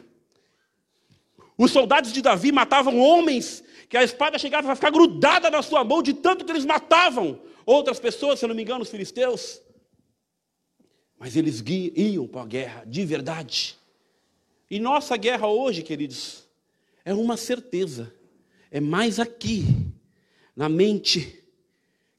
Os 1.57 1.71
soldados 1.71 2.13
de 2.13 2.21
Davi 2.21 2.51
matavam 2.51 2.99
homens 2.99 3.63
que 3.89 3.97
a 3.97 4.03
espada 4.03 4.37
chegava 4.37 4.71
a 4.71 4.75
ficar 4.75 4.91
grudada 4.91 5.49
na 5.49 5.63
sua 5.63 5.83
mão 5.83 6.03
de 6.03 6.13
tanto 6.13 6.45
que 6.45 6.51
eles 6.51 6.63
matavam 6.63 7.41
outras 7.65 7.99
pessoas, 7.99 8.37
se 8.37 8.45
eu 8.45 8.49
não 8.49 8.55
me 8.55 8.61
engano, 8.61 8.83
os 8.83 8.89
filisteus. 8.89 9.61
Mas 11.17 11.35
eles 11.35 11.63
iam 11.65 12.27
para 12.27 12.43
a 12.43 12.45
guerra 12.45 12.83
de 12.85 13.03
verdade. 13.03 13.75
E 14.69 14.79
nossa 14.79 15.17
guerra 15.17 15.47
hoje, 15.47 15.81
queridos, 15.81 16.47
é 17.03 17.13
uma 17.13 17.35
certeza. 17.35 18.13
É 18.69 18.79
mais 18.79 19.19
aqui, 19.19 19.65
na 20.55 20.69
mente, 20.69 21.43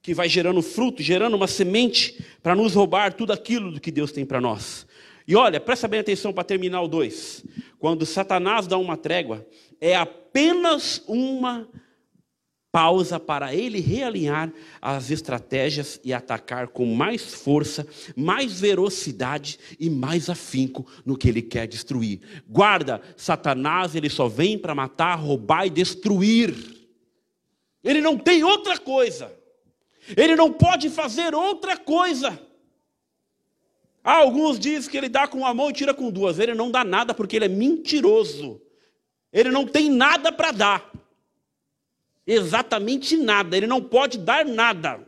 que 0.02 0.12
vai 0.12 0.28
gerando 0.28 0.60
fruto, 0.60 1.02
gerando 1.02 1.36
uma 1.36 1.46
semente 1.46 2.22
para 2.42 2.56
nos 2.56 2.74
roubar 2.74 3.14
tudo 3.14 3.32
aquilo 3.32 3.70
do 3.70 3.80
que 3.80 3.92
Deus 3.92 4.10
tem 4.10 4.26
para 4.26 4.40
nós. 4.40 4.86
E 5.30 5.36
olha, 5.36 5.60
presta 5.60 5.86
bem 5.86 6.00
atenção 6.00 6.32
para 6.32 6.42
terminar 6.42 6.82
o 6.82 6.88
2. 6.88 7.44
Quando 7.78 8.04
Satanás 8.04 8.66
dá 8.66 8.76
uma 8.76 8.96
trégua, 8.96 9.46
é 9.80 9.94
apenas 9.94 11.04
uma 11.06 11.68
pausa 12.72 13.20
para 13.20 13.54
ele 13.54 13.78
realinhar 13.78 14.52
as 14.82 15.08
estratégias 15.08 16.00
e 16.02 16.12
atacar 16.12 16.66
com 16.66 16.84
mais 16.84 17.32
força, 17.32 17.86
mais 18.16 18.60
velocidade 18.60 19.56
e 19.78 19.88
mais 19.88 20.28
afinco 20.28 20.84
no 21.06 21.16
que 21.16 21.28
ele 21.28 21.42
quer 21.42 21.68
destruir. 21.68 22.18
Guarda, 22.48 23.00
Satanás, 23.16 23.94
ele 23.94 24.10
só 24.10 24.26
vem 24.26 24.58
para 24.58 24.74
matar, 24.74 25.14
roubar 25.14 25.64
e 25.64 25.70
destruir. 25.70 26.56
Ele 27.84 28.00
não 28.00 28.18
tem 28.18 28.42
outra 28.42 28.76
coisa. 28.76 29.32
Ele 30.16 30.34
não 30.34 30.52
pode 30.52 30.90
fazer 30.90 31.36
outra 31.36 31.76
coisa. 31.76 32.49
Alguns 34.02 34.58
dizem 34.58 34.90
que 34.90 34.96
ele 34.96 35.08
dá 35.08 35.28
com 35.28 35.38
uma 35.38 35.52
mão 35.52 35.70
e 35.70 35.74
tira 35.74 35.92
com 35.92 36.10
duas. 36.10 36.38
Ele 36.38 36.54
não 36.54 36.70
dá 36.70 36.82
nada 36.82 37.12
porque 37.12 37.36
ele 37.36 37.44
é 37.44 37.48
mentiroso. 37.48 38.60
Ele 39.32 39.50
não 39.50 39.66
tem 39.66 39.90
nada 39.90 40.32
para 40.32 40.50
dar. 40.50 40.92
Exatamente 42.26 43.16
nada. 43.16 43.56
Ele 43.56 43.66
não 43.66 43.82
pode 43.82 44.18
dar 44.18 44.44
nada. 44.44 45.00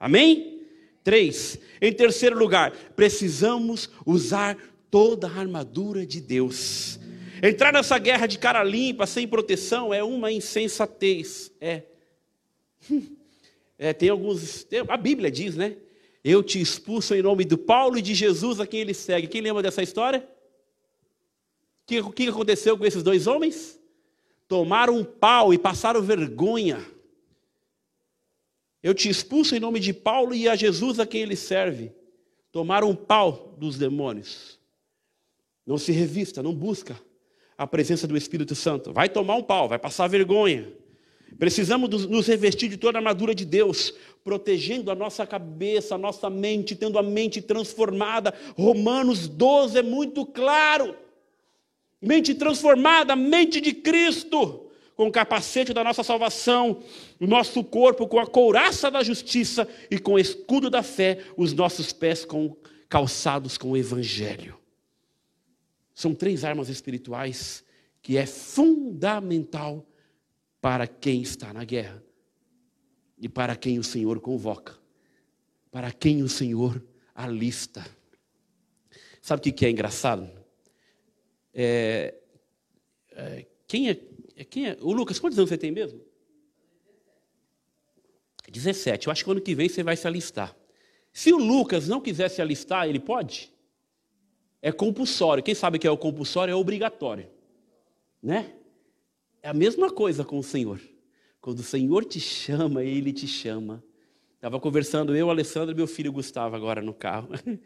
Amém? 0.00 0.62
Três. 1.04 1.58
Em 1.80 1.92
terceiro 1.92 2.38
lugar, 2.38 2.72
precisamos 2.96 3.90
usar 4.04 4.56
toda 4.90 5.26
a 5.26 5.38
armadura 5.38 6.06
de 6.06 6.20
Deus. 6.20 6.98
Entrar 7.42 7.72
nessa 7.72 7.98
guerra 7.98 8.26
de 8.26 8.38
cara 8.38 8.64
limpa, 8.64 9.06
sem 9.06 9.28
proteção, 9.28 9.92
é 9.92 10.02
uma 10.02 10.32
insensatez. 10.32 11.52
É. 11.60 11.82
é 13.78 13.92
tem 13.92 14.08
alguns. 14.08 14.66
A 14.88 14.96
Bíblia 14.96 15.30
diz, 15.30 15.54
né? 15.54 15.76
Eu 16.28 16.42
te 16.42 16.60
expulso 16.60 17.14
em 17.14 17.22
nome 17.22 17.42
do 17.42 17.56
Paulo 17.56 17.96
e 17.96 18.02
de 18.02 18.14
Jesus 18.14 18.60
a 18.60 18.66
quem 18.66 18.80
ele 18.80 18.92
segue. 18.92 19.26
Quem 19.26 19.40
lembra 19.40 19.62
dessa 19.62 19.82
história? 19.82 20.28
O 21.80 21.86
que, 21.86 22.02
que 22.12 22.28
aconteceu 22.28 22.76
com 22.76 22.84
esses 22.84 23.02
dois 23.02 23.26
homens? 23.26 23.80
Tomaram 24.46 24.94
um 24.94 25.04
pau 25.04 25.54
e 25.54 25.58
passaram 25.58 26.02
vergonha. 26.02 26.84
Eu 28.82 28.92
te 28.92 29.08
expulso 29.08 29.56
em 29.56 29.60
nome 29.60 29.80
de 29.80 29.94
Paulo 29.94 30.34
e 30.34 30.46
a 30.46 30.54
Jesus 30.54 31.00
a 31.00 31.06
quem 31.06 31.22
ele 31.22 31.34
serve. 31.34 31.92
Tomaram 32.52 32.90
um 32.90 32.94
pau 32.94 33.54
dos 33.56 33.78
demônios. 33.78 34.60
Não 35.64 35.78
se 35.78 35.92
revista, 35.92 36.42
não 36.42 36.54
busca 36.54 37.00
a 37.56 37.66
presença 37.66 38.06
do 38.06 38.18
Espírito 38.18 38.54
Santo. 38.54 38.92
Vai 38.92 39.08
tomar 39.08 39.36
um 39.36 39.42
pau, 39.42 39.66
vai 39.66 39.78
passar 39.78 40.06
vergonha. 40.08 40.70
Precisamos 41.36 42.06
nos 42.06 42.26
revestir 42.26 42.68
de 42.68 42.76
toda 42.76 42.98
a 42.98 43.00
armadura 43.00 43.34
de 43.34 43.44
Deus, 43.44 43.94
protegendo 44.24 44.90
a 44.90 44.94
nossa 44.94 45.26
cabeça, 45.26 45.94
a 45.94 45.98
nossa 45.98 46.30
mente, 46.30 46.74
tendo 46.74 46.98
a 46.98 47.02
mente 47.02 47.42
transformada. 47.42 48.34
Romanos 48.56 49.28
12 49.28 49.78
é 49.78 49.82
muito 49.82 50.24
claro. 50.24 50.96
Mente 52.00 52.34
transformada, 52.34 53.14
mente 53.16 53.60
de 53.60 53.72
Cristo, 53.72 54.68
com 54.96 55.08
o 55.08 55.12
capacete 55.12 55.72
da 55.72 55.84
nossa 55.84 56.02
salvação, 56.02 56.82
o 57.20 57.26
nosso 57.26 57.62
corpo 57.62 58.06
com 58.06 58.18
a 58.18 58.26
couraça 58.26 58.90
da 58.90 59.02
justiça 59.02 59.68
e 59.90 59.98
com 59.98 60.14
o 60.14 60.18
escudo 60.18 60.68
da 60.68 60.82
fé, 60.82 61.18
os 61.36 61.52
nossos 61.52 61.92
pés 61.92 62.24
com, 62.24 62.56
calçados 62.88 63.56
com 63.56 63.70
o 63.70 63.76
Evangelho. 63.76 64.58
São 65.94 66.14
três 66.14 66.44
armas 66.44 66.68
espirituais 66.68 67.64
que 68.02 68.16
é 68.16 68.26
fundamental 68.26 69.84
para 70.60 70.86
quem 70.86 71.22
está 71.22 71.52
na 71.52 71.64
guerra 71.64 72.02
e 73.16 73.28
para 73.28 73.56
quem 73.56 73.78
o 73.78 73.84
Senhor 73.84 74.20
convoca, 74.20 74.76
para 75.70 75.92
quem 75.92 76.22
o 76.22 76.28
Senhor 76.28 76.82
alista. 77.14 77.84
Sabe 79.20 79.48
o 79.48 79.52
que 79.52 79.66
é 79.66 79.70
engraçado? 79.70 80.30
É, 81.52 82.14
é, 83.10 83.46
quem, 83.66 83.90
é, 83.90 84.00
é, 84.36 84.44
quem 84.44 84.68
é? 84.68 84.76
O 84.80 84.92
Lucas, 84.92 85.18
quantos 85.18 85.38
anos 85.38 85.50
você 85.50 85.58
tem 85.58 85.70
mesmo? 85.70 86.00
17. 88.50 89.06
Eu 89.06 89.12
acho 89.12 89.24
que 89.24 89.30
ano 89.30 89.40
que 89.40 89.54
vem 89.54 89.68
você 89.68 89.82
vai 89.82 89.96
se 89.96 90.06
alistar. 90.06 90.56
Se 91.12 91.32
o 91.32 91.36
Lucas 91.36 91.88
não 91.88 92.00
quiser 92.00 92.28
se 92.28 92.40
alistar, 92.40 92.88
ele 92.88 93.00
pode? 93.00 93.52
É 94.62 94.72
compulsório. 94.72 95.42
Quem 95.42 95.54
sabe 95.54 95.78
que 95.78 95.86
é 95.86 95.90
o 95.90 95.98
compulsório 95.98 96.52
é 96.52 96.54
obrigatório. 96.54 97.28
Né? 98.22 98.54
É 99.48 99.50
a 99.50 99.54
mesma 99.54 99.90
coisa 99.90 100.26
com 100.26 100.38
o 100.38 100.42
Senhor. 100.42 100.78
Quando 101.40 101.60
o 101.60 101.62
Senhor 101.62 102.04
te 102.04 102.20
chama, 102.20 102.84
Ele 102.84 103.10
te 103.14 103.26
chama. 103.26 103.82
Estava 104.34 104.60
conversando 104.60 105.16
eu, 105.16 105.30
Alessandro 105.30 105.74
e 105.74 105.74
meu 105.74 105.86
filho 105.86 106.12
Gustavo 106.12 106.54
agora 106.54 106.82
no 106.82 106.92
carro. 106.92 107.30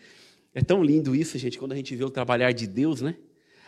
É 0.54 0.60
tão 0.60 0.84
lindo 0.84 1.16
isso, 1.16 1.38
gente, 1.38 1.58
quando 1.58 1.72
a 1.72 1.74
gente 1.74 1.96
vê 1.96 2.04
o 2.04 2.10
trabalhar 2.10 2.52
de 2.52 2.66
Deus, 2.66 3.00
né? 3.00 3.16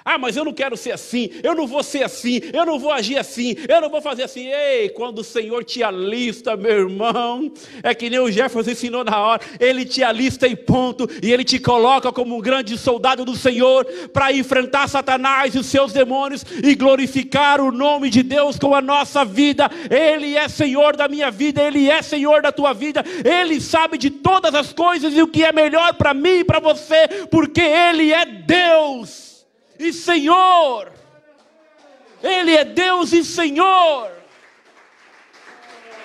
Ah, 0.06 0.18
mas 0.18 0.36
eu 0.36 0.44
não 0.44 0.52
quero 0.52 0.76
ser 0.76 0.92
assim, 0.92 1.30
eu 1.42 1.54
não 1.54 1.66
vou 1.66 1.82
ser 1.82 2.02
assim, 2.02 2.38
eu 2.52 2.66
não 2.66 2.78
vou 2.78 2.92
agir 2.92 3.16
assim, 3.16 3.56
eu 3.66 3.80
não 3.80 3.88
vou 3.88 4.02
fazer 4.02 4.24
assim. 4.24 4.48
Ei, 4.48 4.90
quando 4.90 5.20
o 5.20 5.24
Senhor 5.24 5.64
te 5.64 5.82
alista, 5.82 6.54
meu 6.58 6.72
irmão, 6.72 7.50
é 7.82 7.94
que 7.94 8.10
nem 8.10 8.18
o 8.18 8.30
Jefferson 8.30 8.72
ensinou 8.72 9.02
na 9.02 9.18
hora, 9.18 9.40
ele 9.58 9.86
te 9.86 10.02
alista 10.02 10.46
e 10.46 10.54
ponto, 10.54 11.08
e 11.22 11.32
ele 11.32 11.42
te 11.42 11.58
coloca 11.58 12.12
como 12.12 12.36
um 12.36 12.40
grande 12.40 12.76
soldado 12.76 13.24
do 13.24 13.34
Senhor 13.34 13.86
para 14.12 14.30
enfrentar 14.30 14.88
Satanás 14.88 15.54
e 15.54 15.58
os 15.58 15.68
seus 15.68 15.90
demônios 15.90 16.44
e 16.62 16.74
glorificar 16.74 17.58
o 17.58 17.72
nome 17.72 18.10
de 18.10 18.22
Deus 18.22 18.58
com 18.58 18.74
a 18.74 18.82
nossa 18.82 19.24
vida. 19.24 19.70
Ele 19.90 20.36
é 20.36 20.48
Senhor 20.48 20.96
da 20.96 21.08
minha 21.08 21.30
vida, 21.30 21.62
ele 21.62 21.90
é 21.90 22.02
Senhor 22.02 22.42
da 22.42 22.52
tua 22.52 22.74
vida, 22.74 23.02
ele 23.24 23.58
sabe 23.58 23.96
de 23.96 24.10
todas 24.10 24.54
as 24.54 24.70
coisas 24.70 25.14
e 25.14 25.22
o 25.22 25.28
que 25.28 25.42
é 25.42 25.50
melhor 25.50 25.94
para 25.94 26.12
mim 26.12 26.40
e 26.40 26.44
para 26.44 26.60
você, 26.60 27.08
porque 27.30 27.62
ele 27.62 28.12
é 28.12 28.26
Deus 28.26 29.33
e 29.78 29.92
Senhor. 29.92 30.92
Ele 32.22 32.52
é 32.52 32.64
Deus 32.64 33.12
e 33.12 33.24
Senhor. 33.24 34.10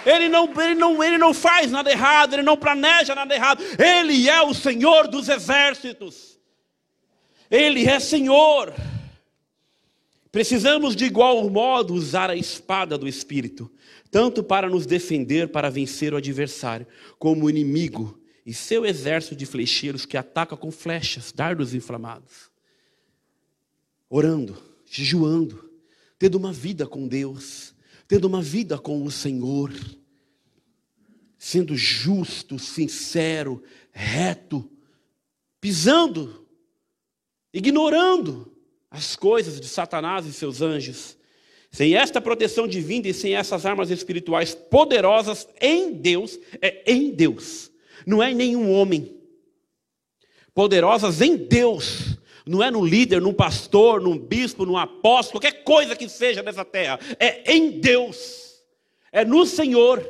Ele 0.06 0.28
não, 0.30 0.50
ele, 0.62 0.76
não, 0.76 1.04
ele 1.04 1.18
não 1.18 1.34
faz 1.34 1.72
nada 1.72 1.92
errado, 1.92 2.34
ele 2.34 2.44
não 2.44 2.58
planeja 2.58 3.14
nada 3.14 3.34
errado. 3.34 3.64
Ele 3.78 4.30
é 4.30 4.42
o 4.42 4.54
Senhor 4.54 5.08
dos 5.08 5.30
exércitos. 5.30 6.40
Ele 7.50 7.86
é 7.86 8.00
Senhor. 8.00 8.74
Precisamos 10.32 10.96
de 10.96 11.06
igual 11.06 11.50
modo 11.50 11.94
usar 11.94 12.30
a 12.30 12.36
espada 12.36 12.98
do 12.98 13.08
Espírito, 13.08 13.72
tanto 14.12 14.44
para 14.44 14.70
nos 14.70 14.86
defender, 14.86 15.50
para 15.50 15.72
vencer 15.72 16.14
o 16.14 16.18
adversário, 16.18 16.86
como 17.18 17.46
o 17.46 17.50
inimigo 17.50 18.20
e 18.46 18.54
seu 18.54 18.86
exército 18.86 19.36
de 19.36 19.46
flecheiros 19.46 20.06
que 20.06 20.18
ataca 20.18 20.56
com 20.56 20.72
flechas, 20.72 21.32
dardos 21.32 21.74
inflamados 21.74 22.49
orando, 24.10 24.58
jejuando, 24.86 25.70
tendo 26.18 26.36
uma 26.36 26.52
vida 26.52 26.88
com 26.88 27.08
Deus, 27.08 27.74
tendo 28.08 28.26
uma 28.26 28.42
vida 28.42 28.78
com 28.78 29.04
o 29.04 29.12
Senhor, 29.12 29.72
sendo 31.38 31.76
justo, 31.76 32.58
sincero, 32.58 33.64
reto, 33.92 34.70
pisando, 35.62 36.46
ignorando 37.54 38.52
as 38.90 39.16
coisas 39.16 39.60
de 39.60 39.68
Satanás 39.68 40.26
e 40.26 40.34
seus 40.34 40.62
anjos. 40.62 41.18
Sem 41.72 41.96
esta 41.96 42.20
proteção 42.20 42.68
divina 42.68 43.08
e 43.08 43.14
sem 43.14 43.36
essas 43.36 43.66
armas 43.66 43.92
espirituais 43.92 44.56
poderosas 44.56 45.48
em 45.62 45.94
Deus, 45.94 46.40
é 46.62 46.92
em 46.92 47.12
Deus, 47.12 47.72
não 48.06 48.24
é 48.24 48.32
em 48.32 48.36
nenhum 48.36 48.72
homem. 48.72 49.16
Poderosas 50.54 51.22
em 51.22 51.38
Deus, 51.38 52.18
não 52.50 52.64
é 52.64 52.72
no 52.72 52.84
líder, 52.84 53.22
num 53.22 53.32
pastor, 53.32 54.02
num 54.02 54.18
bispo, 54.18 54.66
num 54.66 54.76
apóstolo, 54.76 55.40
qualquer 55.40 55.64
coisa 55.64 55.96
que 55.96 56.10
seja 56.10 56.42
nessa 56.42 56.66
terra. 56.66 57.00
É 57.20 57.54
em 57.54 57.80
Deus. 57.80 58.64
É 59.12 59.24
no 59.24 59.46
Senhor. 59.46 60.04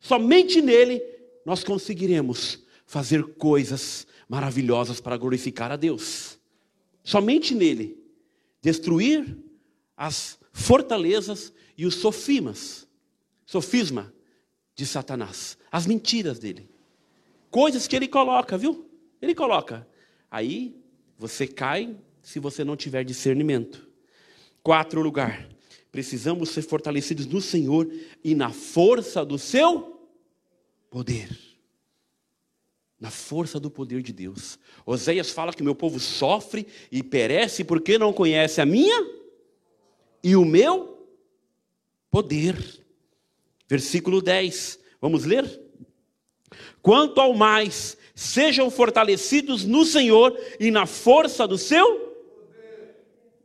Somente 0.00 0.60
nele 0.60 1.00
nós 1.46 1.62
conseguiremos 1.62 2.58
fazer 2.84 3.22
coisas 3.34 4.08
maravilhosas 4.28 5.00
para 5.00 5.16
glorificar 5.16 5.70
a 5.70 5.76
Deus. 5.76 6.36
Somente 7.04 7.54
nele. 7.54 7.96
Destruir 8.60 9.38
as 9.96 10.40
fortalezas 10.52 11.52
e 11.78 11.86
os 11.86 11.94
sofimas. 11.94 12.88
Sofisma 13.46 14.12
de 14.74 14.84
Satanás. 14.84 15.56
As 15.70 15.86
mentiras 15.86 16.40
dele. 16.40 16.68
Coisas 17.52 17.86
que 17.86 17.94
ele 17.94 18.08
coloca, 18.08 18.58
viu? 18.58 18.90
Ele 19.20 19.32
coloca. 19.32 19.86
Aí 20.28 20.81
você 21.22 21.46
cai 21.46 21.96
se 22.20 22.40
você 22.40 22.64
não 22.64 22.76
tiver 22.76 23.04
discernimento. 23.04 23.88
Quatro 24.60 25.00
lugar. 25.00 25.48
Precisamos 25.92 26.48
ser 26.48 26.62
fortalecidos 26.62 27.26
no 27.26 27.40
Senhor 27.40 27.88
e 28.24 28.34
na 28.34 28.50
força 28.50 29.24
do 29.24 29.38
seu 29.38 30.10
poder. 30.90 31.30
Na 32.98 33.08
força 33.08 33.60
do 33.60 33.70
poder 33.70 34.02
de 34.02 34.12
Deus. 34.12 34.58
Oséias 34.84 35.30
fala 35.30 35.52
que 35.52 35.62
meu 35.62 35.76
povo 35.76 36.00
sofre 36.00 36.66
e 36.90 37.04
perece 37.04 37.62
porque 37.62 37.98
não 37.98 38.12
conhece 38.12 38.60
a 38.60 38.66
minha 38.66 39.08
e 40.24 40.34
o 40.34 40.44
meu 40.44 41.06
poder. 42.10 42.56
Versículo 43.68 44.20
10. 44.20 44.76
Vamos 45.00 45.24
ler? 45.24 45.44
Quanto 46.82 47.20
ao 47.20 47.32
mais, 47.32 47.96
sejam 48.14 48.70
fortalecidos 48.70 49.64
no 49.64 49.84
Senhor 49.84 50.38
e 50.58 50.70
na 50.70 50.86
força 50.86 51.46
do 51.46 51.58
seu. 51.58 52.12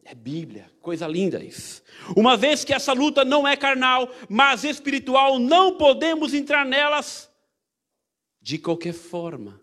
É 0.03 0.15
Bíblia, 0.15 0.71
coisa 0.81 1.05
linda 1.07 1.43
isso. 1.43 1.83
Uma 2.15 2.37
vez 2.37 2.63
que 2.63 2.73
essa 2.73 2.93
luta 2.93 3.25
não 3.25 3.47
é 3.47 3.57
carnal, 3.57 4.09
mas 4.29 4.63
espiritual, 4.63 5.37
não 5.37 5.75
podemos 5.75 6.33
entrar 6.33 6.65
nelas 6.65 7.29
de 8.41 8.57
qualquer 8.57 8.93
forma, 8.93 9.59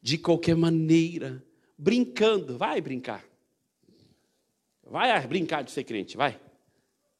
de 0.00 0.16
qualquer 0.16 0.54
maneira, 0.54 1.44
brincando. 1.76 2.56
Vai 2.56 2.80
brincar. 2.80 3.24
Vai 4.84 5.26
brincar 5.26 5.62
de 5.62 5.72
ser 5.72 5.84
crente, 5.84 6.16
vai. 6.16 6.38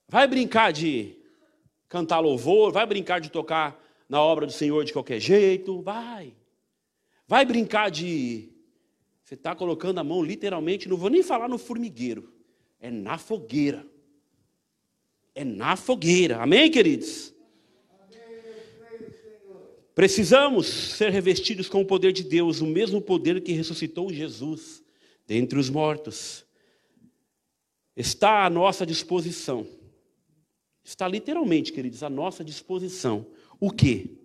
Vai 0.09 0.29
brincar 0.29 0.73
de 0.73 1.17
cantar 1.89 2.21
louvor, 2.21 2.71
vai 2.71 2.87
brincar 2.87 3.21
de 3.21 3.31
tocar 3.31 3.81
na 4.09 4.21
obra 4.21 4.47
do 4.47 4.53
Senhor 4.53 4.85
de 4.85 4.93
qualquer 4.93 5.19
jeito, 5.19 5.81
vai. 5.83 6.35
Vai 7.31 7.45
brincar 7.45 7.93
de. 7.93 8.49
Você 9.23 9.35
está 9.35 9.55
colocando 9.55 10.01
a 10.01 10.03
mão 10.03 10.21
literalmente, 10.21 10.89
não 10.89 10.97
vou 10.97 11.09
nem 11.09 11.23
falar 11.23 11.49
no 11.49 11.59
formigueiro, 11.59 12.35
é 12.81 12.91
na 12.91 13.19
fogueira. 13.19 13.87
É 15.33 15.45
na 15.45 15.77
fogueira. 15.77 16.43
Amém, 16.43 16.69
queridos? 16.69 17.33
Precisamos 19.95 20.67
ser 20.67 21.13
revestidos 21.13 21.69
com 21.69 21.83
o 21.83 21.87
poder 21.87 22.11
de 22.11 22.25
Deus, 22.25 22.61
o 22.61 22.67
mesmo 22.67 23.01
poder 23.01 23.41
que 23.41 23.53
ressuscitou 23.53 24.13
Jesus 24.13 24.83
dentre 25.25 25.57
os 25.57 25.71
mortos. 25.71 26.45
Está 27.97 28.45
à 28.45 28.51
nossa 28.51 28.85
disposição. 28.85 29.65
Está 30.83 31.07
literalmente, 31.07 31.73
queridos, 31.73 32.03
à 32.03 32.11
nossa 32.11 32.43
disposição. 32.43 33.25
O 33.61 33.71
que? 33.71 34.20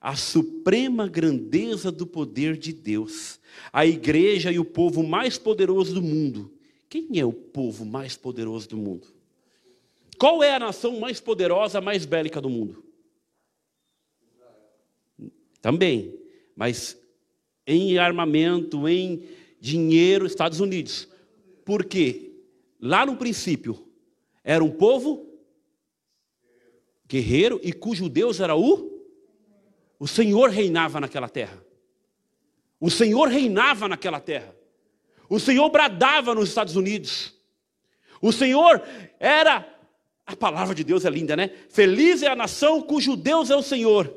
A 0.00 0.14
suprema 0.14 1.08
grandeza 1.08 1.90
do 1.90 2.06
poder 2.06 2.56
de 2.56 2.72
Deus, 2.72 3.40
a 3.72 3.84
igreja 3.84 4.52
e 4.52 4.58
o 4.58 4.64
povo 4.64 5.02
mais 5.02 5.36
poderoso 5.36 5.94
do 5.94 6.02
mundo. 6.02 6.52
Quem 6.88 7.18
é 7.18 7.24
o 7.24 7.32
povo 7.32 7.84
mais 7.84 8.16
poderoso 8.16 8.68
do 8.68 8.76
mundo? 8.76 9.08
Qual 10.18 10.42
é 10.42 10.54
a 10.54 10.58
nação 10.58 10.98
mais 10.98 11.20
poderosa, 11.20 11.80
mais 11.80 12.04
bélica 12.04 12.40
do 12.40 12.48
mundo? 12.48 12.82
Também, 15.60 16.14
mas 16.56 16.96
em 17.66 17.98
armamento, 17.98 18.88
em 18.88 19.24
dinheiro, 19.60 20.26
Estados 20.26 20.60
Unidos. 20.60 21.08
Por 21.64 21.84
quê? 21.84 22.32
Lá 22.80 23.04
no 23.04 23.16
princípio, 23.16 23.86
era 24.42 24.62
um 24.62 24.70
povo 24.70 25.26
guerreiro 27.06 27.60
e 27.62 27.72
cujo 27.72 28.08
Deus 28.08 28.40
era 28.40 28.54
o 28.54 28.97
o 29.98 30.06
Senhor 30.06 30.50
reinava 30.50 31.00
naquela 31.00 31.28
terra. 31.28 31.62
O 32.80 32.90
Senhor 32.90 33.28
reinava 33.28 33.88
naquela 33.88 34.20
terra. 34.20 34.54
O 35.28 35.40
Senhor 35.40 35.68
bradava 35.70 36.34
nos 36.34 36.48
Estados 36.48 36.76
Unidos. 36.76 37.34
O 38.22 38.32
Senhor 38.32 38.82
era. 39.18 39.74
A 40.24 40.36
palavra 40.36 40.74
de 40.74 40.84
Deus 40.84 41.04
é 41.04 41.10
linda, 41.10 41.34
né? 41.34 41.50
Feliz 41.70 42.22
é 42.22 42.28
a 42.28 42.36
nação 42.36 42.82
cujo 42.82 43.16
Deus 43.16 43.50
é 43.50 43.56
o 43.56 43.62
Senhor. 43.62 44.14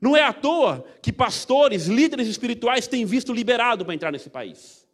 Não 0.00 0.16
é 0.16 0.22
à 0.22 0.32
toa 0.32 0.84
que 1.00 1.12
pastores, 1.12 1.86
líderes 1.86 2.28
espirituais 2.28 2.86
têm 2.86 3.06
visto 3.06 3.32
liberado 3.32 3.84
para 3.84 3.94
entrar 3.94 4.10
nesse 4.10 4.28
país. 4.28 4.86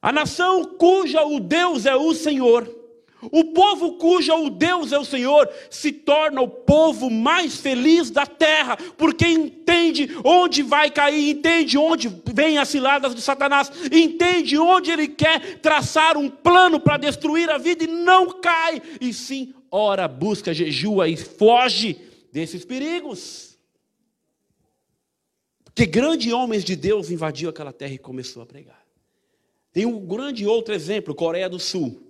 A 0.00 0.10
nação 0.10 0.76
cuja 0.76 1.24
o 1.24 1.38
Deus 1.38 1.84
é 1.84 1.94
o 1.94 2.14
Senhor 2.14 2.85
o 3.22 3.44
povo 3.44 3.94
cujo 3.94 4.32
o 4.34 4.50
Deus 4.50 4.92
é 4.92 4.98
o 4.98 5.04
Senhor 5.04 5.48
se 5.70 5.90
torna 5.90 6.40
o 6.42 6.48
povo 6.48 7.10
mais 7.10 7.56
feliz 7.56 8.10
da 8.10 8.26
terra, 8.26 8.76
porque 8.96 9.26
entende 9.26 10.10
onde 10.22 10.62
vai 10.62 10.90
cair, 10.90 11.30
entende 11.30 11.78
onde 11.78 12.08
vem 12.32 12.58
as 12.58 12.68
ciladas 12.68 13.14
de 13.14 13.22
Satanás, 13.22 13.70
entende 13.90 14.58
onde 14.58 14.90
ele 14.90 15.08
quer 15.08 15.58
traçar 15.60 16.16
um 16.16 16.28
plano 16.28 16.78
para 16.78 16.98
destruir 16.98 17.50
a 17.50 17.58
vida 17.58 17.84
e 17.84 17.88
não 17.88 18.40
cai, 18.40 18.82
e 19.00 19.12
sim 19.12 19.54
ora, 19.70 20.06
busca, 20.06 20.52
jejua 20.52 21.08
e 21.08 21.16
foge 21.16 22.00
desses 22.32 22.64
perigos. 22.64 23.58
Porque 25.64 25.84
grandes 25.84 26.32
homens 26.32 26.64
de 26.64 26.76
Deus 26.76 27.10
invadiu 27.10 27.50
aquela 27.50 27.72
terra 27.72 27.92
e 27.92 27.98
começou 27.98 28.42
a 28.42 28.46
pregar. 28.46 28.82
Tem 29.72 29.84
um 29.84 30.06
grande 30.06 30.46
outro 30.46 30.72
exemplo, 30.72 31.14
Coreia 31.14 31.50
do 31.50 31.58
Sul. 31.58 32.05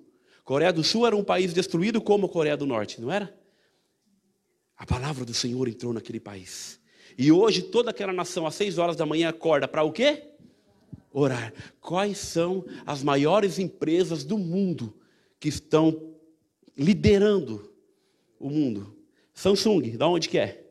Coreia 0.46 0.72
do 0.72 0.84
Sul 0.84 1.04
era 1.04 1.16
um 1.16 1.24
país 1.24 1.52
destruído 1.52 2.00
como 2.00 2.26
a 2.26 2.28
Coreia 2.28 2.56
do 2.56 2.64
Norte, 2.64 3.00
não 3.00 3.10
era? 3.10 3.36
A 4.76 4.86
palavra 4.86 5.24
do 5.24 5.34
Senhor 5.34 5.66
entrou 5.66 5.92
naquele 5.92 6.20
país. 6.20 6.80
E 7.18 7.32
hoje 7.32 7.62
toda 7.62 7.90
aquela 7.90 8.12
nação 8.12 8.46
às 8.46 8.54
seis 8.54 8.78
horas 8.78 8.94
da 8.94 9.04
manhã 9.04 9.30
acorda 9.30 9.66
para 9.66 9.82
o 9.82 9.90
quê? 9.90 10.22
Orar. 11.12 11.52
Quais 11.80 12.18
são 12.18 12.64
as 12.86 13.02
maiores 13.02 13.58
empresas 13.58 14.22
do 14.22 14.38
mundo 14.38 14.96
que 15.40 15.48
estão 15.48 16.14
liderando 16.78 17.74
o 18.38 18.48
mundo? 18.48 18.96
Samsung, 19.34 19.96
da 19.96 20.06
onde 20.06 20.28
que 20.28 20.38
é? 20.38 20.64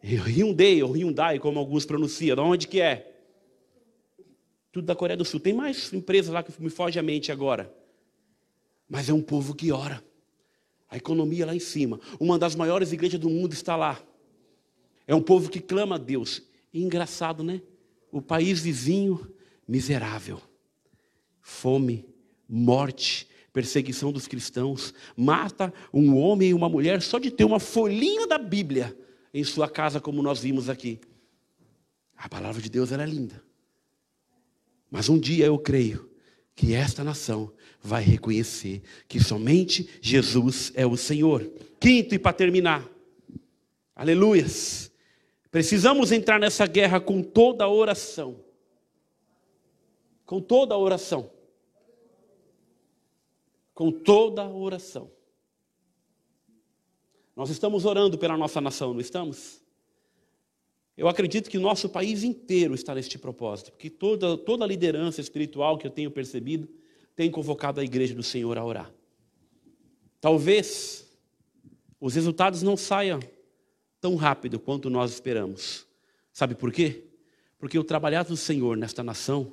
Hyundai, 0.00 0.80
ou 0.80 0.92
Hyundai, 0.92 1.40
como 1.40 1.58
alguns 1.58 1.84
pronunciam, 1.84 2.36
da 2.36 2.42
onde 2.44 2.68
que 2.68 2.80
é? 2.80 3.16
Tudo 4.70 4.84
da 4.84 4.94
Coreia 4.94 5.16
do 5.16 5.24
Sul. 5.24 5.40
Tem 5.40 5.52
mais 5.52 5.92
empresas 5.92 6.32
lá 6.32 6.40
que 6.40 6.52
me 6.62 6.70
foge 6.70 7.00
a 7.00 7.02
mente 7.02 7.32
agora. 7.32 7.82
Mas 8.94 9.08
é 9.08 9.12
um 9.12 9.20
povo 9.20 9.56
que 9.56 9.72
ora. 9.72 10.00
A 10.88 10.96
economia 10.96 11.44
lá 11.44 11.52
em 11.52 11.58
cima. 11.58 11.98
Uma 12.20 12.38
das 12.38 12.54
maiores 12.54 12.92
igrejas 12.92 13.18
do 13.18 13.28
mundo 13.28 13.52
está 13.52 13.74
lá. 13.74 14.00
É 15.04 15.12
um 15.12 15.20
povo 15.20 15.50
que 15.50 15.58
clama 15.58 15.96
a 15.96 15.98
Deus. 15.98 16.44
E 16.72 16.80
engraçado, 16.80 17.42
né? 17.42 17.60
O 18.12 18.22
país 18.22 18.60
vizinho, 18.60 19.34
miserável. 19.66 20.40
Fome, 21.40 22.06
morte, 22.48 23.26
perseguição 23.52 24.12
dos 24.12 24.28
cristãos. 24.28 24.94
Mata 25.16 25.74
um 25.92 26.16
homem 26.16 26.50
e 26.50 26.54
uma 26.54 26.68
mulher 26.68 27.02
só 27.02 27.18
de 27.18 27.32
ter 27.32 27.44
uma 27.44 27.58
folhinha 27.58 28.28
da 28.28 28.38
Bíblia 28.38 28.96
em 29.34 29.42
sua 29.42 29.68
casa, 29.68 30.00
como 30.00 30.22
nós 30.22 30.38
vimos 30.38 30.68
aqui. 30.68 31.00
A 32.16 32.28
palavra 32.28 32.62
de 32.62 32.70
Deus 32.70 32.92
era 32.92 33.04
linda. 33.04 33.42
Mas 34.88 35.08
um 35.08 35.18
dia 35.18 35.46
eu 35.46 35.58
creio 35.58 36.08
que 36.54 36.74
esta 36.74 37.02
nação 37.02 37.52
vai 37.84 38.02
reconhecer 38.02 38.82
que 39.06 39.22
somente 39.22 39.86
Jesus 40.00 40.72
é 40.74 40.86
o 40.86 40.96
Senhor. 40.96 41.46
Quinto, 41.78 42.14
e 42.14 42.18
para 42.18 42.32
terminar, 42.32 42.88
aleluias, 43.94 44.90
precisamos 45.50 46.10
entrar 46.10 46.40
nessa 46.40 46.66
guerra 46.66 46.98
com 46.98 47.22
toda 47.22 47.62
a 47.62 47.68
oração. 47.68 48.42
Com 50.24 50.40
toda 50.40 50.74
a 50.74 50.78
oração. 50.78 51.30
Com 53.74 53.92
toda 53.92 54.40
a 54.42 54.48
oração. 54.48 55.10
Nós 57.36 57.50
estamos 57.50 57.84
orando 57.84 58.16
pela 58.16 58.38
nossa 58.38 58.62
nação, 58.62 58.94
não 58.94 59.00
estamos? 59.00 59.62
Eu 60.96 61.06
acredito 61.06 61.50
que 61.50 61.58
o 61.58 61.60
nosso 61.60 61.90
país 61.90 62.22
inteiro 62.22 62.74
está 62.74 62.94
neste 62.94 63.18
propósito, 63.18 63.72
porque 63.72 63.90
toda, 63.90 64.38
toda 64.38 64.64
a 64.64 64.68
liderança 64.68 65.20
espiritual 65.20 65.76
que 65.76 65.86
eu 65.86 65.90
tenho 65.90 66.10
percebido 66.10 66.66
tem 67.16 67.30
convocado 67.30 67.80
a 67.80 67.84
igreja 67.84 68.14
do 68.14 68.22
Senhor 68.22 68.56
a 68.58 68.64
orar. 68.64 68.90
Talvez 70.20 71.06
os 72.00 72.14
resultados 72.14 72.62
não 72.62 72.76
saiam 72.76 73.20
tão 74.00 74.16
rápido 74.16 74.58
quanto 74.58 74.90
nós 74.90 75.12
esperamos. 75.12 75.86
Sabe 76.32 76.54
por 76.54 76.72
quê? 76.72 77.04
Porque 77.58 77.78
o 77.78 77.84
trabalhar 77.84 78.24
do 78.24 78.36
Senhor 78.36 78.76
nesta 78.76 79.02
nação 79.02 79.52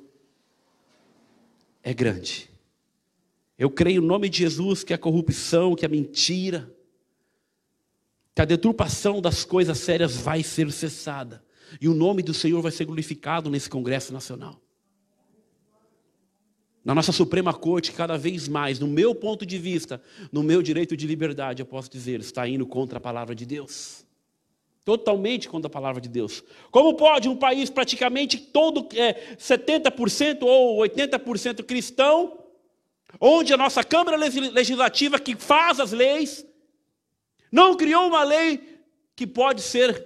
é 1.82 1.94
grande. 1.94 2.50
Eu 3.58 3.70
creio 3.70 4.00
no 4.00 4.08
nome 4.08 4.28
de 4.28 4.38
Jesus 4.38 4.82
que 4.82 4.92
a 4.92 4.98
corrupção, 4.98 5.74
que 5.74 5.86
a 5.86 5.88
mentira, 5.88 6.70
que 8.34 8.42
a 8.42 8.44
deturpação 8.44 9.20
das 9.20 9.44
coisas 9.44 9.78
sérias 9.78 10.16
vai 10.16 10.42
ser 10.42 10.70
cessada. 10.72 11.44
E 11.80 11.88
o 11.88 11.94
nome 11.94 12.22
do 12.22 12.34
Senhor 12.34 12.60
vai 12.60 12.72
ser 12.72 12.84
glorificado 12.84 13.48
nesse 13.48 13.68
Congresso 13.68 14.12
Nacional. 14.12 14.61
Na 16.84 16.94
nossa 16.94 17.12
Suprema 17.12 17.54
Corte, 17.54 17.92
cada 17.92 18.18
vez 18.18 18.48
mais, 18.48 18.80
no 18.80 18.88
meu 18.88 19.14
ponto 19.14 19.46
de 19.46 19.56
vista, 19.56 20.02
no 20.32 20.42
meu 20.42 20.60
direito 20.60 20.96
de 20.96 21.06
liberdade, 21.06 21.62
eu 21.62 21.66
posso 21.66 21.88
dizer, 21.88 22.18
está 22.18 22.46
indo 22.48 22.66
contra 22.66 22.98
a 22.98 23.00
palavra 23.00 23.36
de 23.36 23.46
Deus. 23.46 24.04
Totalmente 24.84 25.48
contra 25.48 25.68
a 25.68 25.70
palavra 25.70 26.00
de 26.00 26.08
Deus. 26.08 26.42
Como 26.72 26.94
pode 26.94 27.28
um 27.28 27.36
país 27.36 27.70
praticamente 27.70 28.36
todo 28.36 28.88
é, 28.96 29.36
70% 29.36 30.42
ou 30.42 30.78
80% 30.80 31.62
cristão, 31.62 32.36
onde 33.20 33.52
a 33.54 33.56
nossa 33.56 33.84
Câmara 33.84 34.16
Legislativa 34.16 35.20
que 35.20 35.36
faz 35.36 35.78
as 35.78 35.92
leis, 35.92 36.44
não 37.52 37.76
criou 37.76 38.08
uma 38.08 38.24
lei 38.24 38.80
que 39.14 39.24
pode 39.24 39.62
ser 39.62 40.04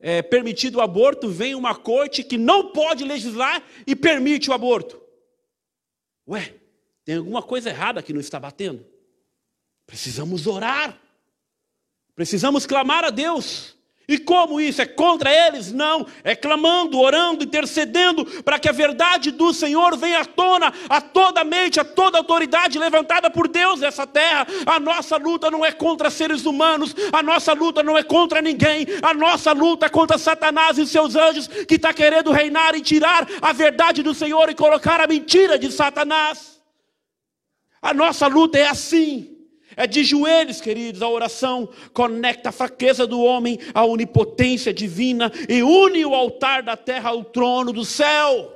é, 0.00 0.22
permitido 0.22 0.76
o 0.76 0.80
aborto, 0.80 1.28
vem 1.28 1.54
uma 1.54 1.74
corte 1.74 2.24
que 2.24 2.38
não 2.38 2.72
pode 2.72 3.04
legislar 3.04 3.62
e 3.86 3.94
permite 3.94 4.48
o 4.48 4.54
aborto. 4.54 5.03
Ué, 6.26 6.54
tem 7.04 7.16
alguma 7.16 7.42
coisa 7.42 7.70
errada 7.70 8.02
que 8.02 8.12
não 8.12 8.20
está 8.20 8.40
batendo? 8.40 8.84
Precisamos 9.86 10.46
orar. 10.46 10.98
Precisamos 12.14 12.64
clamar 12.66 13.04
a 13.04 13.10
Deus. 13.10 13.76
E 14.06 14.18
como 14.18 14.60
isso? 14.60 14.82
É 14.82 14.86
contra 14.86 15.32
eles? 15.32 15.72
Não. 15.72 16.06
É 16.22 16.36
clamando, 16.36 17.00
orando, 17.00 17.44
intercedendo 17.44 18.24
para 18.42 18.58
que 18.58 18.68
a 18.68 18.72
verdade 18.72 19.30
do 19.30 19.52
Senhor 19.54 19.96
venha 19.96 20.20
à 20.20 20.24
tona 20.24 20.72
a 20.88 21.00
toda 21.00 21.42
mente, 21.42 21.80
a 21.80 21.84
toda 21.84 22.18
autoridade 22.18 22.78
levantada 22.78 23.30
por 23.30 23.48
Deus 23.48 23.80
nessa 23.80 24.06
terra. 24.06 24.46
A 24.66 24.78
nossa 24.78 25.16
luta 25.16 25.50
não 25.50 25.64
é 25.64 25.72
contra 25.72 26.10
seres 26.10 26.44
humanos, 26.44 26.94
a 27.12 27.22
nossa 27.22 27.54
luta 27.54 27.82
não 27.82 27.96
é 27.96 28.02
contra 28.02 28.42
ninguém, 28.42 28.86
a 29.02 29.14
nossa 29.14 29.52
luta 29.52 29.86
é 29.86 29.88
contra 29.88 30.18
Satanás 30.18 30.76
e 30.76 30.86
seus 30.86 31.16
anjos 31.16 31.48
que 31.48 31.76
está 31.76 31.92
querendo 31.94 32.30
reinar 32.30 32.74
e 32.74 32.82
tirar 32.82 33.26
a 33.40 33.52
verdade 33.52 34.02
do 34.02 34.12
Senhor 34.12 34.50
e 34.50 34.54
colocar 34.54 35.00
a 35.00 35.06
mentira 35.06 35.58
de 35.58 35.72
Satanás. 35.72 36.60
A 37.80 37.94
nossa 37.94 38.26
luta 38.26 38.58
é 38.58 38.66
assim. 38.66 39.33
É 39.76 39.86
de 39.86 40.04
joelhos, 40.04 40.60
queridos, 40.60 41.02
a 41.02 41.08
oração 41.08 41.68
conecta 41.92 42.50
a 42.50 42.52
fraqueza 42.52 43.06
do 43.06 43.20
homem 43.20 43.58
à 43.72 43.84
onipotência 43.84 44.72
divina 44.72 45.32
e 45.48 45.62
une 45.62 46.04
o 46.04 46.14
altar 46.14 46.62
da 46.62 46.76
terra 46.76 47.10
ao 47.10 47.24
trono 47.24 47.72
do 47.72 47.84
céu. 47.84 48.52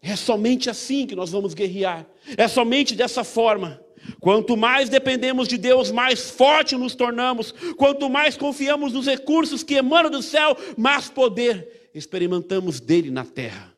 É 0.00 0.16
somente 0.16 0.68
assim 0.68 1.06
que 1.06 1.14
nós 1.14 1.30
vamos 1.30 1.54
guerrear. 1.54 2.06
É 2.36 2.48
somente 2.48 2.94
dessa 2.94 3.22
forma. 3.22 3.80
Quanto 4.18 4.56
mais 4.56 4.88
dependemos 4.88 5.46
de 5.46 5.56
Deus, 5.56 5.92
mais 5.92 6.30
forte 6.30 6.76
nos 6.76 6.94
tornamos. 6.94 7.52
Quanto 7.76 8.10
mais 8.10 8.36
confiamos 8.36 8.92
nos 8.92 9.06
recursos 9.06 9.62
que 9.62 9.74
emanam 9.74 10.10
do 10.10 10.22
céu, 10.22 10.56
mais 10.76 11.08
poder 11.08 11.90
experimentamos 11.94 12.80
dele 12.80 13.10
na 13.10 13.24
terra. 13.24 13.72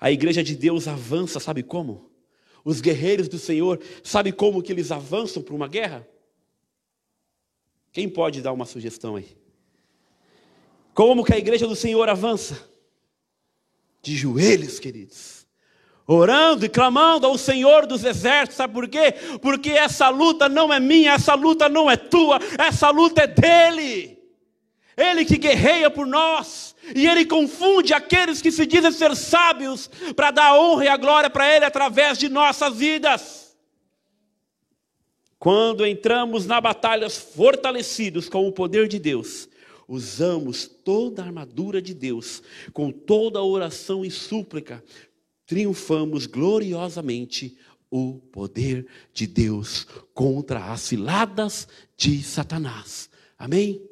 A 0.00 0.10
igreja 0.10 0.42
de 0.42 0.54
Deus 0.54 0.86
avança, 0.86 1.40
sabe 1.40 1.62
como? 1.62 2.07
Os 2.68 2.82
guerreiros 2.82 3.28
do 3.28 3.38
Senhor, 3.38 3.80
sabe 4.04 4.30
como 4.30 4.62
que 4.62 4.70
eles 4.70 4.92
avançam 4.92 5.42
para 5.42 5.54
uma 5.54 5.66
guerra? 5.66 6.06
Quem 7.90 8.06
pode 8.06 8.42
dar 8.42 8.52
uma 8.52 8.66
sugestão 8.66 9.16
aí? 9.16 9.38
Como 10.92 11.24
que 11.24 11.32
a 11.32 11.38
igreja 11.38 11.66
do 11.66 11.74
Senhor 11.74 12.06
avança? 12.10 12.62
De 14.02 14.14
joelhos, 14.14 14.78
queridos. 14.78 15.46
Orando 16.06 16.66
e 16.66 16.68
clamando 16.68 17.26
ao 17.26 17.38
Senhor 17.38 17.86
dos 17.86 18.04
exércitos, 18.04 18.58
sabe 18.58 18.74
por 18.74 18.86
quê? 18.86 19.14
Porque 19.40 19.70
essa 19.70 20.10
luta 20.10 20.46
não 20.46 20.70
é 20.70 20.78
minha, 20.78 21.12
essa 21.12 21.32
luta 21.32 21.70
não 21.70 21.90
é 21.90 21.96
tua, 21.96 22.38
essa 22.58 22.90
luta 22.90 23.22
é 23.22 23.26
dele. 23.26 24.17
Ele 24.98 25.24
que 25.24 25.38
guerreia 25.38 25.88
por 25.88 26.06
nós, 26.06 26.74
e 26.94 27.06
Ele 27.06 27.24
confunde 27.24 27.94
aqueles 27.94 28.42
que 28.42 28.50
se 28.50 28.66
dizem 28.66 28.90
ser 28.90 29.14
sábios, 29.14 29.88
para 30.16 30.32
dar 30.32 30.48
a 30.48 30.60
honra 30.60 30.84
e 30.84 30.88
a 30.88 30.96
glória 30.96 31.30
para 31.30 31.54
Ele 31.54 31.64
através 31.64 32.18
de 32.18 32.28
nossas 32.28 32.74
vidas. 32.76 33.56
Quando 35.38 35.86
entramos 35.86 36.46
na 36.46 36.60
batalha 36.60 37.08
fortalecidos 37.08 38.28
com 38.28 38.48
o 38.48 38.52
poder 38.52 38.88
de 38.88 38.98
Deus, 38.98 39.48
usamos 39.86 40.66
toda 40.66 41.22
a 41.22 41.26
armadura 41.26 41.80
de 41.80 41.94
Deus, 41.94 42.42
com 42.72 42.90
toda 42.90 43.38
a 43.38 43.44
oração 43.44 44.04
e 44.04 44.10
súplica, 44.10 44.82
triunfamos 45.46 46.26
gloriosamente 46.26 47.56
o 47.88 48.14
poder 48.32 48.86
de 49.14 49.28
Deus 49.28 49.86
contra 50.12 50.72
as 50.72 50.80
ciladas 50.80 51.68
de 51.96 52.20
Satanás. 52.22 53.08
Amém? 53.38 53.87